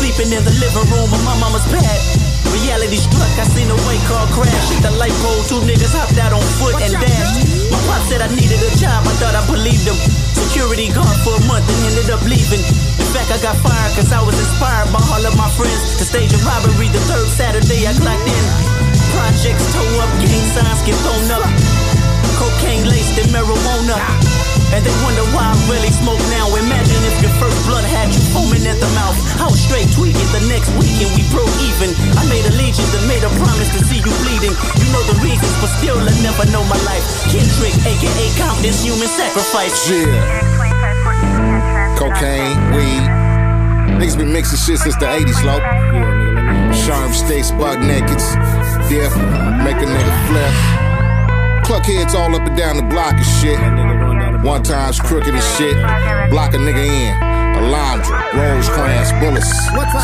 Sleeping 0.00 0.32
in 0.32 0.42
the 0.42 0.56
living 0.56 0.88
room 0.88 1.12
of 1.12 1.22
my 1.22 1.38
mama's 1.38 1.68
pad. 1.68 2.31
Reality 2.52 3.00
struck, 3.00 3.32
I 3.40 3.48
seen 3.48 3.72
a 3.72 3.78
white 3.88 4.04
car 4.04 4.28
crash. 4.28 4.68
Hit 4.68 4.84
the 4.84 4.92
light 5.00 5.16
pole, 5.24 5.40
two 5.48 5.64
niggas 5.64 5.96
hopped 5.96 6.20
out 6.20 6.36
on 6.36 6.44
foot 6.60 6.76
and 6.84 6.92
dashed. 7.00 7.48
My 7.72 7.80
pop 7.88 8.04
said 8.12 8.20
I 8.20 8.28
needed 8.28 8.60
a 8.60 8.70
job, 8.76 9.08
I 9.08 9.12
thought 9.16 9.32
I 9.32 9.40
believed 9.48 9.88
him. 9.88 9.96
Security 10.36 10.92
guard 10.92 11.16
for 11.24 11.32
a 11.32 11.42
month 11.48 11.64
and 11.64 11.80
ended 11.88 12.12
up 12.12 12.20
leaving. 12.28 12.60
In 12.60 13.08
fact, 13.16 13.32
I 13.32 13.40
got 13.40 13.56
fired 13.64 13.92
cause 13.96 14.12
I 14.12 14.20
was 14.20 14.36
inspired 14.36 14.92
by 14.92 15.00
all 15.00 15.24
of 15.24 15.32
my 15.32 15.48
friends 15.56 15.96
to 15.96 16.04
stage 16.04 16.28
a 16.36 16.40
robbery 16.44 16.92
the 16.92 17.00
third 17.08 17.24
Saturday 17.32 17.88
I 17.88 17.96
clocked 17.96 18.28
in. 18.28 18.44
Projects 19.16 19.72
toe 19.72 20.04
up, 20.04 20.12
gang 20.20 20.44
signs 20.52 20.84
get 20.84 20.96
thrown 21.00 21.32
up. 21.32 21.48
Cocaine 22.36 22.84
laced 22.84 23.16
in 23.16 23.32
marijuana. 23.32 23.96
And 24.72 24.80
they 24.80 24.96
wonder 25.04 25.20
why 25.36 25.52
I 25.52 25.56
really 25.68 25.92
smoke 25.92 26.20
now. 26.32 26.48
Imagine 26.56 27.00
if 27.04 27.20
your 27.20 27.34
first 27.36 27.60
blood 27.68 27.84
had 27.84 28.08
you 28.08 28.24
foaming 28.32 28.64
at 28.64 28.80
the 28.80 28.88
mouth. 28.96 29.16
I 29.36 29.44
was 29.52 29.60
straight 29.60 29.92
tweaking 29.92 30.30
the 30.32 30.40
next 30.48 30.72
week 30.80 30.96
and 31.04 31.12
we 31.12 31.28
broke 31.28 31.52
even. 31.60 31.92
I 32.16 32.24
made 32.32 32.48
a 32.48 32.52
allegiance 32.56 32.88
and 32.96 33.04
made 33.04 33.20
a 33.20 33.28
promise 33.36 33.68
to 33.76 33.80
see 33.84 34.00
you 34.00 34.12
bleeding. 34.24 34.56
You 34.80 34.86
know 34.96 35.04
the 35.12 35.20
reasons, 35.20 35.52
but 35.60 35.68
still 35.76 36.00
I 36.00 36.08
never 36.24 36.48
know 36.48 36.64
my 36.64 36.80
life. 36.88 37.04
Kendrick, 37.28 37.76
aka 37.84 38.26
Compton's 38.40 38.80
human 38.80 39.08
sacrifice. 39.12 39.76
Yeah. 39.92 40.08
Cocaine, 42.00 42.56
weed. 42.72 43.04
Niggas 44.00 44.16
been 44.16 44.32
mixing 44.32 44.56
shit 44.56 44.80
since 44.80 44.96
the 44.96 45.06
80s, 45.06 45.44
low. 45.44 45.60
Sharp 46.72 47.12
stakes, 47.12 47.50
buck 47.52 47.76
nakeds. 47.78 48.24
Death, 48.88 49.14
make 49.60 49.76
a 49.76 49.86
nigga 49.86 50.14
flip. 50.32 50.52
Cluck 51.64 51.84
heads 51.84 52.14
all 52.14 52.34
up 52.34 52.46
and 52.46 52.56
down 52.56 52.76
the 52.76 52.82
block 52.82 53.14
and 53.14 53.26
shit. 53.26 54.01
One 54.42 54.64
time's 54.64 54.98
crooked 54.98 55.32
as 55.34 55.56
shit. 55.56 55.76
Block 56.30 56.52
a 56.54 56.56
nigga 56.56 56.84
in. 56.84 57.14
Alondra, 57.62 58.18
Rosecrans, 58.32 59.12
bullets. 59.20 59.48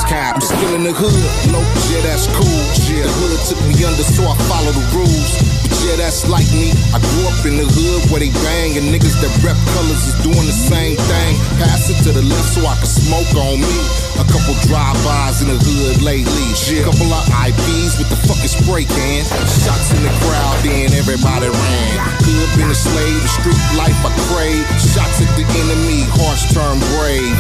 Sky, 0.03 0.33
I'm 0.33 0.41
still 0.41 0.75
in 0.77 0.85
the 0.85 0.93
hood. 0.93 1.53
Low, 1.53 1.59
yeah, 1.91 2.03
that's 2.07 2.29
cool. 2.29 2.47
Yeah, 2.87 3.03
the 3.03 3.13
hood 3.19 3.41
took 3.49 3.59
me 3.67 3.85
under, 3.85 4.05
so 4.05 4.23
I 4.23 4.37
follow 4.47 4.71
the 4.71 4.87
rules. 4.95 5.58
Yeah, 5.85 5.97
that's 5.97 6.29
like 6.29 6.49
me. 6.53 6.73
I 6.93 6.99
grew 7.01 7.25
up 7.29 7.41
in 7.45 7.57
the 7.57 7.69
hood 7.69 8.11
where 8.11 8.21
they 8.21 8.33
bang, 8.45 8.77
and 8.77 8.89
niggas 8.93 9.17
that 9.21 9.33
rep 9.45 9.57
colors 9.77 10.03
is 10.05 10.17
doing 10.25 10.47
the 10.49 10.55
same 10.55 10.97
thing. 10.97 11.33
Pass 11.61 11.89
it 11.89 11.99
to 12.05 12.11
the 12.13 12.25
left 12.25 12.57
so 12.57 12.65
I 12.65 12.77
can 12.77 12.89
smoke 12.89 13.33
on 13.37 13.61
me. 13.61 13.77
A 14.19 14.27
couple 14.27 14.57
drive-bys 14.67 15.45
in 15.45 15.49
the 15.49 15.59
hood 15.61 16.03
lately. 16.03 16.49
Yeah. 16.69 16.89
Couple 16.89 17.09
of 17.13 17.25
IPs 17.31 18.01
with 18.01 18.11
the 18.11 18.19
fucking 18.27 18.51
spray 18.51 18.85
can. 18.85 19.23
Shots 19.65 19.95
in 19.95 20.03
the 20.03 20.13
crowd, 20.27 20.57
then 20.65 20.93
everybody 20.97 21.49
ran. 21.49 21.93
Hood 22.25 22.51
been 22.59 22.71
a 22.73 22.77
slave, 22.77 23.21
the 23.23 23.31
street 23.31 23.63
life 23.79 23.97
I 24.05 24.11
crave. 24.33 24.65
Shots 24.81 25.23
at 25.23 25.31
the 25.37 25.47
enemy, 25.63 26.05
hearts 26.21 26.49
turn 26.53 26.81
brave. 26.97 27.37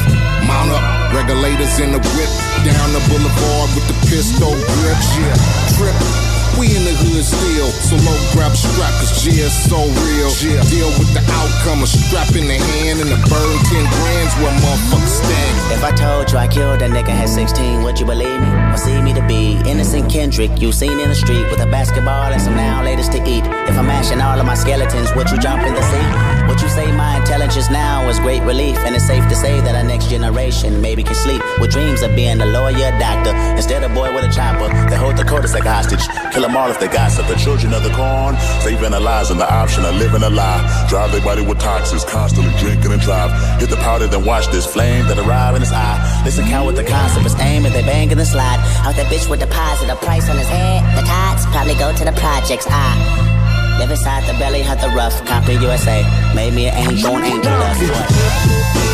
Mount 0.47 0.73
up, 0.73 0.85
regulators 1.13 1.81
in 1.81 1.93
the 1.93 2.01
whip. 2.17 2.33
Down 2.65 2.93
the 2.93 3.03
boulevard 3.09 3.69
with 3.75 3.87
the 3.89 3.97
pistol 4.09 4.53
grip. 4.53 5.01
Yeah, 5.17 5.37
trip. 5.77 6.28
We 6.59 6.75
in 6.75 6.83
the 6.83 6.91
hood 6.91 7.23
still, 7.23 7.71
so 7.71 7.95
low 8.03 8.19
grab 8.35 8.51
strap, 8.51 8.91
cause 8.99 9.15
it's 9.23 9.55
so 9.71 9.79
real. 9.79 10.31
Yeah. 10.43 10.59
Deal 10.67 10.91
with 10.99 11.15
the 11.15 11.23
outcome, 11.31 11.83
a 11.83 11.87
strap 11.87 12.35
in 12.35 12.51
the 12.51 12.59
hand 12.59 12.99
and 12.99 13.15
a 13.15 13.21
burn 13.31 13.57
10 13.71 13.87
grams 13.87 14.35
where 14.43 14.51
motherfuckers 14.59 15.23
stand. 15.23 15.55
If 15.71 15.85
I 15.87 15.95
told 15.95 16.33
you 16.33 16.39
I 16.39 16.49
killed 16.49 16.83
a 16.83 16.89
nigga 16.91 17.15
at 17.15 17.29
16, 17.29 17.85
would 17.85 18.01
you 18.01 18.07
believe 18.07 18.41
me? 18.43 18.51
Or 18.75 18.77
see 18.77 19.01
me 19.01 19.15
to 19.15 19.23
be 19.31 19.55
innocent 19.71 20.11
Kendrick, 20.11 20.51
you 20.61 20.73
seen 20.73 20.99
in 20.99 21.09
the 21.09 21.15
street 21.15 21.47
with 21.47 21.61
a 21.61 21.71
basketball 21.71 22.33
and 22.33 22.43
some 22.43 22.57
now 22.57 22.83
latest 22.83 23.13
to 23.13 23.23
eat. 23.23 23.47
If 23.71 23.79
I'm 23.79 23.87
mashing 23.87 24.21
all 24.21 24.41
of 24.41 24.45
my 24.45 24.55
skeletons, 24.55 25.15
would 25.15 25.31
you 25.31 25.39
jump 25.39 25.63
in 25.63 25.75
the 25.75 25.83
sea? 25.95 26.49
Would 26.49 26.61
you 26.61 26.69
say 26.69 26.91
my 26.91 27.19
intelligence 27.19 27.71
now 27.71 28.09
is 28.09 28.19
great 28.19 28.43
relief? 28.43 28.79
And 28.79 28.97
it's 28.97 29.07
safe 29.07 29.23
to 29.29 29.37
say 29.37 29.61
that 29.61 29.77
our 29.77 29.85
next 29.85 30.09
generation 30.11 30.81
maybe 30.81 31.05
can 31.05 31.15
sleep 31.15 31.43
with 31.61 31.71
dreams 31.71 32.03
of 32.03 32.17
being 32.17 32.41
a 32.41 32.47
lawyer, 32.47 32.91
doctor, 32.99 33.31
instead 33.55 33.85
of 33.85 33.95
boy 33.95 34.13
with 34.13 34.25
a 34.25 34.33
chopper. 34.33 34.67
They 34.91 34.97
hold 34.97 35.17
the 35.17 35.23
codice 35.23 35.55
like 35.55 35.67
a 35.67 35.73
hostage. 35.73 36.03
Kill 36.33 36.48
all 36.57 36.71
if 36.71 36.79
they 36.81 36.89
gossip. 36.89 37.27
The 37.27 37.37
children 37.37 37.73
of 37.75 37.83
the 37.83 37.91
corn, 37.91 38.37
saving 38.61 38.91
their 38.91 39.01
lives 39.01 39.31
and 39.31 39.41
the 39.41 39.49
option 39.51 39.85
of 39.85 39.95
living 39.97 40.23
a 40.23 40.31
lie. 40.31 40.61
Drive 40.89 41.13
their 41.13 41.21
body 41.21 41.43
with 41.43 41.59
toxins, 41.59 42.05
constantly 42.05 42.53
drinking 42.59 42.93
and 42.93 43.01
drive. 43.01 43.31
Hit 43.61 43.71
the 43.71 43.77
powder, 43.77 44.07
then 44.07 44.25
watch 44.25 44.47
this 44.49 44.67
flame 44.67 45.07
that 45.09 45.19
arrive 45.19 45.55
in 45.55 45.61
his 45.61 45.73
eye. 45.73 45.99
Listen, 46.25 46.47
count 46.47 46.67
with 46.67 46.77
the 46.77 46.85
concept 46.85 47.27
is 47.27 47.35
aim 47.41 47.63
they 47.63 47.83
bang 47.83 48.11
in 48.11 48.19
the 48.19 48.25
slide. 48.25 48.61
Out 48.87 48.97
that 48.97 49.07
bitch 49.13 49.29
with 49.29 49.41
deposit, 49.41 49.91
a 49.91 49.97
price 49.97 50.29
on 50.29 50.37
his 50.37 50.49
head. 50.49 50.83
The 50.97 51.03
tots 51.03 51.45
probably 51.47 51.75
go 51.75 51.95
to 51.95 52.05
the 52.05 52.13
projects. 52.13 52.67
I 52.69 53.79
live 53.79 53.91
inside 53.91 54.27
the 54.27 54.39
belly 54.39 54.63
of 54.63 54.81
the 54.81 54.89
rough. 54.97 55.25
Compton, 55.27 55.61
USA. 55.63 56.03
Made 56.35 56.55
me 56.55 56.69
an 56.69 56.89
angel 56.89 57.19
angel 57.19 57.43
dust. 57.43 58.88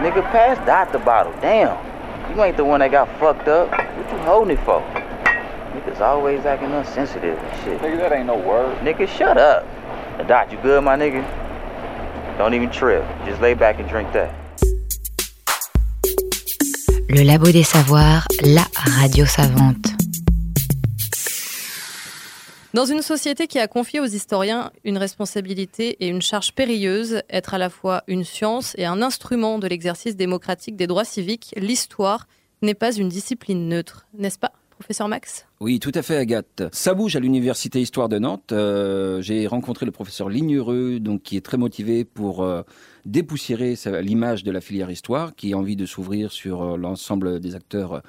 Nigga, 0.00 0.22
pass 0.32 0.56
Dot 0.66 0.92
the 0.92 0.98
bottle. 0.98 1.32
Damn. 1.42 1.76
You 2.34 2.42
ain't 2.42 2.56
the 2.56 2.64
one 2.64 2.80
that 2.80 2.90
got 2.90 3.06
fucked 3.20 3.48
up. 3.48 3.70
What 3.70 4.10
you 4.10 4.18
holding 4.18 4.56
it 4.56 4.64
for? 4.64 4.80
Niggas 5.74 6.00
always 6.00 6.46
acting 6.46 6.70
insensitive 6.70 7.38
and 7.38 7.64
shit. 7.64 7.80
Nigga, 7.80 7.98
that 7.98 8.12
ain't 8.12 8.26
no 8.26 8.38
word. 8.38 8.78
Nigga, 8.78 9.06
shut 9.06 9.36
up. 9.36 9.66
Doc, 10.26 10.50
you 10.52 10.58
good, 10.62 10.82
my 10.82 10.96
nigga? 10.96 11.22
Don't 12.38 12.54
even 12.54 12.70
trip. 12.70 13.04
Just 13.26 13.42
lay 13.42 13.52
back 13.52 13.78
and 13.78 13.88
drink 13.90 14.10
that. 14.14 14.34
Le 17.10 17.22
Labo 17.22 17.52
des 17.52 17.64
Savoirs, 17.64 18.24
la 18.42 18.64
radio 18.98 19.26
savante. 19.26 19.99
Dans 22.72 22.84
une 22.84 23.02
société 23.02 23.48
qui 23.48 23.58
a 23.58 23.66
confié 23.66 23.98
aux 23.98 24.06
historiens 24.06 24.70
une 24.84 24.96
responsabilité 24.96 25.96
et 25.98 26.06
une 26.06 26.22
charge 26.22 26.52
périlleuse, 26.52 27.20
être 27.28 27.52
à 27.52 27.58
la 27.58 27.68
fois 27.68 28.04
une 28.06 28.22
science 28.22 28.76
et 28.78 28.84
un 28.84 29.02
instrument 29.02 29.58
de 29.58 29.66
l'exercice 29.66 30.14
démocratique 30.14 30.76
des 30.76 30.86
droits 30.86 31.04
civiques, 31.04 31.52
l'histoire 31.56 32.28
n'est 32.62 32.74
pas 32.74 32.92
une 32.94 33.08
discipline 33.08 33.68
neutre, 33.68 34.06
n'est-ce 34.16 34.38
pas, 34.38 34.52
professeur 34.70 35.08
Max? 35.08 35.46
Oui, 35.58 35.80
tout 35.80 35.90
à 35.96 36.02
fait, 36.02 36.16
Agathe. 36.16 36.62
Ça 36.70 36.94
bouge 36.94 37.16
à 37.16 37.20
l'Université 37.20 37.80
Histoire 37.80 38.08
de 38.08 38.20
Nantes. 38.20 38.52
Euh, 38.52 39.20
J'ai 39.20 39.48
rencontré 39.48 39.84
le 39.84 39.90
professeur 39.90 40.28
Lignereux, 40.28 41.00
donc, 41.00 41.24
qui 41.24 41.36
est 41.36 41.44
très 41.44 41.56
motivé 41.56 42.04
pour 42.04 42.44
euh, 42.44 42.62
dépoussiérer 43.04 43.74
l'image 44.00 44.44
de 44.44 44.52
la 44.52 44.60
filière 44.60 44.92
Histoire, 44.92 45.34
qui 45.34 45.54
a 45.54 45.58
envie 45.58 45.74
de 45.74 45.86
s'ouvrir 45.86 46.30
sur 46.30 46.62
euh, 46.62 46.76
l'ensemble 46.76 47.40
des 47.40 47.56
acteurs 47.56 48.00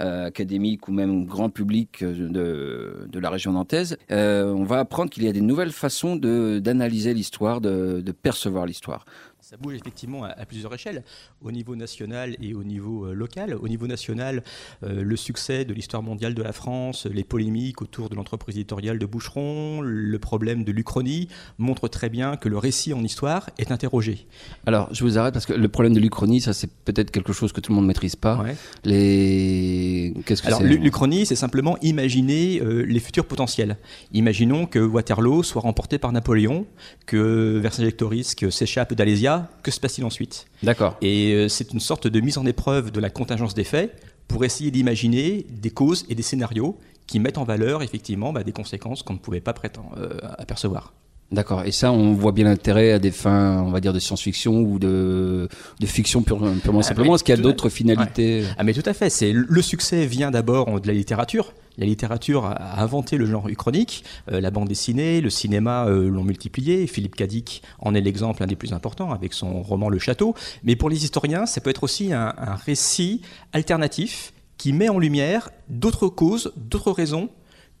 euh, 0.00 0.26
académiques 0.26 0.88
ou 0.88 0.92
même 0.92 1.26
grand 1.26 1.50
public 1.50 2.02
euh, 2.02 3.06
de, 3.08 3.18
la 3.18 3.30
région 3.30 3.52
nantaise. 3.52 3.98
Euh, 4.10 4.52
on 4.52 4.64
va 4.64 4.78
apprendre 4.78 5.10
qu'il 5.10 5.22
y 5.24 5.28
a 5.28 5.32
des 5.32 5.40
nouvelles 5.40 5.72
façons 5.72 6.16
d'analyser 6.16 7.14
l'histoire, 7.14 7.60
de 7.60 8.12
percevoir 8.22 8.66
l'histoire. 8.66 9.04
Ça 9.52 9.58
bouge 9.58 9.74
effectivement 9.74 10.24
à, 10.24 10.28
à 10.28 10.46
plusieurs 10.46 10.72
échelles, 10.72 11.04
au 11.42 11.52
niveau 11.52 11.76
national 11.76 12.38
et 12.40 12.54
au 12.54 12.64
niveau 12.64 13.04
euh, 13.04 13.12
local. 13.12 13.54
Au 13.54 13.68
niveau 13.68 13.86
national, 13.86 14.42
euh, 14.82 15.02
le 15.02 15.14
succès 15.14 15.66
de 15.66 15.74
l'histoire 15.74 16.02
mondiale 16.02 16.32
de 16.32 16.42
la 16.42 16.54
France, 16.54 17.04
les 17.04 17.22
polémiques 17.22 17.82
autour 17.82 18.08
de 18.08 18.14
l'entreprise 18.14 18.56
éditoriale 18.56 18.98
de 18.98 19.04
Boucheron, 19.04 19.82
le 19.82 20.18
problème 20.18 20.64
de 20.64 20.72
l'Uchronie 20.72 21.28
montrent 21.58 21.88
très 21.88 22.08
bien 22.08 22.38
que 22.38 22.48
le 22.48 22.56
récit 22.56 22.94
en 22.94 23.04
histoire 23.04 23.50
est 23.58 23.70
interrogé. 23.70 24.26
Alors, 24.64 24.88
je 24.94 25.04
vous 25.04 25.18
arrête 25.18 25.34
parce 25.34 25.44
que 25.44 25.52
le 25.52 25.68
problème 25.68 25.92
de 25.92 26.00
l'Uchronie, 26.00 26.40
ça 26.40 26.54
c'est 26.54 26.72
peut-être 26.86 27.10
quelque 27.10 27.34
chose 27.34 27.52
que 27.52 27.60
tout 27.60 27.72
le 27.72 27.74
monde 27.74 27.84
ne 27.84 27.88
maîtrise 27.88 28.16
pas. 28.16 28.42
Les... 28.84 30.14
Qu'est-ce 30.24 30.40
que 30.40 30.46
Alors, 30.46 30.62
l'Uchronie, 30.62 31.26
c'est 31.26 31.36
simplement 31.36 31.76
imaginer 31.82 32.62
euh, 32.62 32.86
les 32.86 33.00
futurs 33.00 33.26
potentiels. 33.26 33.76
Imaginons 34.14 34.64
que 34.64 34.78
Waterloo 34.78 35.42
soit 35.42 35.60
remporté 35.60 35.98
par 35.98 36.10
Napoléon, 36.10 36.64
que 37.04 37.58
Vercingétorix 37.58 38.34
s'échappe 38.48 38.94
d'Alésia. 38.94 39.41
Que 39.62 39.70
se 39.70 39.80
passe-t-il 39.80 40.04
ensuite? 40.04 40.46
D'accord. 40.62 40.96
Et 41.02 41.32
euh, 41.32 41.48
c'est 41.48 41.72
une 41.72 41.80
sorte 41.80 42.06
de 42.06 42.20
mise 42.20 42.38
en 42.38 42.46
épreuve 42.46 42.90
de 42.90 43.00
la 43.00 43.10
contingence 43.10 43.54
des 43.54 43.64
faits 43.64 43.94
pour 44.28 44.44
essayer 44.44 44.70
d'imaginer 44.70 45.46
des 45.50 45.70
causes 45.70 46.04
et 46.08 46.14
des 46.14 46.22
scénarios 46.22 46.78
qui 47.06 47.18
mettent 47.18 47.38
en 47.38 47.44
valeur 47.44 47.82
effectivement 47.82 48.32
bah, 48.32 48.42
des 48.44 48.52
conséquences 48.52 49.02
qu'on 49.02 49.14
ne 49.14 49.18
pouvait 49.18 49.40
pas 49.40 49.52
prétendre 49.52 49.92
euh, 49.98 50.10
apercevoir. 50.38 50.92
D'accord. 51.30 51.64
Et 51.64 51.72
ça, 51.72 51.90
on 51.92 52.12
voit 52.12 52.32
bien 52.32 52.44
l'intérêt 52.44 52.92
à 52.92 52.98
des 52.98 53.10
fins, 53.10 53.62
on 53.62 53.70
va 53.70 53.80
dire, 53.80 53.92
de 53.94 53.98
science-fiction 53.98 54.60
ou 54.60 54.78
de, 54.78 55.48
de 55.80 55.86
fiction 55.86 56.22
pure- 56.22 56.38
purement 56.62 56.80
Ah, 56.80 56.82
simplement. 56.82 57.14
Est-ce 57.14 57.24
qu'il 57.24 57.34
y 57.34 57.38
a 57.38 57.40
d'autres 57.40 57.70
finalités 57.70 58.42
Ouais. 58.42 58.48
Ah 58.58 58.64
mais 58.64 58.74
tout 58.74 58.82
à 58.84 58.92
fait. 58.92 59.08
C'est 59.08 59.32
le 59.32 59.62
succès 59.62 60.04
vient 60.06 60.30
d'abord 60.30 60.78
de 60.80 60.86
la 60.86 60.92
littérature. 60.92 61.54
La 61.78 61.86
littérature 61.86 62.44
a 62.44 62.82
inventé 62.82 63.16
le 63.16 63.26
genre 63.26 63.48
uchronique. 63.48 64.04
Euh, 64.30 64.40
la 64.40 64.50
bande 64.50 64.68
dessinée, 64.68 65.20
le 65.20 65.30
cinéma 65.30 65.86
euh, 65.86 66.08
l'ont 66.08 66.24
multiplié. 66.24 66.86
Philippe 66.86 67.16
Cadic 67.16 67.62
en 67.78 67.94
est 67.94 68.00
l'exemple 68.00 68.42
un 68.42 68.46
des 68.46 68.56
plus 68.56 68.72
importants 68.72 69.10
avec 69.12 69.32
son 69.32 69.62
roman 69.62 69.88
Le 69.88 69.98
Château. 69.98 70.34
Mais 70.64 70.76
pour 70.76 70.90
les 70.90 71.04
historiens, 71.04 71.46
ça 71.46 71.60
peut 71.60 71.70
être 71.70 71.84
aussi 71.84 72.12
un, 72.12 72.34
un 72.36 72.54
récit 72.54 73.22
alternatif 73.52 74.32
qui 74.58 74.72
met 74.72 74.88
en 74.88 74.98
lumière 74.98 75.50
d'autres 75.68 76.08
causes, 76.08 76.52
d'autres 76.56 76.92
raisons 76.92 77.30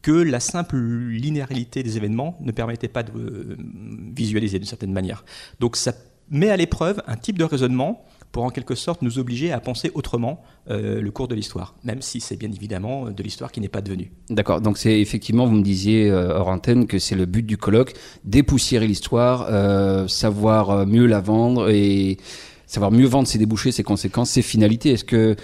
que 0.02 0.10
la 0.10 0.40
simple 0.40 0.76
linéarité 0.76 1.82
des 1.82 1.96
événements 1.96 2.36
ne 2.40 2.50
permettait 2.50 2.88
pas 2.88 3.04
de 3.04 3.12
euh, 3.16 3.56
visualiser 4.14 4.58
d'une 4.58 4.68
certaine 4.68 4.92
manière. 4.92 5.24
Donc 5.60 5.76
ça 5.76 5.92
met 6.28 6.50
à 6.50 6.56
l'épreuve 6.56 7.02
un 7.06 7.16
type 7.16 7.38
de 7.38 7.44
raisonnement 7.44 8.04
pour 8.32 8.44
en 8.44 8.50
quelque 8.50 8.74
sorte 8.74 9.02
nous 9.02 9.18
obliger 9.18 9.52
à 9.52 9.60
penser 9.60 9.92
autrement 9.94 10.42
euh, 10.70 11.00
le 11.00 11.10
cours 11.10 11.28
de 11.28 11.34
l'histoire, 11.34 11.74
même 11.84 12.02
si 12.02 12.20
c'est 12.20 12.36
bien 12.36 12.50
évidemment 12.50 13.10
de 13.10 13.22
l'histoire 13.22 13.52
qui 13.52 13.60
n'est 13.60 13.68
pas 13.68 13.82
devenue. 13.82 14.10
D'accord. 14.30 14.60
Donc 14.60 14.78
c'est 14.78 14.98
effectivement, 15.00 15.46
vous 15.46 15.54
me 15.54 15.62
disiez 15.62 16.10
euh, 16.10 16.38
hors 16.38 16.48
antenne 16.48 16.86
que 16.86 16.98
c'est 16.98 17.14
le 17.14 17.26
but 17.26 17.44
du 17.44 17.58
colloque, 17.58 17.92
dépoussiérer 18.24 18.86
l'histoire, 18.86 19.46
euh, 19.50 20.08
savoir 20.08 20.70
euh, 20.70 20.86
mieux 20.86 21.06
la 21.06 21.20
vendre 21.20 21.68
et 21.68 22.16
savoir 22.66 22.90
mieux 22.90 23.06
vendre 23.06 23.28
ses 23.28 23.38
débouchés, 23.38 23.70
ses 23.70 23.82
conséquences, 23.82 24.30
ses 24.30 24.42
finalités. 24.42 24.92
Est-ce 24.92 25.04
que 25.04 25.36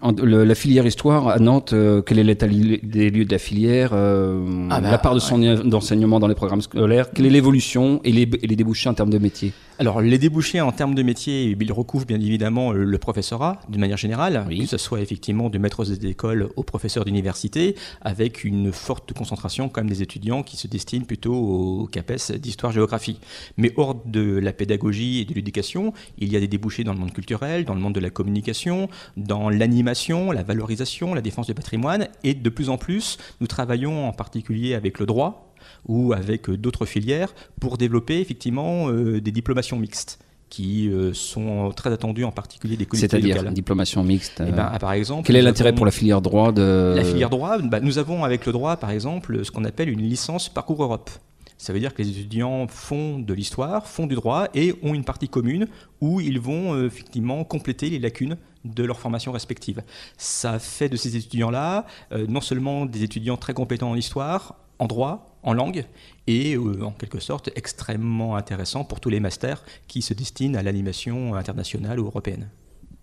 en- 0.00 0.12
le- 0.12 0.44
la 0.44 0.54
filière 0.54 0.86
histoire 0.86 1.28
à 1.28 1.38
Nantes, 1.38 1.72
euh, 1.72 2.02
quel 2.02 2.18
est 2.18 2.24
l'état 2.24 2.46
des 2.46 3.10
lieux 3.10 3.24
de 3.24 3.32
la 3.32 3.38
filière, 3.38 3.90
euh, 3.92 4.68
Ah 4.70 4.80
bah, 4.80 4.90
la 4.90 4.98
part 4.98 5.14
de 5.14 5.20
son 5.20 5.38
d'enseignement 5.38 6.20
dans 6.20 6.26
les 6.28 6.34
programmes 6.34 6.62
scolaires, 6.62 7.10
quelle 7.10 7.26
est 7.26 7.30
l'évolution 7.30 8.00
et 8.04 8.12
les, 8.12 8.22
et 8.22 8.46
les 8.46 8.56
débouchés 8.56 8.88
en 8.88 8.94
termes 8.94 9.10
de 9.10 9.18
métier 9.18 9.52
Alors, 9.78 10.00
les 10.00 10.18
débouchés 10.18 10.60
en 10.60 10.72
termes 10.72 10.94
de 10.94 11.02
métier, 11.02 11.56
ils 11.60 11.72
recouvrent 11.72 12.06
bien 12.06 12.20
évidemment 12.20 12.72
le 12.72 12.84
le 12.84 12.98
professorat, 12.98 13.60
d'une 13.68 13.80
manière 13.80 13.96
générale, 13.96 14.46
que 14.48 14.66
ce 14.66 14.78
soit 14.78 15.00
effectivement 15.00 15.50
du 15.50 15.58
maître 15.58 15.84
d'école 15.84 16.48
au 16.56 16.62
professeur 16.62 17.04
d'université, 17.04 17.74
avec 18.02 18.44
une 18.44 18.72
forte 18.72 19.12
concentration 19.12 19.68
quand 19.68 19.80
même 19.82 19.90
des 19.90 20.02
étudiants 20.02 20.42
qui 20.42 20.56
se 20.56 20.66
destinent 20.66 21.04
plutôt 21.04 21.34
au 21.34 21.86
CAPES 21.90 22.32
d'histoire-géographie. 22.38 23.18
Mais 23.56 23.72
hors 23.76 23.94
de 24.06 24.38
la 24.38 24.52
pédagogie 24.52 25.20
et 25.20 25.24
de 25.24 25.34
l'éducation, 25.34 25.92
il 26.18 26.32
y 26.32 26.36
a 26.36 26.40
des 26.40 26.48
débouchés 26.48 26.82
dans 26.84 26.92
le 26.92 26.98
monde 26.98 27.12
culturel, 27.12 27.64
dans 27.64 27.74
le 27.74 27.80
monde 27.80 27.94
de 27.94 28.00
la 28.00 28.10
communication, 28.10 28.88
dans 29.16 29.48
l'animation, 29.50 29.87
la 30.32 30.42
valorisation, 30.42 31.14
la 31.14 31.20
défense 31.20 31.46
du 31.46 31.54
patrimoine, 31.54 32.08
et 32.24 32.34
de 32.34 32.48
plus 32.50 32.68
en 32.68 32.78
plus, 32.78 33.18
nous 33.40 33.46
travaillons 33.46 34.06
en 34.08 34.12
particulier 34.12 34.74
avec 34.74 34.98
le 34.98 35.06
droit, 35.06 35.52
ou 35.86 36.12
avec 36.12 36.48
euh, 36.48 36.56
d'autres 36.56 36.86
filières 36.86 37.34
pour 37.60 37.78
développer 37.78 38.20
effectivement 38.20 38.88
euh, 38.90 39.20
des 39.20 39.32
diplomations 39.32 39.78
mixtes 39.78 40.18
qui 40.48 40.88
euh, 40.88 41.12
sont 41.12 41.72
très 41.76 41.92
attendues 41.92 42.24
en 42.24 42.30
particulier 42.32 42.76
des 42.76 42.86
communautés 42.86 43.20
C'est-à-dire 43.20 43.52
diplomation 43.52 44.02
mixte. 44.02 44.40
Eh 44.46 44.50
ben, 44.50 44.70
euh, 44.74 44.78
par 44.78 44.92
exemple, 44.92 45.26
quel 45.26 45.36
est 45.36 45.42
l'intérêt 45.42 45.68
avons- 45.70 45.76
pour 45.76 45.84
la 45.86 45.92
filière 45.92 46.22
droit 46.22 46.52
de 46.52 46.94
La 46.96 47.04
filière 47.04 47.28
droit, 47.28 47.58
bah, 47.58 47.80
nous 47.80 47.98
avons 47.98 48.24
avec 48.24 48.46
le 48.46 48.52
droit 48.52 48.76
par 48.78 48.90
exemple 48.90 49.44
ce 49.44 49.50
qu'on 49.50 49.64
appelle 49.64 49.88
une 49.90 50.00
licence 50.02 50.48
parcours 50.48 50.82
Europe. 50.82 51.10
Ça 51.58 51.72
veut 51.72 51.80
dire 51.80 51.92
que 51.92 52.02
les 52.02 52.08
étudiants 52.10 52.66
font 52.68 53.18
de 53.18 53.34
l'histoire, 53.34 53.86
font 53.86 54.06
du 54.06 54.14
droit 54.14 54.46
et 54.54 54.74
ont 54.82 54.94
une 54.94 55.04
partie 55.04 55.28
commune 55.28 55.66
où 56.00 56.20
ils 56.20 56.38
vont 56.40 56.74
euh, 56.74 56.86
effectivement 56.86 57.42
compléter 57.44 57.90
les 57.90 57.98
lacunes 57.98 58.36
de 58.74 58.84
leur 58.84 58.98
formation 58.98 59.32
respective. 59.32 59.82
Ça 60.16 60.58
fait 60.58 60.88
de 60.88 60.96
ces 60.96 61.16
étudiants-là 61.16 61.86
euh, 62.12 62.26
non 62.28 62.40
seulement 62.40 62.86
des 62.86 63.02
étudiants 63.02 63.36
très 63.36 63.54
compétents 63.54 63.90
en 63.90 63.96
histoire, 63.96 64.56
en 64.78 64.86
droit, 64.86 65.38
en 65.42 65.52
langue, 65.52 65.84
et 66.26 66.54
euh, 66.54 66.82
en 66.82 66.90
quelque 66.90 67.20
sorte 67.20 67.50
extrêmement 67.56 68.36
intéressants 68.36 68.84
pour 68.84 69.00
tous 69.00 69.10
les 69.10 69.20
masters 69.20 69.64
qui 69.86 70.02
se 70.02 70.14
destinent 70.14 70.58
à 70.58 70.62
l'animation 70.62 71.34
internationale 71.34 72.00
ou 72.00 72.06
européenne. 72.06 72.48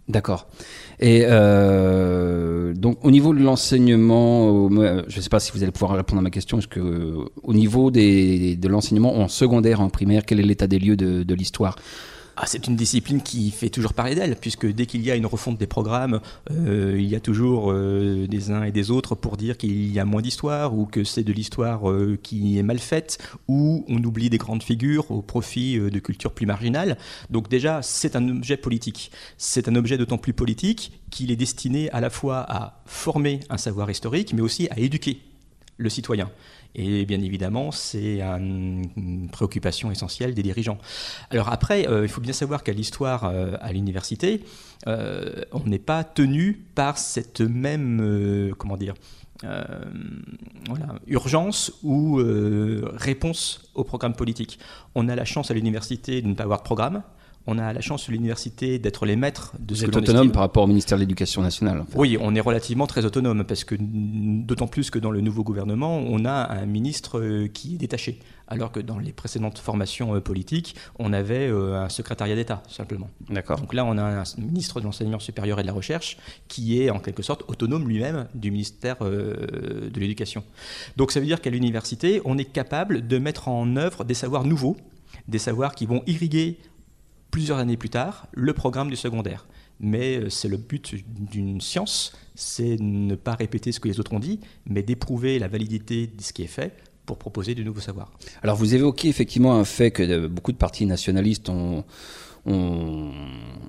D'accord. 0.07 0.47
Et 0.99 1.24
euh, 1.24 2.76
donc 2.76 3.03
au 3.03 3.09
niveau 3.09 3.34
de 3.34 3.39
l'enseignement, 3.39 4.70
je 4.70 5.16
ne 5.16 5.22
sais 5.22 5.30
pas 5.30 5.39
si 5.39 5.51
vous 5.51 5.63
allez 5.63 5.72
pouvoir 5.72 5.97
répondre 5.97 6.20
à 6.20 6.22
ma 6.22 6.30
question, 6.30 6.59
est-ce 6.59 6.68
que 6.68 7.16
au 7.41 7.53
niveau 7.53 7.89
de 7.89 8.68
l'enseignement 8.68 9.18
en 9.18 9.28
secondaire, 9.28 9.82
en 9.82 9.89
primaire, 9.89 10.24
quel 10.26 10.39
est 10.39 10.43
l'état 10.43 10.68
des 10.68 10.78
lieux 10.78 10.95
de 10.95 11.34
l'histoire? 11.34 11.76
Ah, 12.38 12.46
c'est 12.48 12.68
une 12.68 12.76
discipline 12.76 13.22
qui 13.22 13.50
fait 13.50 13.70
toujours 13.70 13.94
parler 13.94 14.14
d'elle, 14.14 14.36
puisque 14.36 14.66
dès 14.66 14.86
qu'il 14.86 15.02
y 15.02 15.10
a 15.10 15.16
une 15.16 15.26
refonte 15.26 15.58
des 15.58 15.68
programmes, 15.68 16.20
euh, 16.52 16.96
il 16.98 17.06
y 17.06 17.16
a 17.16 17.22
toujours 17.22 17.72
euh, 17.72 18.28
des 18.28 18.52
uns 18.52 18.64
et 18.64 18.74
des 18.74 18.92
autres 18.92 19.16
pour 19.16 19.38
dire 19.38 19.58
qu'il 19.58 19.90
y 19.90 20.00
a 20.00 20.06
moins 20.06 20.22
d'histoire, 20.22 20.78
ou 20.78 20.86
que 20.86 21.06
c'est 21.06 21.24
de 21.24 21.32
l'histoire 21.32 21.90
euh, 21.90 22.20
qui 22.22 22.60
est 22.60 22.64
mal 22.64 22.80
faite, 22.80 23.20
ou 23.48 23.86
on 23.88 24.04
oublie 24.04 24.30
des 24.30 24.38
grandes 24.38 24.64
figures 24.64 25.10
au 25.12 25.22
profit 25.22 25.80
de 25.80 26.00
cultures 26.00 26.34
plus 26.34 26.46
marginales. 26.46 26.98
Donc 27.30 27.48
déjà, 27.48 27.82
c'est 27.82 28.18
un 28.18 28.28
objet 28.28 28.58
politique. 28.58 29.12
C'est 29.38 29.70
un 29.70 29.76
objet 29.76 29.98
d'autant 29.98 30.18
plus 30.18 30.34
politique 30.34 30.92
qu'il 31.12 31.32
est 31.32 31.38
destiné 31.38 31.90
à 31.92 32.02
la 32.02 32.10
fois 32.10 32.46
à 32.50 32.82
former 32.86 33.40
un 33.50 33.58
savoir 33.58 33.90
historique, 33.90 34.34
mais 34.34 34.42
aussi 34.42 34.68
à 34.72 34.80
éduquer 34.80 35.22
le 35.78 35.90
citoyen. 35.90 36.30
Et 36.78 37.06
bien 37.06 37.22
évidemment, 37.22 37.72
c'est 37.72 38.22
un- 38.22 38.38
une 38.40 39.30
préoccupation 39.32 39.92
essentielle 39.92 40.34
des 40.34 40.44
dirigeants. 40.44 40.78
Alors 41.30 41.50
après, 41.50 41.88
euh, 41.88 42.04
il 42.04 42.10
faut 42.10 42.22
bien 42.22 42.34
savoir 42.34 42.64
qu'à 42.64 42.74
l'histoire 42.74 43.24
euh, 43.24 43.56
à 43.62 43.72
l'université, 43.72 44.44
euh, 44.88 45.44
on 45.54 45.62
n'est 45.70 45.80
pas 45.80 46.04
tenu 46.04 46.66
par 46.76 46.98
cette 46.98 47.40
même, 47.42 48.54
comment 48.58 48.78
dire, 48.78 48.94
urgence 51.08 51.72
ou 51.84 52.20
réponse 52.94 53.70
au 53.76 53.84
programme 53.84 54.14
politique. 54.16 54.60
On 54.96 55.08
a 55.08 55.16
la 55.16 55.26
chance 55.26 55.52
à 55.52 55.54
l'université 55.54 56.22
de 56.22 56.28
ne 56.28 56.34
pas 56.34 56.44
avoir 56.44 56.60
de 56.60 56.64
programme. 56.64 57.04
On 57.48 57.60
a 57.60 57.74
la 57.74 57.82
chance 57.82 58.02
sur 58.04 58.12
l'université 58.12 58.80
d'être 58.80 59.06
les 59.06 59.16
maîtres 59.16 59.54
de 59.60 59.76
Vous 59.76 59.82
ce 59.82 59.86
que 59.86 59.98
autonome 59.98 60.32
par 60.32 60.41
rapport 60.41 60.64
au 60.64 60.68
ministère 60.68 60.98
de 60.98 61.02
l'Éducation 61.02 61.43
nationale. 61.43 61.82
en 61.82 61.86
fait. 61.86 61.98
Oui, 61.98 62.18
on 62.20 62.34
est 62.34 62.39
relativement 62.39 62.88
très 62.88 63.06
autonome 63.06 63.43
parce 63.43 63.64
que 63.64 63.76
d'autant 63.80 64.68
plus 64.68 64.89
que 64.89 64.98
dans 64.98 65.12
le 65.12 65.22
nouveau 65.22 65.43
gouvernement, 65.43 65.98
on 65.98 66.26
a 66.26 66.52
un 66.52 66.66
ministre 66.66 67.20
euh, 67.20 67.48
qui 67.48 67.76
est 67.76 67.78
détaché, 67.78 68.20
alors 68.48 68.72
que 68.72 68.80
dans 68.80 68.98
les 68.98 69.12
précédentes 69.12 69.60
formations 69.60 70.16
euh, 70.16 70.22
politiques, 70.22 70.76
on 70.98 71.14
avait 71.14 71.48
euh, 71.48 71.76
un 71.76 71.89
secrétariat 71.89 72.36
d'État 72.36 72.64
simplement. 72.68 73.10
D'accord. 73.30 73.60
Donc 73.60 73.76
là, 73.76 73.86
on 73.86 73.98
a 74.00 74.04
un 74.04 74.24
ministre 74.39 74.80
de 74.80 74.86
l'enseignement 74.86 75.20
supérieur 75.20 75.60
et 75.60 75.62
de 75.62 75.68
la 75.68 75.74
recherche 75.74 76.18
qui 76.48 76.82
est 76.82 76.89
en 76.89 77.00
quelque 77.00 77.22
sorte 77.22 77.43
autonome 77.48 77.88
lui-même 77.88 78.28
du 78.34 78.50
ministère 78.50 78.98
de 79.00 80.00
l'Éducation. 80.00 80.43
Donc 80.98 81.12
ça 81.12 81.20
veut 81.20 81.26
dire 81.28 81.41
qu'à 81.41 81.52
l'université, 81.52 82.22
on 82.26 82.38
est 82.38 82.46
capable 82.46 83.06
de 83.06 83.18
mettre 83.20 83.50
en 83.50 83.76
œuvre 83.76 84.04
des 84.04 84.14
savoirs 84.16 84.46
nouveaux, 84.46 84.78
des 85.28 85.39
savoirs 85.39 85.76
qui 85.76 85.86
vont 85.86 86.02
irriguer 86.08 86.58
plusieurs 87.32 87.58
années 87.58 87.78
plus 87.78 87.90
tard 87.90 88.28
le 88.34 88.54
programme 88.54 88.90
du 88.90 88.96
secondaire. 88.96 89.46
Mais 89.80 90.18
euh, 90.18 90.30
c'est 90.30 90.48
le 90.48 90.58
but 90.58 90.96
d'une 91.32 91.60
science, 91.60 92.14
c'est 92.34 92.78
ne 92.80 93.16
pas 93.16 93.36
répéter 93.36 93.72
ce 93.72 93.80
que 93.80 93.88
les 93.88 94.00
autres 94.00 94.14
ont 94.14 94.20
dit, 94.20 94.40
mais 94.66 94.84
d'éprouver 94.84 95.38
la 95.38 95.48
validité 95.48 96.08
de 96.08 96.22
ce 96.22 96.32
qui 96.32 96.44
est 96.44 96.48
fait 96.48 96.78
pour 97.06 97.18
proposer 97.18 97.56
de 97.56 97.64
nouveaux 97.64 97.82
savoirs. 97.82 98.12
Alors 98.42 98.56
vous 98.56 98.74
évoquez 98.74 99.10
effectivement 99.10 99.56
un 99.56 99.66
fait 99.66 99.92
que 99.92 100.04
euh, 100.04 100.28
beaucoup 100.28 100.52
de 100.52 100.58
partis 100.58 100.86
nationalistes 100.86 101.50
ont, 101.50 101.84
ont, 102.46 103.10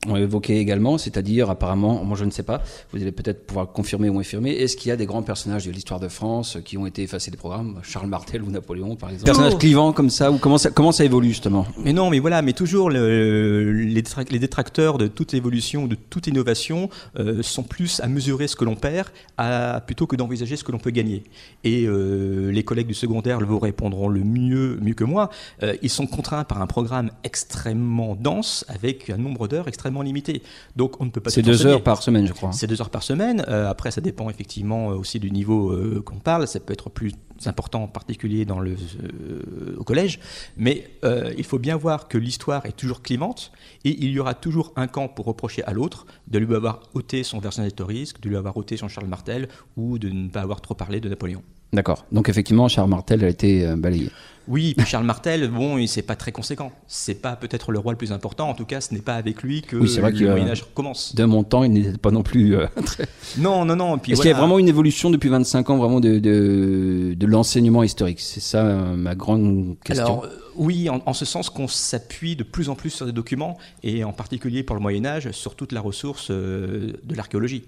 ont 0.08 0.16
évoqué 0.16 0.58
également, 0.58 0.98
c'est-à-dire 0.98 1.50
apparemment, 1.50 2.04
moi 2.04 2.16
je 2.16 2.24
ne 2.24 2.30
sais 2.30 2.42
pas, 2.42 2.62
vous 2.92 3.00
allez 3.00 3.12
peut-être 3.12 3.46
pouvoir 3.46 3.72
confirmer 3.72 4.08
ou 4.08 4.18
infirmer, 4.18 4.50
est-ce 4.52 4.76
qu'il 4.76 4.88
y 4.88 4.92
a 4.92 4.96
des 4.96 5.06
grands 5.06 5.22
personnages 5.22 5.66
de 5.66 5.70
l'histoire 5.72 5.98
de 6.00 6.08
France 6.08 6.58
qui 6.64 6.76
ont 6.76 6.86
été 6.86 7.02
effacés 7.02 7.30
des 7.30 7.36
programmes, 7.36 7.80
Charles 7.82 8.08
Martel 8.08 8.42
ou 8.42 8.50
Napoléon 8.50 8.96
par 8.96 9.08
exemple 9.10 9.24
Personnages 9.26 9.54
Oh. 9.54 9.58
clivants 9.58 9.92
comme 9.92 10.10
ça, 10.10 10.30
ou 10.30 10.38
comment 10.38 10.58
ça, 10.58 10.70
comment 10.70 10.92
ça 10.92 11.04
évolue 11.04 11.28
justement? 11.28 11.66
Mais 11.82 11.92
non, 11.92 12.10
mais 12.10 12.18
voilà, 12.18 12.42
mais 12.42 12.52
toujours 12.52 12.90
le- 12.90 13.72
les, 13.72 14.02
détrac- 14.02 14.30
les 14.30 14.38
détracteurs 14.38 14.98
de 14.98 15.06
toute 15.06 15.32
évolution, 15.34 15.86
de 15.86 15.94
toute 15.94 16.26
innovation, 16.26 16.90
euh, 17.18 17.42
sont 17.42 17.62
plus 17.62 18.00
à 18.00 18.08
mesurer 18.08 18.46
ce 18.48 18.56
que 18.56 18.64
l'on 18.64 18.76
perd 18.76 19.08
à- 19.38 19.80
plutôt 19.86 20.06
que 20.06 20.16
d'envisager 20.16 20.56
ce 20.56 20.64
que 20.64 20.72
l'on 20.72 20.78
peut 20.78 20.90
gagner. 20.90 21.24
Et 21.64 21.86
euh, 21.86 22.50
les 22.52 22.62
collègues 22.64 22.86
du 22.88 22.94
secondaire 22.94 23.38
vous 23.40 23.58
répondront 23.58 24.08
le 24.08 24.20
mieux, 24.20 24.78
mieux 24.82 24.94
que 24.94 25.04
moi. 25.04 25.30
euh, 25.62 25.74
ils 25.82 25.90
sont 25.90 26.06
contraints 26.06 26.44
par 26.44 26.60
un 26.60 26.66
programme 26.66 27.10
extrêmement 27.24 28.16
dense 28.20 28.64
avec 28.68 29.10
un 29.10 29.16
nombre 29.16 29.48
d'heures 29.48 29.68
extrêmement 29.68 30.02
limité. 30.02 30.42
Donc 30.76 31.00
on 31.00 31.04
ne 31.06 31.10
peut 31.10 31.20
pas 31.20 31.30
C'est 31.30 31.42
deux 31.42 31.54
enseigner. 31.54 31.74
heures 31.74 31.82
par 31.82 32.02
semaine, 32.02 32.26
je 32.26 32.32
crois. 32.32 32.52
C'est 32.52 32.66
deux 32.66 32.80
heures 32.80 32.90
par 32.90 33.02
semaine. 33.02 33.44
Euh, 33.48 33.68
après, 33.70 33.90
ça 33.90 34.00
dépend 34.00 34.28
effectivement 34.30 34.90
euh, 34.90 34.94
aussi 34.94 35.18
du 35.20 35.30
niveau 35.30 35.70
euh, 35.70 36.02
qu'on 36.04 36.18
parle. 36.18 36.46
Ça 36.46 36.60
peut 36.60 36.72
être 36.72 36.90
plus 36.90 37.12
important, 37.44 37.82
en 37.84 37.88
particulier 37.88 38.44
dans 38.44 38.60
le, 38.60 38.72
euh, 38.72 39.76
au 39.76 39.84
collège. 39.84 40.18
Mais 40.56 40.88
il 41.36 41.44
faut 41.44 41.58
bien 41.58 41.76
voir 41.76 42.08
que 42.08 42.16
l'histoire 42.18 42.64
est 42.66 42.76
toujours 42.76 43.02
clivante 43.02 43.52
et 43.84 43.90
il 43.90 44.10
y 44.10 44.18
aura 44.18 44.34
toujours 44.34 44.72
un 44.76 44.86
camp 44.86 45.08
pour 45.08 45.26
reprocher 45.26 45.62
à 45.64 45.72
l'autre 45.72 46.06
de 46.28 46.38
lui 46.38 46.54
avoir 46.54 46.80
ôté 46.94 47.22
son 47.22 47.38
Vercingétorix, 47.38 48.14
de 48.20 48.28
lui 48.28 48.36
avoir 48.36 48.56
ôté 48.56 48.76
son 48.76 48.88
Charles 48.88 49.06
Martel 49.08 49.48
ou 49.76 49.98
de 49.98 50.08
ne 50.08 50.28
pas 50.28 50.40
avoir 50.40 50.60
trop 50.60 50.74
parlé 50.74 51.00
de 51.00 51.08
Napoléon. 51.08 51.42
D'accord. 51.72 52.06
Donc 52.10 52.28
effectivement, 52.28 52.68
Charles 52.68 52.88
Martel 52.90 53.22
a 53.24 53.28
été 53.28 53.74
balayé. 53.76 54.10
Oui, 54.48 54.74
puis 54.76 54.86
Charles 54.86 55.04
Martel, 55.04 55.48
bon, 55.48 55.76
il- 55.78 55.88
c'est 55.88 56.02
pas 56.02 56.16
très 56.16 56.32
conséquent. 56.32 56.70
C'est 56.86 57.20
pas 57.20 57.34
peut-être 57.36 57.72
le 57.72 57.78
roi 57.78 57.92
le 57.92 57.98
plus 57.98 58.12
important. 58.12 58.48
En 58.48 58.54
tout 58.54 58.64
cas, 58.64 58.80
ce 58.80 58.94
n'est 58.94 59.00
pas 59.00 59.14
avec 59.16 59.42
lui 59.42 59.62
que 59.62 59.76
oui, 59.76 59.88
c'est 59.88 60.00
vrai 60.00 60.12
le 60.12 60.18
que 60.18 60.24
Moyen 60.24 60.48
Âge 60.48 60.64
commence. 60.74 61.14
De 61.14 61.24
mon 61.24 61.42
temps, 61.42 61.64
il 61.64 61.72
n'était 61.72 61.98
pas 61.98 62.10
non 62.10 62.22
plus 62.22 62.56
euh, 62.56 62.66
très. 62.84 63.06
Non, 63.38 63.64
non, 63.64 63.76
non. 63.76 63.96
Est-ce 63.96 64.20
qu'il 64.20 64.30
y 64.30 64.34
a 64.34 64.36
vraiment 64.38 64.58
une 64.58 64.68
évolution 64.68 65.10
depuis 65.10 65.28
25 65.28 65.70
ans 65.70 65.76
vraiment 65.78 66.00
de, 66.00 66.18
de, 66.18 67.14
de 67.16 67.26
l'enseignement 67.26 67.82
historique? 67.82 68.20
C'est 68.20 68.40
ça 68.40 68.64
euh, 68.64 68.94
ma 68.96 69.14
grande 69.14 69.76
question. 69.84 70.04
Alors 70.04 70.24
euh, 70.24 70.28
oui, 70.56 70.88
en, 70.88 71.02
en 71.04 71.12
ce 71.12 71.24
sens 71.24 71.50
qu'on 71.50 71.68
s'appuie 71.68 72.36
de 72.36 72.42
plus 72.42 72.68
en 72.68 72.74
plus 72.76 72.90
sur 72.90 73.04
des 73.06 73.12
documents, 73.12 73.58
et 73.82 74.04
en 74.04 74.12
particulier 74.12 74.62
pour 74.62 74.74
le 74.76 74.80
Moyen 74.82 75.04
Âge, 75.04 75.30
sur 75.32 75.54
toute 75.54 75.72
la 75.72 75.80
ressource 75.80 76.28
euh, 76.30 76.92
de 77.02 77.14
l'archéologie. 77.14 77.64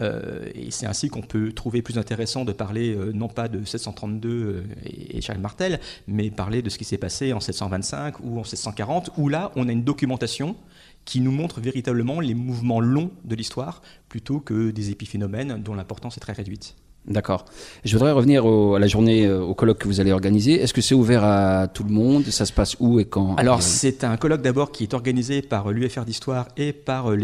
Euh, 0.00 0.48
et 0.54 0.70
c'est 0.70 0.86
ainsi 0.86 1.08
qu'on 1.08 1.20
peut 1.20 1.52
trouver 1.52 1.82
plus 1.82 1.98
intéressant 1.98 2.44
de 2.44 2.52
parler 2.52 2.94
euh, 2.94 3.12
non 3.12 3.28
pas 3.28 3.48
de 3.48 3.64
732 3.64 4.28
euh, 4.28 4.62
et, 4.86 5.20
Charles 5.20 5.40
Martel, 5.40 5.80
mais 6.08 6.30
parler 6.30 6.62
de 6.62 6.70
ce 6.70 6.78
qui 6.78 6.84
s'est 6.84 6.98
passé 6.98 7.32
en 7.32 7.40
725 7.40 8.20
ou 8.20 8.38
en 8.38 8.44
740, 8.44 9.10
où 9.18 9.28
là 9.28 9.52
on 9.56 9.68
a 9.68 9.72
une 9.72 9.84
documentation 9.84 10.56
qui 11.04 11.20
nous 11.20 11.32
montre 11.32 11.60
véritablement 11.60 12.20
les 12.20 12.34
mouvements 12.34 12.80
longs 12.80 13.10
de 13.24 13.34
l'histoire, 13.34 13.82
plutôt 14.08 14.40
que 14.40 14.70
des 14.70 14.90
épiphénomènes 14.90 15.62
dont 15.62 15.74
l'importance 15.74 16.16
est 16.16 16.20
très 16.20 16.32
réduite. 16.32 16.76
D'accord. 17.06 17.46
Je 17.84 17.96
voudrais 17.96 18.12
revenir 18.12 18.44
au- 18.44 18.74
à 18.74 18.78
la 18.78 18.86
journée, 18.86 19.30
au 19.30 19.54
colloque 19.54 19.78
que 19.78 19.88
vous 19.88 20.00
allez 20.00 20.12
organiser. 20.12 20.60
Est-ce 20.60 20.74
que 20.74 20.82
c'est 20.82 20.94
ouvert 20.94 21.24
à 21.24 21.66
tout 21.66 21.82
le 21.82 21.90
monde? 21.90 22.24
Ça 22.26 22.44
se 22.44 22.52
passe 22.52 22.76
où 22.78 23.00
et 23.00 23.06
quand? 23.06 23.34
Alors, 23.36 23.62
c'est 23.62 24.04
un 24.04 24.18
colloque 24.18 24.42
d'abord 24.42 24.70
qui 24.70 24.82
est 24.82 24.92
organisé 24.92 25.40
par 25.40 25.70
l'UFR 25.72 26.04
d'Histoire 26.04 26.48
et 26.58 26.74
par 26.74 27.10
euh, 27.10 27.16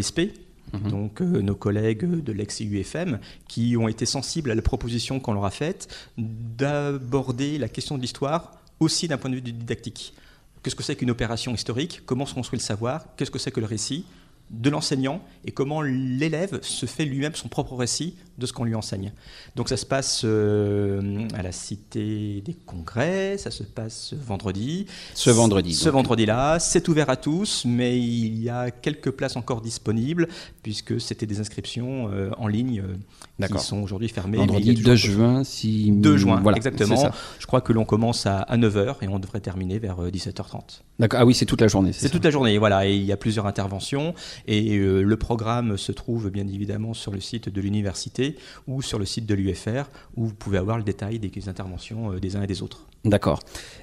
l'ESPE, 0.72 0.88
donc 0.88 1.20
euh, 1.20 1.40
nos 1.40 1.54
collègues 1.54 2.22
de 2.22 2.32
l'ex-UFM, 2.32 3.18
qui 3.48 3.76
ont 3.76 3.88
été 3.88 4.06
sensibles 4.06 4.50
à 4.50 4.54
la 4.54 4.62
proposition 4.62 5.20
qu'on 5.20 5.32
leur 5.32 5.44
a 5.44 5.50
faite 5.50 5.88
d'aborder 6.18 7.58
la 7.58 7.68
question 7.68 7.96
de 7.96 8.02
l'histoire 8.02 8.52
aussi 8.80 9.08
d'un 9.08 9.18
point 9.18 9.30
de 9.30 9.36
vue 9.36 9.42
didactique. 9.42 10.14
Qu'est-ce 10.62 10.76
que 10.76 10.82
c'est 10.82 10.96
qu'une 10.96 11.10
opération 11.10 11.54
historique? 11.54 12.02
Comment 12.06 12.26
se 12.26 12.34
construit 12.34 12.58
le 12.58 12.64
savoir? 12.64 13.04
Qu'est-ce 13.16 13.30
que 13.30 13.38
c'est 13.38 13.50
que 13.50 13.60
le 13.60 13.66
récit? 13.66 14.04
De 14.50 14.70
l'enseignant 14.70 15.22
et 15.44 15.50
comment 15.50 15.82
l'élève 15.82 16.60
se 16.62 16.86
fait 16.86 17.04
lui-même 17.04 17.34
son 17.34 17.48
propre 17.48 17.74
récit 17.74 18.14
de 18.38 18.46
ce 18.46 18.52
qu'on 18.52 18.64
lui 18.64 18.74
enseigne. 18.74 19.12
Donc 19.54 19.68
ça 19.68 19.76
se 19.76 19.86
passe 19.86 20.22
euh, 20.24 21.26
à 21.34 21.42
la 21.42 21.52
Cité 21.52 22.42
des 22.44 22.54
Congrès, 22.66 23.38
ça 23.38 23.50
se 23.50 23.62
passe 23.62 24.14
vendredi. 24.14 24.86
Ce 25.14 25.30
vendredi, 25.30 25.74
Ce 25.74 25.88
vendredi-là, 25.88 26.58
c'est 26.58 26.88
ouvert 26.88 27.08
à 27.08 27.16
tous, 27.16 27.64
mais 27.66 27.98
il 27.98 28.42
y 28.42 28.50
a 28.50 28.70
quelques 28.70 29.10
places 29.10 29.36
encore 29.36 29.60
disponibles 29.60 30.28
puisque 30.62 31.00
c'était 31.00 31.26
des 31.26 31.40
inscriptions 31.40 32.10
euh, 32.12 32.30
en 32.38 32.48
ligne 32.48 32.82
euh, 33.40 33.46
qui 33.46 33.58
sont 33.58 33.78
aujourd'hui 33.78 34.08
fermées. 34.08 34.38
Vendredi 34.38 34.74
toujours 34.74 34.84
2 34.84 34.90
possible- 34.92 35.12
juin, 35.14 35.44
si 35.44 35.90
2 35.92 36.16
juin, 36.16 36.40
voilà, 36.42 36.58
exactement. 36.58 37.10
Je 37.38 37.46
crois 37.46 37.60
que 37.60 37.72
l'on 37.72 37.84
commence 37.84 38.26
à, 38.26 38.44
9h 38.56 38.96
et 39.02 39.08
on 39.08 39.18
devrait 39.18 39.40
terminer 39.40 39.78
vers 39.78 40.02
euh, 40.02 40.10
17h30. 40.10 40.82
D'accord. 40.98 41.20
Ah 41.20 41.26
oui, 41.26 41.34
c'est 41.34 41.46
toute 41.46 41.60
la 41.60 41.68
journée. 41.68 41.92
C'est 41.92 42.08
toute 42.08 42.24
la 42.24 42.30
journée, 42.30 42.56
voilà, 42.58 42.86
et 42.86 42.94
il 42.94 43.04
y 43.04 43.12
a 43.12 43.16
plusieurs 43.16 43.46
interventions. 43.46 44.14
Et 44.46 44.76
le 44.78 45.16
programme 45.16 45.76
se 45.76 45.92
trouve 45.92 46.30
bien 46.30 46.46
évidemment 46.46 46.94
sur 46.94 47.12
le 47.12 47.20
site 47.20 47.48
de 47.50 47.60
l'université 47.60 48.25
ou 48.66 48.82
sur 48.82 48.98
le 48.98 49.04
site 49.04 49.26
de 49.26 49.34
l'UFR, 49.34 49.84
où 50.16 50.26
vous 50.26 50.34
pouvez 50.34 50.58
avoir 50.58 50.76
le 50.78 50.84
détail 50.84 51.18
des 51.18 51.48
interventions 51.48 52.12
euh, 52.12 52.18
des 52.20 52.34
uns 52.36 52.42
et 52.42 52.46
des 52.46 52.62
autres. 52.62 52.86
D'accord. 53.04 53.40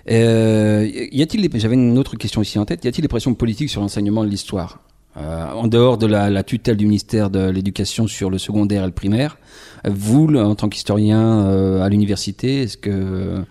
Euh, 0.09 0.89
y 1.11 1.21
a-t-il 1.21 1.47
des- 1.47 1.59
J'avais 1.59 1.75
une 1.75 1.97
autre 1.97 2.15
question 2.17 2.41
ici 2.41 2.59
en 2.59 2.65
tête. 2.65 2.83
Y 2.83 2.87
a-t-il 2.87 3.01
des 3.01 3.07
pressions 3.07 3.33
politiques 3.33 3.69
sur 3.69 3.81
l'enseignement 3.81 4.23
de 4.23 4.29
l'histoire 4.29 4.79
Euh, 5.15 5.51
En 5.51 5.67
dehors 5.67 5.97
de 5.97 6.07
la, 6.07 6.29
la 6.29 6.43
tutelle 6.43 6.75
du 6.77 6.85
ministère 6.85 7.29
de 7.29 7.49
l'Éducation 7.49 8.07
sur 8.07 8.29
le 8.29 8.37
secondaire 8.39 8.83
et 8.83 8.87
le 8.87 8.91
primaire, 8.91 9.37
vous, 9.85 10.27
le- 10.27 10.43
en 10.43 10.55
tant 10.55 10.69
qu'historien 10.69 11.45
euh, 11.45 11.81
à 11.83 11.89
l'université, 11.89 12.63
est-ce 12.63 12.77
que 12.77 13.43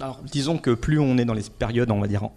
Alors, 0.00 0.20
disons 0.30 0.58
que 0.58 0.72
plus 0.74 0.98
on 0.98 1.16
est 1.18 1.24
dans 1.24 1.34
les 1.34 1.44
périodes, 1.58 1.90
on 1.90 2.00
va 2.00 2.08
dire, 2.08 2.28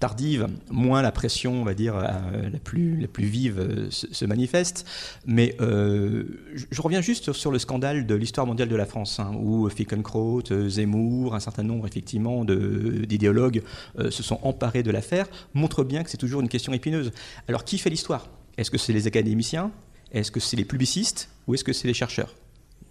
tardives, 0.00 0.48
moins 0.70 1.02
la 1.02 1.12
pression, 1.12 1.60
on 1.60 1.64
va 1.64 1.74
dire, 1.74 1.96
euh, 1.96 2.50
la, 2.50 2.58
plus, 2.58 3.08
vive 3.18 3.58
euh, 3.58 3.90
se, 3.90 4.24
manifeste. 4.24 4.86
Mais 5.26 5.56
euh, 5.60 6.24
je, 6.54 6.82
reviens 6.82 7.00
juste 7.00 7.32
sur, 7.32 7.50
le 7.50 7.58
scandale 7.58 8.06
de 8.06 8.14
l'histoire 8.14 8.46
mondiale 8.46 8.68
de 8.68 8.76
la 8.76 8.86
France, 8.86 9.20
hein, 9.20 9.32
où 9.38 9.68
Fickenkraut, 9.68 10.42
Zemmour, 10.68 11.34
un 11.34 11.40
certain 11.40 11.62
nombre, 11.62 11.86
effectivement, 11.86 12.44
d'idéologues 12.44 13.62
se 14.10 14.22
sont 14.22 14.38
emparés 14.42 14.82
de 14.82 14.90
l'affaire, 14.90 15.26
montre 15.54 15.84
bien 15.84 16.02
que 16.02 16.10
c'est 16.10 16.16
toujours 16.16 16.40
une 16.40 16.48
question 16.48 16.72
épineuse. 16.72 17.12
Alors, 17.48 17.64
qui 17.64 17.78
fait 17.78 17.90
l'histoire? 17.90 18.28
Est-ce 18.56 18.70
que 18.70 18.78
c'est 18.78 18.92
les 18.92 19.06
académiciens? 19.06 19.70
Est-ce 20.12 20.30
que 20.30 20.40
c'est 20.40 20.56
les 20.56 20.64
publicistes? 20.64 21.28
Ou 21.46 21.54
est-ce 21.54 21.64
que 21.64 21.72
c'est 21.72 21.88
les 21.88 21.94
chercheurs? 21.94 22.34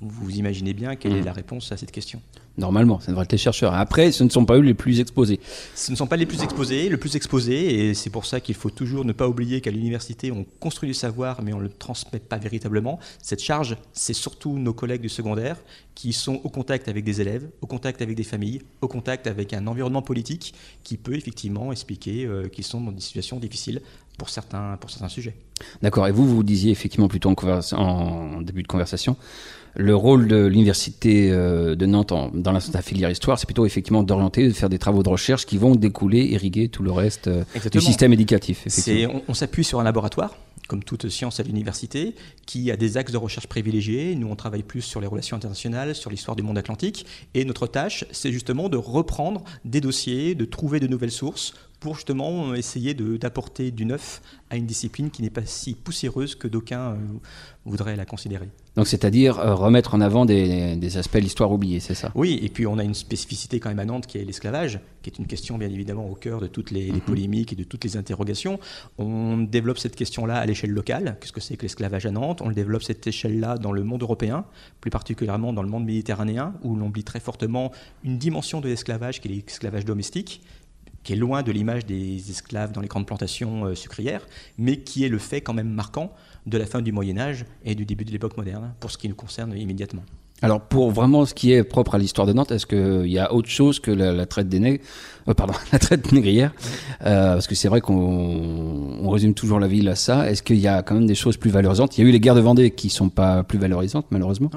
Vous 0.01 0.29
imaginez 0.35 0.73
bien 0.73 0.95
quelle 0.95 1.13
est 1.13 1.19
Mhm. 1.19 1.25
la 1.25 1.33
réponse 1.33 1.71
à 1.71 1.77
cette 1.77 1.91
question. 1.91 2.21
normalement, 2.57 3.01
ça 3.01 3.11
devrait 3.11 3.25
être 3.25 3.31
les 3.33 3.37
chercheurs 3.37 3.73
Après, 3.73 4.13
ce 4.13 4.23
ne 4.23 4.29
sont 4.29 4.45
pas 4.45 4.55
eux 4.55 4.61
les 4.61 4.73
plus 4.73 5.01
exposés. 5.01 5.41
Ce 5.75 5.91
ne 5.91 5.95
sont 5.97 6.07
pas 6.07 6.15
les 6.15 6.25
plus 6.25 6.41
exposés, 6.41 6.87
le 6.87 6.95
plus 6.97 7.17
exposé, 7.17 7.89
et 7.89 7.93
c'est 7.93 8.09
pour 8.09 8.25
ça 8.25 8.39
qu'il 8.39 8.55
faut 8.55 8.69
toujours 8.69 9.03
ne 9.03 9.11
pas 9.11 9.27
oublier 9.27 9.59
qu'à 9.59 9.71
l'université, 9.71 10.31
on 10.31 10.45
construit 10.61 10.87
du 10.87 10.93
savoir, 10.93 11.41
mais 11.41 11.51
on 11.51 11.57
ne 11.57 11.63
le 11.63 11.69
transmet 11.69 12.19
pas 12.19 12.37
véritablement. 12.37 12.97
Cette 13.21 13.41
charge, 13.41 13.75
c'est 13.91 14.13
surtout 14.13 14.57
nos 14.57 14.73
collègues 14.73 15.01
du 15.01 15.09
secondaire 15.09 15.57
qui 15.95 16.13
sont 16.13 16.39
au 16.45 16.49
contact 16.49 16.87
avec 16.87 17.03
des 17.03 17.19
élèves, 17.19 17.49
au 17.61 17.67
contact 17.67 18.01
avec 18.01 18.15
des 18.15 18.23
familles, 18.23 18.61
au 18.81 18.87
contact 18.87 19.27
avec 19.27 19.53
un 19.53 19.67
environnement 19.67 20.01
politique 20.01 20.53
qui 20.83 20.95
peut 20.97 21.15
effectivement 21.15 21.71
expliquer 21.73 22.25
euh, 22.25 22.47
qu'ils 22.47 22.63
sont 22.65 22.79
dans 22.81 22.91
des 22.91 23.01
situations 23.01 23.37
difficiles 23.39 23.81
pour 24.17 24.29
certains, 24.29 24.77
pour 24.79 24.89
certains 24.89 25.09
sujets. 25.09 25.35
D'accord. 25.81 26.07
Et 26.07 26.11
vous, 26.11 26.27
vous 26.27 26.43
disiez 26.43 26.71
effectivement 26.71 27.07
plutôt 27.07 27.33
en, 27.73 28.41
début 28.41 28.63
de 28.63 28.67
conversation, 28.67 29.15
le 29.75 29.95
rôle 29.95 30.27
de 30.27 30.45
l'université 30.45 31.29
euh, 31.31 31.75
de 31.75 31.85
Nantes 31.85 32.11
en- 32.13 32.29
dans 32.33 32.51
la, 32.53 32.59
la 32.73 32.81
filière 32.81 33.09
histoire, 33.09 33.37
c'est 33.37 33.45
plutôt 33.45 33.65
effectivement 33.65 34.03
d'orienter, 34.03 34.47
de 34.47 34.53
faire 34.53 34.69
des 34.69 34.79
travaux 34.79 35.03
de 35.03 35.09
recherche 35.09 35.45
qui 35.45 35.57
vont 35.57 35.75
découler, 35.75 36.23
irriguer 36.23 36.69
tout 36.69 36.83
le 36.83 36.91
reste 36.91 37.27
euh, 37.27 37.43
du 37.71 37.81
système 37.81 38.13
éducatif. 38.13 38.65
On 39.27 39.33
s'appuie 39.33 39.65
sur 39.65 39.79
un 39.79 39.83
laboratoire, 39.83 40.35
comme 40.67 40.83
toute 40.83 41.09
science 41.09 41.39
à 41.39 41.43
l'université, 41.43 42.15
qui 42.45 42.71
a 42.71 42.77
des 42.77 42.95
axes 42.97 43.11
de 43.11 43.17
recherche 43.17 43.47
privilégiés. 43.47 44.15
Nous, 44.15 44.27
on 44.27 44.35
travaille 44.35 44.63
plus 44.63 44.81
sur 44.81 45.01
les 45.01 45.07
relations 45.07 45.35
internationales, 45.35 45.93
sur 45.93 46.09
l'histoire 46.09 46.35
du 46.35 46.43
monde 46.43 46.57
atlantique. 46.57 47.05
Et 47.33 47.43
notre 47.43 47.67
tâche, 47.67 48.05
c'est 48.11 48.31
justement 48.31 48.69
de 48.69 48.77
reprendre 48.77 49.43
des 49.65 49.81
dossiers, 49.81 50.35
de 50.35 50.45
trouver 50.45 50.79
de 50.79 50.87
nouvelles 50.87 51.11
sources 51.11 51.53
pour 51.79 51.95
justement 51.95 52.53
essayer 52.53 52.93
d'apporter 52.93 53.71
du 53.71 53.85
neuf 53.85 54.21
à 54.49 54.57
une 54.57 54.65
discipline 54.65 55.09
qui 55.09 55.21
n'est 55.21 55.29
pas 55.29 55.45
si 55.45 55.73
poussiéreuse 55.73 56.35
que 56.35 56.47
d'aucuns 56.47 56.91
euh, 56.91 56.97
voudraient 57.65 57.95
la 57.95 58.05
considérer. 58.05 58.49
Donc 58.75 58.87
c'est-à-dire 58.87 59.39
euh, 59.39 59.55
remettre 59.55 59.95
en 59.95 60.01
avant 60.01 60.25
des, 60.25 60.97
aspects 60.97 61.15
de 61.15 61.21
l'histoire 61.21 61.51
oubliée, 61.51 61.79
c'est 61.79 61.95
ça? 61.95 62.11
Oui, 62.13 62.39
et 62.43 62.49
puis 62.49 62.67
on 62.67 62.77
a 62.77 62.83
une 62.83 62.93
spécificité 62.93 63.59
quand 63.59 63.69
même 63.69 63.79
à 63.79 63.85
Nantes 63.85 64.05
qui 64.05 64.17
est 64.17 64.25
l'esclavage, 64.25 64.79
qui 65.01 65.09
est 65.09 65.17
une 65.17 65.25
question 65.25 65.57
bien 65.57 65.69
évidemment 65.69 66.07
au 66.09 66.15
cœur 66.15 66.41
de 66.41 66.47
toutes 66.47 66.71
les, 66.71 66.91
mhm. 66.91 67.01
polémiques 67.01 67.53
et 67.53 67.55
de 67.55 67.63
toutes 67.63 67.83
les 67.83 67.97
interrogations. 67.97 68.59
On 68.97 69.37
développe 69.37 69.79
cette 69.79 69.95
question-là 69.95 70.37
à 70.37 70.45
l'échelle 70.45 70.71
locale, 70.71 71.17
qu'est-ce 71.19 71.33
que 71.33 71.41
c'est 71.41 71.57
que 71.57 71.63
l'esclavage 71.63 72.05
à 72.05 72.11
Nantes 72.11 72.41
On 72.41 72.49
le 72.49 72.55
développe 72.55 72.83
cette 72.83 73.05
échelle-là 73.07 73.57
dans 73.57 73.71
le 73.71 73.83
monde 73.83 74.01
européen, 74.03 74.45
plus 74.81 74.91
particulièrement 74.91 75.53
dans 75.53 75.63
le 75.63 75.69
monde 75.69 75.85
méditerranéen, 75.85 76.53
où 76.61 76.75
l'on 76.75 76.87
oublie 76.87 77.03
très 77.03 77.19
fortement 77.19 77.71
une 78.03 78.17
dimension 78.17 78.61
de 78.61 78.67
l'esclavage 78.67 79.21
qui 79.21 79.27
est 79.29 79.31
l'esclavage 79.31 79.85
domestique, 79.85 80.41
qui 81.05 81.13
est 81.13 81.15
loin 81.15 81.43
de 81.43 81.51
l'image 81.51 81.85
des 81.85 82.29
esclaves 82.29 82.73
dans 82.73 82.81
les 82.81 82.89
grandes 82.89 83.05
plantations 83.05 83.65
euh, 83.65 83.75
sucrières, 83.75 84.27
mais 84.57 84.79
qui 84.79 85.05
est 85.05 85.09
le 85.09 85.19
fait 85.19 85.39
quand 85.39 85.53
même 85.53 85.69
marquant 85.69 86.11
de 86.45 86.57
la 86.57 86.65
fin 86.65 86.81
du 86.81 86.91
Moyen 86.91 87.17
Âge 87.17 87.45
et 87.63 87.75
du 87.75 87.85
début 87.85 88.03
de 88.03 88.11
l'époque 88.11 88.35
moderne, 88.35 88.73
pour 88.79 88.91
ce 88.91 88.97
qui 88.97 89.07
nous 89.07 89.15
concerne 89.15 89.55
immédiatement. 89.55 90.03
Alors 90.41 90.59
pour 90.59 90.91
vraiment 90.91 91.25
ce 91.25 91.33
qui 91.33 91.53
est 91.53 91.63
propre 91.63 91.95
à 91.95 91.97
l'histoire 91.97 92.27
de 92.27 92.33
Nantes, 92.33 92.51
est-ce 92.51 92.65
qu'il 92.65 93.09
y 93.09 93.19
a 93.19 93.33
autre 93.33 93.47
chose 93.49 93.79
que 93.79 93.89
la, 93.89 94.25
traite 94.25 94.49
des 94.49 94.59
nègres, 94.59 94.83
euh, 95.29 95.33
pardon, 95.33 95.53
la 95.71 95.79
traite 95.79 96.11
négrière? 96.11 96.53
Euh, 97.05 97.33
Parce 97.33 97.47
que 97.47 97.55
c'est 97.55 97.69
vrai 97.69 97.79
qu'on 97.79 99.09
résume 99.09 99.33
toujours 99.33 99.61
la 99.61 99.67
ville 99.67 99.87
à 99.87 99.95
ça. 99.95 100.29
Est-ce 100.29 100.43
qu'il 100.43 100.57
y 100.57 100.67
a 100.67 100.83
quand 100.83 100.95
même 100.95 101.07
des 101.07 101.15
choses 101.15 101.37
plus 101.37 101.49
valorisantes? 101.49 101.97
Il 101.97 102.03
y 102.03 102.05
a 102.05 102.09
eu 102.09 102.11
les 102.11 102.19
guerres 102.19 102.35
de 102.35 102.41
Vendée 102.41 102.71
qui 102.71 102.89
sont 102.89 103.07
pas 103.07 103.43
plus 103.43 103.57
valorisantes 103.57 104.07
malheureusement. 104.11 104.51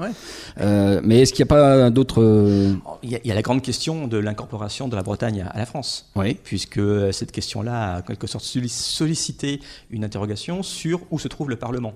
Euh, 0.59 0.99
mais 1.03 1.21
est-ce 1.21 1.31
qu'il 1.31 1.45
n'y 1.45 1.47
a 1.47 1.55
pas 1.55 1.89
d'autres 1.89 2.21
il, 3.01 3.11
y, 3.11 3.31
a 3.31 3.33
la 3.35 3.41
grande 3.41 3.61
question 3.61 4.07
de 4.07 4.17
l'incorporation 4.17 4.89
de 4.89 4.97
la 4.97 5.01
Bretagne 5.01 5.45
à, 5.49 5.57
la 5.57 5.65
France. 5.65 6.11
Oui. 6.17 6.37
Puisque 6.43 6.81
cette 7.13 7.31
question-là 7.31 7.95
a 7.95 7.99
en 7.99 8.01
quelque 8.01 8.27
sorte 8.27 8.43
sollicité 8.43 9.61
une 9.91 10.03
interrogation 10.03 10.61
sur 10.61 10.99
où 11.09 11.19
se 11.19 11.29
trouve 11.29 11.49
le 11.49 11.55
Parlement. 11.55 11.93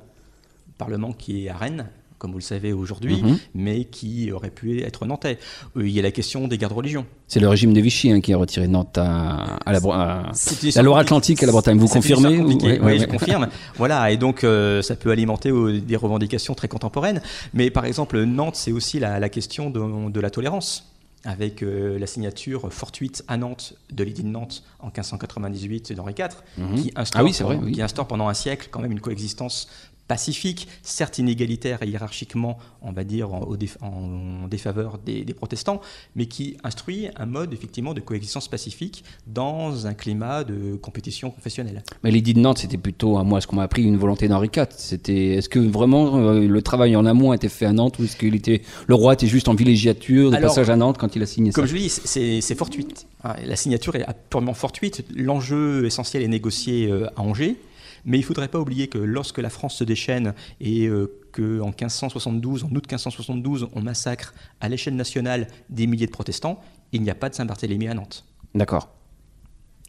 Le 0.68 0.74
Parlement 0.78 1.12
qui 1.12 1.46
est 1.46 1.50
à 1.50 1.58
Rennes 1.58 1.90
comme 2.24 2.32
vous 2.32 2.38
le 2.38 2.43
savez 2.43 2.71
aujourd'hui, 2.71 3.21
mhm. 3.21 3.38
mais 3.53 3.84
qui 3.84 4.32
aurait 4.32 4.49
pu 4.49 4.82
être 4.82 5.05
nantais. 5.05 5.38
Euh, 5.76 5.86
il 5.86 5.91
y 5.91 5.99
a 5.99 6.01
la 6.01 6.11
question 6.11 6.47
des 6.47 6.57
guerres 6.57 6.69
de 6.69 6.74
religion. 6.74 7.05
C'est 7.28 7.41
le 7.41 7.49
régime 7.49 7.74
de 7.74 7.82
Vichy 7.82 8.11
hein, 8.11 8.21
qui 8.21 8.32
a 8.32 8.38
retiré 8.38 8.69
Nantes 8.69 8.97
à, 8.97 9.59
la, 9.65 9.82
la 9.82 10.82
Loire-Atlantique 10.82 11.43
à 11.43 11.47
la 11.47 11.51
Bretagne. 11.51 11.78
Vous 11.78 11.89
confirmez 11.89 12.39
Oui, 12.39 12.97
je 12.97 13.05
confirme. 13.07 13.49
voilà, 13.76 14.09
et 14.09 14.15
donc 14.15 14.45
euh, 14.45 14.82
ça 14.82 14.95
peut 14.95 15.11
alimenter 15.11 15.49
euh, 15.49 15.82
des 15.82 15.97
revendications 15.97 16.53
très 16.53 16.69
contemporaines. 16.69 17.21
Mais 17.53 17.69
par 17.69 17.84
exemple, 17.84 18.24
Nantes, 18.24 18.55
c'est 18.55 18.71
aussi 18.71 18.99
la, 18.99 19.28
question 19.28 19.69
de, 19.69 20.19
la 20.21 20.30
tolérance 20.30 20.93
avec 21.26 21.61
la 21.61 22.07
signature 22.07 22.71
fortuite 22.71 23.26
à 23.28 23.36
Nantes 23.36 23.76
de 23.91 24.05
l'édit 24.05 24.24
de 24.24 24.30
Nantes 24.30 24.63
en 24.80 24.88
1598 24.88 25.91
d'Henri 25.91 26.13
IV, 26.17 26.28
mhm. 26.57 26.76
qui, 26.76 26.91
instaure, 26.95 27.21
ah 27.21 27.24
oui, 27.26 27.32
vrai, 27.38 27.71
qui 27.71 27.82
instaure 27.82 28.07
pendant 28.07 28.30
un 28.30 28.34
siècle 28.34 28.69
quand 28.71 28.80
même 28.80 28.93
une 28.93 29.01
coexistence 29.01 29.67
pacifique, 30.14 30.68
certes 30.84 31.18
inégalitaire 31.18 31.82
et 31.82 31.88
hiérarchiquement, 31.88 32.59
on 32.84 32.91
va 32.91 33.03
dire, 33.03 33.34
en, 33.34 34.47
défaveur 34.47 34.99
des, 35.03 35.26
protestants, 35.34 35.82
mais 36.16 36.28
qui 36.28 36.55
instruit 36.64 37.07
un 37.16 37.26
mode 37.26 37.51
effectivement 37.51 37.95
de 37.95 37.99
coexistence 37.99 38.47
pacifique 38.47 39.03
dans 39.26 39.88
un 39.88 39.95
climat 39.95 40.43
de 40.43 40.76
compétition 40.76 41.32
confessionnelle. 41.32 41.82
Mais 42.03 42.11
l'édit 42.11 42.36
de 42.36 42.41
Nantes, 42.41 42.59
c'était 42.59 42.78
plutôt, 42.78 43.18
à 43.18 43.24
moi, 43.24 43.41
ce 43.41 43.47
qu'on 43.47 43.55
m'a 43.55 43.64
appris, 43.64 43.82
une 43.82 43.97
volonté 43.97 44.28
d'Henri 44.28 44.51
IV. 44.55 44.68
C'était, 44.78 45.30
est-ce 45.38 45.49
que 45.49 45.57
vraiment 45.57 46.18
euh, 46.18 46.47
le 46.47 46.61
travail 46.61 46.95
en 46.95 47.07
amont 47.07 47.32
a 47.32 47.36
été 47.36 47.49
fait 47.49 47.66
à 47.66 47.74
Nantes 47.74 47.97
ou 47.97 48.03
est-ce 48.03 48.16
que 48.16 48.28
était, 48.28 48.61
le 48.86 48.93
roi 48.93 49.14
était 49.14 49.26
juste 49.26 49.47
en 49.47 49.55
villégiature 49.55 50.30
de 50.30 50.38
passage 50.38 50.70
à 50.70 50.76
Nantes 50.76 50.99
quand 50.99 51.16
il 51.16 51.24
a 51.24 51.26
signé 51.26 51.51
comme 51.51 51.66
ça? 51.66 51.72
Comme 51.72 51.80
je 51.80 51.84
dis, 51.84 51.89
c'est 51.89 52.55
fortuite. 52.55 53.07
Ah, 53.24 53.36
la 53.43 53.55
signature 53.55 53.95
est 53.95 54.05
purement 54.30 54.53
fortuite. 54.53 55.03
L'enjeu 55.16 55.88
essentiel 55.88 56.22
est 56.22 56.28
négocié 56.28 56.88
euh, 56.88 57.07
à 57.16 57.22
Angers. 57.22 57.57
Mais 58.06 58.18
il 58.18 58.22
ne 58.22 58.26
faudrait 58.26 58.47
pas 58.47 58.60
oublier 58.60 58.88
que 58.88 58.97
lorsque 58.97 59.39
la 59.39 59.49
France 59.49 59.76
se 59.76 59.84
déchaîne 59.84 60.34
et 60.60 60.88
euh, 60.88 61.12
qu'en 61.32 61.68
1572, 61.68 62.64
en 62.64 62.68
août 62.68 62.86
1572, 62.91 63.68
on 63.74 63.82
massacre 63.82 64.34
à 64.60 64.70
l'échelle 64.70 64.95
nationale 64.95 65.47
des 65.70 65.88
milliers 65.88 66.08
de 66.08 66.12
protestants, 66.12 66.62
il 66.91 67.01
n'y 67.01 67.10
a 67.10 67.16
pas 67.16 67.30
de 67.30 67.36
Saint-Barthélemy 67.36 67.88
à 67.88 67.93
Nantes. 67.93 68.26
D'accord. 68.56 68.89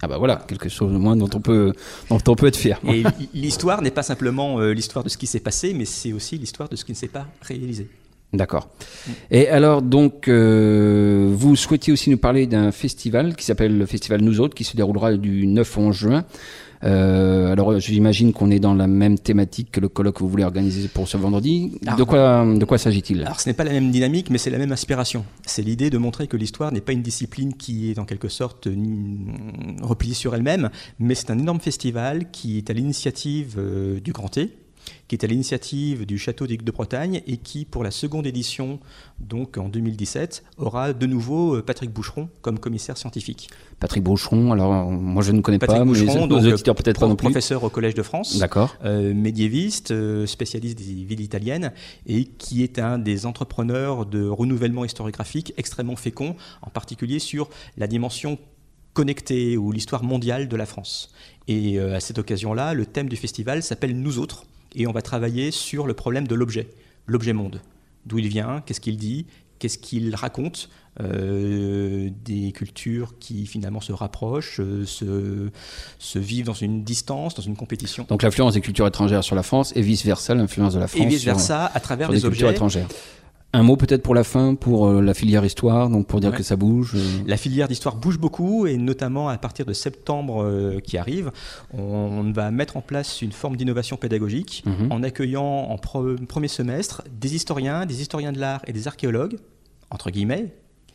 Ah 0.03 0.09
bah 0.09 0.19
voilà, 0.19 0.45
quelque 0.49 0.69
chose 0.69 0.93
de 0.93 0.99
moins 0.99 1.17
dont 1.17 1.31
on 1.35 1.41
peut, 1.41 1.73
dont 2.11 2.19
on 2.27 2.35
peut 2.35 2.49
être 2.49 2.57
fier. 2.57 2.81
Et 2.87 3.05
l'histoire 3.33 3.81
n'est 3.81 3.91
pas 3.91 4.03
simplement 4.03 4.59
euh, 4.59 4.73
l'histoire 4.73 5.05
de 5.05 5.09
ce 5.09 5.17
qui 5.17 5.27
s'est 5.27 5.41
passé, 5.41 5.73
mais 5.73 5.85
c'est 5.85 6.13
aussi 6.13 6.37
l'histoire 6.37 6.69
de 6.69 6.77
ce 6.77 6.85
qui 6.85 6.93
ne 6.93 6.97
s'est 6.97 7.09
pas 7.09 7.27
réalisé. 7.43 7.89
D'accord. 8.35 8.69
Et 9.31 9.49
alors, 9.49 9.81
donc, 9.81 10.27
euh, 10.27 11.31
vous 11.33 11.55
souhaitiez 11.55 11.93
aussi 11.93 12.11
nous 12.11 12.19
parler 12.19 12.47
d'un 12.47 12.73
festival 12.73 13.37
qui 13.37 13.45
s'appelle 13.45 13.79
le 13.79 13.87
Festival 13.87 14.23
Nous 14.23 14.41
Autres, 14.41 14.55
qui 14.55 14.65
se 14.65 14.77
déroulera 14.77 15.15
du 15.15 15.47
9 15.47 15.79
au 15.79 15.81
11 15.83 15.97
juin. 15.97 16.25
Euh, 16.85 17.53
alors, 17.53 17.79
j'imagine 17.79 18.33
qu'on 18.33 18.51
est 18.51 18.59
dans 18.59 18.75
la 18.75 18.87
même 18.87 19.19
thématique 19.19 19.71
que 19.71 19.81
le 19.81 19.89
colloque 19.89 20.17
que 20.17 20.23
vous 20.23 20.29
voulez 20.29 20.45
organiser 20.45 20.89
pour 20.89 21.09
ce 21.09 21.17
vendredi. 21.17 21.79
de 21.83 22.05
quoi, 22.05 22.45
de 22.45 22.65
quoi 22.65 22.79
s'agit-il? 22.79 23.23
Alors, 23.23 23.41
ce 23.41 23.49
n'est 23.49 23.55
pas 23.55 23.65
la 23.65 23.73
même 23.73 23.91
dynamique, 23.91 24.31
mais 24.31 24.39
c'est 24.39 24.51
la 24.51 24.59
même 24.59 24.73
inspiration. 24.73 25.25
C'est 25.47 25.63
l'idée 25.63 25.91
de 25.91 25.99
montrer 25.99 26.27
que 26.27 26.37
l'histoire 26.37 26.73
n'est 26.73 26.81
pas 26.81 26.93
une 26.93 27.03
discipline 27.03 27.55
qui 27.55 27.91
est 27.91 27.99
en 27.99 28.05
quelque 28.05 28.29
sorte 28.29 28.69
repliée 29.83 30.15
sur 30.15 30.35
elle-même, 30.35 30.71
mais 30.99 31.15
c'est 31.15 31.31
un 31.31 31.39
énorme 31.39 31.61
festival 31.61 32.31
qui 32.31 32.59
est 32.59 32.71
à 32.71 32.73
l'initiative 32.73 33.55
euh, 33.59 34.01
du 34.01 34.13
Grand 34.13 34.29
T, 34.29 34.51
qui 35.09 35.15
est 35.15 35.25
à 35.25 35.27
l'initiative 35.27 36.07
du 36.07 36.19
Château 36.19 36.47
des 36.47 36.57
de 36.57 36.71
Bretagne 36.71 37.23
et 37.27 37.37
qui, 37.37 37.65
pour 37.65 37.85
la 37.85 37.91
seconde 37.91 38.27
édition, 38.27 38.79
donc 39.19 39.59
en 39.59 39.69
2017, 39.69 40.45
aura 40.57 40.93
de 40.93 41.07
nouveau 41.07 41.57
euh, 41.57 41.63
Patrick 41.63 41.91
Boucheron 41.91 42.29
comme 42.43 42.59
commissaire 42.59 42.97
scientifique. 42.97 43.51
Patrick 43.81 44.03
Boucheron, 44.03 44.53
alors 44.53 44.91
moi 44.91 45.23
je 45.23 45.33
ne 45.33 45.41
connais 45.41 45.59
pas, 45.59 45.85
mais 45.85 45.99
les 45.99 46.53
auditeurs 46.53 46.75
peut-être 46.75 47.01
pas 47.01 47.09
non 47.09 47.17
plus. 47.17 47.27
Professeur 47.27 47.65
au 47.65 47.71
Collège 47.71 47.95
de 47.95 48.03
France, 48.03 48.39
d'accord, 48.39 48.77
euh, 48.85 49.13
médiéviste, 49.15 49.91
euh, 49.91 50.27
spécialiste 50.27 50.79
des 50.79 51.05
villes 51.05 51.21
italiennes 51.21 51.73
et 52.07 52.25
qui 52.25 52.63
est 52.63 52.79
un 52.79 52.99
des 52.99 53.27
entrepreneurs 53.27 54.07
de 54.07 54.27
renouvellement 54.27 54.85
historiographique 54.85 55.53
extrêmement 55.57 55.97
fécond, 55.97 56.37
en 56.63 56.71
particulier 56.71 57.19
sur 57.19 57.49
la 57.77 57.87
dimension 57.87 58.39
connectée 58.93 59.57
ou 59.57 59.73
l'histoire 59.73 60.05
mondiale 60.05 60.49
de 60.49 60.57
la 60.57 60.67
France. 60.67 61.13
Et 61.49 61.81
à 61.81 61.99
cette 61.99 62.19
occasion-là, 62.19 62.75
le 62.75 62.87
thème 62.87 63.09
du 63.09 63.17
festival 63.17 63.63
s'appelle 63.65 64.01
Nous 64.01 64.21
autres 64.21 64.45
et 64.75 64.87
on 64.87 64.93
va 64.93 65.03
travailler 65.03 65.51
sur 65.51 65.87
le 65.87 65.95
problème 65.95 66.27
de 66.27 66.35
l'objet, 66.35 66.69
l'objet 67.07 67.33
monde. 67.33 67.61
D'où 68.07 68.19
il 68.19 68.29
vient, 68.29 68.63
qu'est-ce 68.67 68.81
qu'il 68.81 68.97
dit, 68.97 69.27
qu'est-ce 69.59 69.79
qu'il 69.79 70.15
raconte, 70.15 70.69
euh, 71.01 72.11
des 72.25 72.53
cultures 72.53 73.19
qui 73.19 73.47
finalement 73.47 73.81
se 73.81 73.93
rapprochent, 73.93 74.61
euh, 74.61 74.85
se, 74.85 75.51
se, 75.99 76.19
vivent 76.19 76.47
dans 76.47 76.53
une 76.53 76.85
distance, 76.85 77.35
dans 77.35 77.43
une 77.43 77.57
compétition. 77.57 78.07
Donc 78.09 78.23
l'influence 78.23 78.55
des 78.55 78.61
cultures 78.61 78.87
étrangères 78.87 79.25
sur 79.25 79.35
la 79.35 79.43
France 79.43 79.73
et 79.75 79.81
vice-versa, 79.81 80.35
l'influence 80.35 80.75
de 80.75 80.81
la 80.81 80.87
France 80.87 81.03
et 81.03 81.07
vice-versa 81.07 81.67
à 81.67 81.81
travers 81.81 82.13
les, 82.13 82.25
objets 82.25 82.51
étrangères. 82.51 82.89
Un 83.55 83.63
mot 83.63 83.77
peut-être 83.77 84.03
pour 84.03 84.17
la 84.17 84.25
fin, 84.25 84.57
pour 84.57 84.89
euh, 84.89 85.01
la 85.01 85.15
filière 85.15 85.45
histoire, 85.45 85.89
donc 85.89 86.09
pour 86.09 86.19
dire 86.19 86.33
que 86.33 86.43
ça 86.43 86.57
bouge. 86.57 86.95
Euh. 86.97 87.23
La 87.25 87.37
filière 87.37 87.69
d'histoire 87.69 87.95
bouge 87.95 88.19
beaucoup 88.19 88.67
et 88.67 88.77
notamment 88.77 89.29
à 89.29 89.39
partir 89.39 89.65
de 89.65 89.73
septembre 89.73 90.43
euh, 90.43 90.81
qui 90.81 90.99
arrive, 90.99 91.31
on, 91.73 92.33
va 92.33 92.51
mettre 92.51 92.77
en 92.77 92.81
place 92.81 93.23
une 93.23 93.31
forme 93.31 93.57
d'innovation 93.57 93.97
pédagogique 93.97 94.65
mhm. 94.67 94.91
en 94.91 95.05
accueillant 95.05 95.45
en 95.45 95.79
premier 95.79 96.49
semestre 96.49 97.05
des 97.09 97.37
historiens, 97.37 97.87
des 97.87 98.03
historiens 98.03 98.33
de 98.33 98.41
l'art 98.41 98.63
et 98.67 98.73
des 98.73 98.89
archéologues, 98.89 99.37
entre 99.89 100.11
guillemets, 100.11 100.53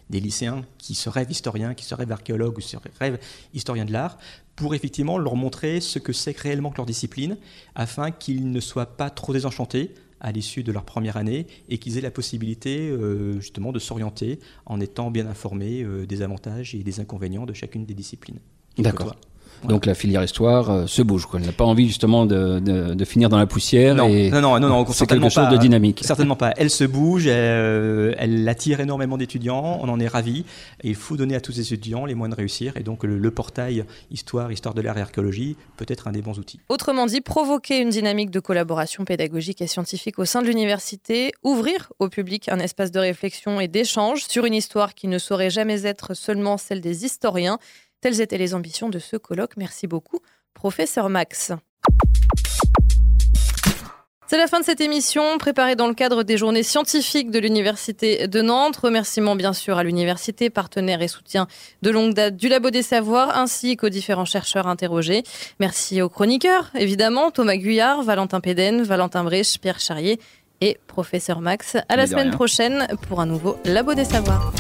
des 0.09 0.19
lycéens 0.19 0.65
qui 0.77 0.95
se 0.95 1.07
rêvent 1.07 1.31
historiens, 1.31 1.73
qui 1.73 1.85
se 1.85 1.95
rêvent 1.95 2.11
archéologues 2.11 2.57
ou 2.57 2.61
se 2.61 2.75
rêvent 2.99 3.19
historiens 3.53 3.85
de 3.85 3.93
l'art, 3.93 4.17
pour 4.57 4.75
effectivement 4.75 5.17
leur 5.17 5.37
montrer 5.37 5.79
ce 5.79 5.97
que 5.97 6.11
c'est 6.11 6.37
réellement 6.37 6.71
que 6.71 6.77
leur 6.77 6.85
discipline, 6.85 7.37
afin 7.75 8.11
qu'ils 8.11 8.51
ne 8.51 8.59
soient 8.59 8.97
pas 8.97 9.09
trop 9.09 9.31
désenchantés 9.31 9.93
à 10.21 10.31
l'issue 10.31 10.63
de 10.63 10.71
leur 10.71 10.83
première 10.83 11.17
année 11.17 11.47
et 11.69 11.77
qu'ils 11.77 11.97
aient 11.97 12.01
la 12.01 12.11
possibilité 12.11 12.89
euh, 12.89 13.39
justement 13.39 13.71
de 13.71 13.79
s'orienter 13.79 14.39
en 14.65 14.79
étant 14.79 15.11
bien 15.11 15.27
informés 15.27 15.83
euh, 15.83 16.05
des 16.05 16.21
avantages 16.21 16.75
et 16.75 16.83
des 16.83 16.99
inconvénients 16.99 17.45
de 17.45 17.53
chacune 17.53 17.85
des 17.85 17.93
disciplines. 17.93 18.39
D'accord. 18.77 19.15
Donc 19.63 19.85
la 19.85 19.93
filière 19.93 20.23
histoire 20.23 20.69
euh, 20.69 20.87
se 20.87 21.01
bouge. 21.01 21.25
Quoi. 21.25 21.39
Elle 21.39 21.45
n'a 21.45 21.51
pas 21.51 21.65
envie 21.65 21.87
justement 21.87 22.25
de, 22.25 22.59
de, 22.59 23.05
finir 23.05 23.29
dans 23.29 23.37
la 23.37 23.47
poussière. 23.47 23.95
Non, 23.95 24.07
et 24.07 24.29
non, 24.29 24.41
non, 24.41 24.59
non, 24.59 24.69
non 24.69 24.85
c'est 24.91 25.07
quelque 25.07 25.29
chose 25.29 25.49
de 25.49 25.57
dynamique. 25.57 26.01
Certainement 26.03 26.35
pas. 26.35 26.53
Elle 26.57 26.69
se 26.69 26.83
bouge, 26.83 27.27
elle, 27.27 28.15
elle 28.17 28.47
attire 28.47 28.79
énormément 28.79 29.17
d'étudiants, 29.17 29.79
on 29.81 29.89
en 29.89 29.99
est 29.99 30.07
ravis. 30.07 30.45
Et 30.83 30.89
il 30.89 30.95
faut 30.95 31.17
donner 31.17 31.35
à 31.35 31.41
tous 31.41 31.51
ces 31.51 31.73
étudiants 31.73 32.05
les 32.05 32.15
moyens 32.15 32.35
de 32.35 32.39
réussir. 32.39 32.73
Et 32.77 32.83
donc 32.83 33.03
le, 33.03 33.31
portail 33.31 33.85
histoire, 34.11 34.51
histoire 34.51 34.73
de 34.73 34.81
l'art 34.81 34.97
et 34.97 35.01
archéologie 35.01 35.55
peut 35.77 35.85
être 35.87 36.07
un 36.07 36.11
des 36.11 36.21
bons 36.21 36.39
outils. 36.39 36.59
Autrement 36.69 37.05
dit, 37.05 37.21
provoquer 37.21 37.79
une 37.79 37.89
dynamique 37.89 38.31
de 38.31 38.39
collaboration 38.39 39.05
pédagogique 39.05 39.61
et 39.61 39.67
scientifique 39.67 40.19
au 40.19 40.25
sein 40.25 40.41
de 40.41 40.47
l'université, 40.47 41.31
ouvrir 41.43 41.91
au 41.99 42.09
public 42.09 42.49
un 42.49 42.59
espace 42.59 42.91
de 42.91 42.99
réflexion 42.99 43.59
et 43.59 43.67
d'échange 43.67 44.25
sur 44.27 44.45
une 44.45 44.53
histoire 44.53 44.93
qui 44.93 45.07
ne 45.07 45.17
saurait 45.17 45.49
jamais 45.49 45.85
être 45.85 46.13
seulement 46.13 46.57
celle 46.57 46.81
des 46.81 47.05
historiens 47.05 47.59
Telles 48.01 48.21
étaient 48.21 48.37
les 48.37 48.53
ambitions 48.53 48.89
de 48.89 48.99
ce 48.99 49.17
colloque. 49.17 49.57
Merci 49.57 49.87
beaucoup, 49.87 50.19
professeur 50.53 51.09
Max. 51.09 51.51
C'est 54.29 54.37
la 54.37 54.45
fin 54.45 54.59
de 54.59 54.65
cette 54.65 54.79
émission, 54.79 55.39
préparée 55.39 55.75
dans 55.75 55.87
le 55.87 55.95
cadre 55.95 56.21
des 56.21 56.37
journées 56.37 56.61
scientifiques 56.61 57.31
de 57.31 57.39
l'Université 57.39 58.27
de 58.27 58.41
Nantes. 58.43 58.77
Remerciements 58.77 59.35
bien 59.35 59.53
sûr 59.53 59.79
à 59.79 59.83
l'université, 59.83 60.51
partenaire 60.51 61.01
et 61.01 61.07
soutien 61.07 61.47
de 61.81 61.89
longue 61.89 62.13
date 62.13 62.37
du 62.37 62.47
Labo 62.47 62.69
des 62.69 62.83
Savoirs, 62.83 63.35
ainsi 63.35 63.75
qu'aux 63.75 63.89
différents 63.89 64.25
chercheurs 64.25 64.67
interrogés. 64.67 65.23
Merci 65.59 66.03
aux 66.03 66.09
chroniqueurs, 66.09 66.69
évidemment, 66.75 67.31
Thomas 67.31 67.55
Guyard, 67.55 68.03
Valentin 68.03 68.39
Péden, 68.39 68.83
Valentin 68.83 69.23
Brèche, 69.23 69.57
Pierre 69.59 69.79
Charrier 69.79 70.19
et 70.61 70.77
professeur 70.85 71.41
Max. 71.41 71.77
À 71.89 71.95
la 71.95 72.05
semaine 72.05 72.27
rien. 72.27 72.35
prochaine 72.35 72.87
pour 73.07 73.21
un 73.21 73.25
nouveau 73.25 73.57
Labo 73.65 73.95
des 73.95 74.05
Savoirs. 74.05 74.53